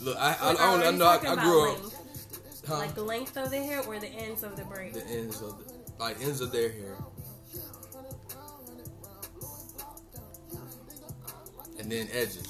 Look, 0.00 0.16
I 0.18 0.20
I, 0.20 0.26
Like, 0.26 0.40
I, 0.40 0.46
are 0.48 0.78
don't, 0.78 0.94
I 0.94 0.98
know 0.98 1.08
I, 1.08 1.16
talking 1.16 1.38
I 1.38 1.42
grew 1.42 1.72
up. 1.72 1.78
Huh? 2.66 2.78
Like 2.78 2.94
the 2.94 3.02
length 3.02 3.36
of 3.36 3.50
the 3.50 3.58
hair 3.58 3.82
or 3.86 3.98
the 3.98 4.08
ends 4.08 4.42
of 4.42 4.56
the 4.56 4.64
braid? 4.64 4.92
the 4.92 5.06
ends 5.06 5.40
of 5.40 5.58
the, 5.58 5.72
like 5.98 6.20
ends 6.20 6.40
of 6.40 6.52
their 6.52 6.70
hair. 6.70 6.96
And 11.78 11.90
then 11.90 12.08
edges. 12.12 12.47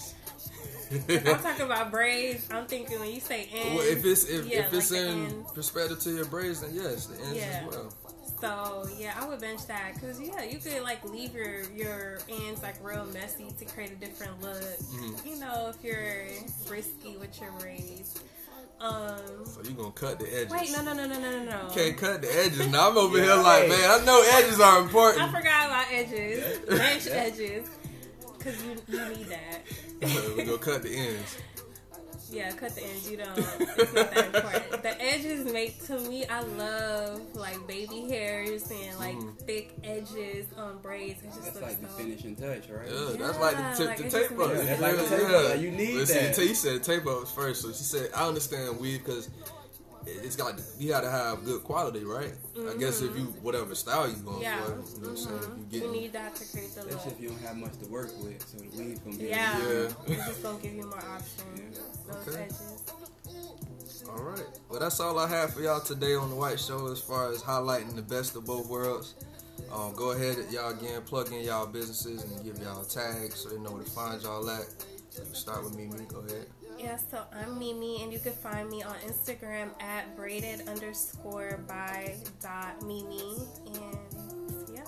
I'm 0.91 1.39
talking 1.43 1.67
about 1.67 1.91
braids. 1.91 2.49
I'm 2.51 2.67
thinking 2.67 2.99
when 3.01 3.11
you 3.13 3.21
say 3.21 3.49
ends. 3.53 3.75
Well, 3.77 3.87
if 3.87 4.05
it's 4.05 4.25
if, 4.29 4.47
yeah, 4.47 4.61
if 4.61 4.73
it's 4.73 4.91
like 4.91 5.01
in 5.01 5.45
perspective 5.55 6.01
to 6.01 6.11
your 6.11 6.25
braids, 6.27 6.61
then 6.61 6.71
yes, 6.75 7.07
the 7.07 7.21
ends 7.23 7.37
Yeah. 7.37 7.65
as 7.69 7.75
well. 7.75 7.93
So 8.41 8.89
yeah, 8.97 9.15
I 9.21 9.27
would 9.27 9.41
bench 9.41 9.67
that 9.67 9.95
because 9.95 10.21
yeah, 10.21 10.45
you 10.45 10.59
could 10.59 10.83
like 10.83 11.05
leave 11.05 11.35
your 11.35 11.63
your 11.71 12.19
ends 12.29 12.63
like 12.63 12.77
real 12.85 13.05
messy 13.07 13.49
to 13.59 13.65
create 13.65 13.91
a 13.93 13.97
different 13.97 14.41
look. 14.41 14.55
Mm-hmm. 14.63 15.29
You 15.29 15.41
know, 15.41 15.73
if 15.75 15.83
you're 15.85 16.27
risky 16.71 17.17
with 17.17 17.41
your 17.41 17.51
braids. 17.59 18.23
Um, 18.81 19.19
So 19.45 19.61
you 19.65 19.71
gonna 19.75 19.91
cut 19.91 20.21
the 20.21 20.27
edges? 20.33 20.53
wait, 20.53 20.71
no, 20.71 20.83
no, 20.85 20.93
no, 20.93 21.05
no, 21.09 21.19
no, 21.19 21.45
no, 21.45 21.45
no. 21.67 21.75
Can't 21.75 21.97
cut 21.97 22.23
the 22.23 22.29
edges. 22.33 22.69
Now 22.69 22.91
I'm 22.91 22.97
over 22.97 23.19
here 23.23 23.35
like, 23.35 23.69
man, 23.69 24.01
I 24.01 24.05
know 24.05 24.23
edges 24.35 24.61
are 24.61 24.81
important. 24.83 25.21
I 25.25 25.37
forgot 25.37 25.67
about 25.67 25.87
edges, 25.91 26.59
bench 26.69 27.09
edges, 27.09 27.69
because 28.39 28.63
you 28.65 28.77
you 28.89 29.09
need 29.09 29.27
that. 29.27 29.63
we 30.37 30.45
gonna 30.45 30.59
cut 30.59 30.83
the 30.83 30.95
ends. 30.95 31.39
Yeah, 32.31 32.53
cut 32.53 32.75
the 32.75 32.83
ends. 32.85 33.11
You 33.11 33.17
don't. 33.17 33.39
It's 33.39 33.93
not 33.95 34.11
that 34.15 34.35
important. 34.35 34.65
The 34.83 35.03
edges 35.03 35.51
make 35.53 35.85
to 35.87 35.99
me. 36.01 36.25
I 36.27 36.41
love 36.43 37.21
like 37.35 37.67
baby 37.67 38.03
hairs 38.09 38.71
and 38.71 38.99
like 38.99 39.17
Mm-hmm. 39.17 39.45
thick 39.45 39.75
edges 39.83 40.47
on 40.57 40.79
braids. 40.79 41.21
It 41.23 41.27
just 41.29 41.43
That's 41.43 41.55
looks 41.57 41.67
like 41.67 41.81
the 41.81 41.89
finishing 41.89 42.37
touch, 42.37 42.69
right? 42.69 42.87
Yeah, 42.89 43.17
that's 43.19 43.39
like 43.41 43.57
the 43.57 43.77
tip 43.77 43.89
like 43.89 43.99
the 43.99 44.05
it 44.07 44.11
tape 44.11 44.39
up. 44.39 44.51
Yeah, 44.51 44.63
that's 44.65 44.81
like 44.81 44.97
the 44.97 45.17
tape 45.17 45.29
up. 45.55 45.61
You 45.61 45.71
need 45.73 45.95
Listen, 45.97 46.25
that. 46.25 46.35
T 46.35 46.55
said 46.55 46.83
tape 46.85 47.07
ups 47.07 47.33
first, 47.33 47.63
so 47.63 47.69
she 47.69 47.83
said 47.83 48.11
I 48.15 48.29
understand 48.29 48.79
weave 48.79 49.05
because 49.05 49.29
it's 50.07 50.37
got 50.37 50.61
you 50.79 50.89
got 50.89 51.03
to 51.03 51.11
have 51.11 51.45
good 51.45 51.63
quality, 51.65 52.05
right? 52.05 52.33
I 52.69 52.77
guess 52.77 53.01
if 53.03 53.17
you 53.17 53.25
whatever 53.43 53.75
style 53.75 54.09
you 54.09 54.17
going 54.17 54.37
Mm-hmm. 54.39 54.43
Yeah. 54.43 54.65
for, 54.65 54.71
you 54.71 54.77
know 54.77 54.83
what 54.85 55.09
I'm 55.11 55.17
saying. 55.17 55.67
If 55.71 55.73
you 55.75 55.81
You 55.87 55.93
need 55.93 56.13
that 56.13 56.35
to 56.37 56.45
create 56.53 56.75
the 56.75 56.81
Especially 56.87 57.13
if 57.13 57.21
you 57.21 57.29
don't 57.31 57.41
have 57.43 57.57
much 57.57 57.79
to 57.83 57.87
work 57.91 58.11
with, 58.23 58.47
so 58.47 58.59
the 58.59 58.69
weave 58.83 59.05
gonna 59.05 59.17
be. 59.17 59.25
Yeah, 59.27 59.59
Yeah. 59.59 59.89
it's 60.07 60.27
just 60.27 60.43
gonna 60.43 60.59
give 60.61 60.75
you 60.75 60.87
more 60.87 60.99
options. 60.99 61.81
Those 62.07 62.29
Okay. 62.29 62.43
edges. 62.45 62.83
All 64.09 64.23
right. 64.23 64.47
Well, 64.71 64.81
that's 64.81 65.01
all 65.01 65.19
I 65.19 65.27
have 65.29 65.53
for 65.55 65.61
y'all 65.61 65.81
today 65.81 66.15
on 66.15 66.31
the 66.31 66.37
White 66.37 66.59
Show 66.61 66.87
as 66.91 67.01
far 67.01 67.31
as 67.31 67.43
highlighting 67.43 67.95
the 67.95 68.03
best 68.03 68.37
of 68.37 68.47
both 68.47 68.67
worlds. 68.67 69.15
Um, 69.73 69.93
go 69.95 70.13
ahead, 70.13 70.37
y'all 70.51 70.71
again, 70.71 71.03
plug 71.03 71.31
in 71.33 71.45
y'all 71.45 71.67
businesses 71.67 72.23
and 72.25 72.43
give 72.43 72.59
y'all 72.63 72.85
tags 72.85 73.35
so 73.35 73.51
they 73.51 73.59
know 73.59 73.73
where 73.73 73.83
to 73.85 73.91
find 73.91 74.23
y'all 74.23 74.49
at. 74.49 74.65
So 75.11 75.23
you 75.29 75.35
start 75.35 75.63
with 75.65 75.77
Mimi. 75.77 76.07
Go 76.07 76.21
ahead. 76.21 76.47
Yeah, 76.79 76.97
so 76.97 77.25
I'm 77.33 77.59
Mimi, 77.59 78.03
and 78.03 78.13
you 78.13 78.21
can 78.21 78.33
find 78.33 78.71
me 78.71 78.85
on 78.85 78.95
Instagram 79.07 79.71
at 79.83 80.15
braided 80.15 80.69
underscore 80.69 81.65
by 81.67 82.15
dot 82.41 82.81
Mimi. 82.87 83.35
And 83.67 83.99
yeah. 84.73 84.85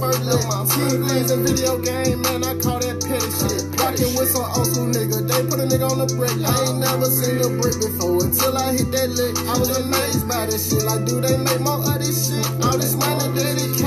my 0.00 0.12
first 0.12 0.22
lick. 0.24 0.40
TVs 0.68 1.30
and 1.32 1.42
video 1.46 1.78
game, 1.78 2.22
man, 2.22 2.44
I 2.44 2.54
call 2.58 2.78
that 2.78 2.98
petty 3.02 3.30
shit. 3.34 3.62
Rockin' 3.78 4.14
with 4.14 4.30
some 4.30 4.46
old 4.56 4.66
school 4.66 4.86
nigga, 4.86 5.26
they 5.26 5.40
put 5.50 5.58
a 5.60 5.66
nigga 5.66 5.90
on 5.90 5.98
the 5.98 6.08
brick. 6.14 6.34
I 6.38 6.54
ain't 6.66 6.78
never 6.78 7.06
seen 7.06 7.38
a 7.42 7.50
brick 7.60 7.76
before 7.78 8.24
until 8.24 8.56
I 8.56 8.72
hit 8.74 8.90
that 8.92 9.10
lick. 9.10 9.34
I 9.48 9.54
was 9.58 9.70
amazed 9.76 10.28
by 10.28 10.46
this 10.46 10.70
shit, 10.70 10.84
like, 10.84 11.04
do 11.04 11.20
they 11.20 11.36
make 11.36 11.60
more 11.60 11.82
of 11.82 11.98
this 11.98 12.30
shit? 12.30 12.46
All 12.64 12.78
this 12.78 12.94
money 12.94 13.26
dedicated 13.34 13.77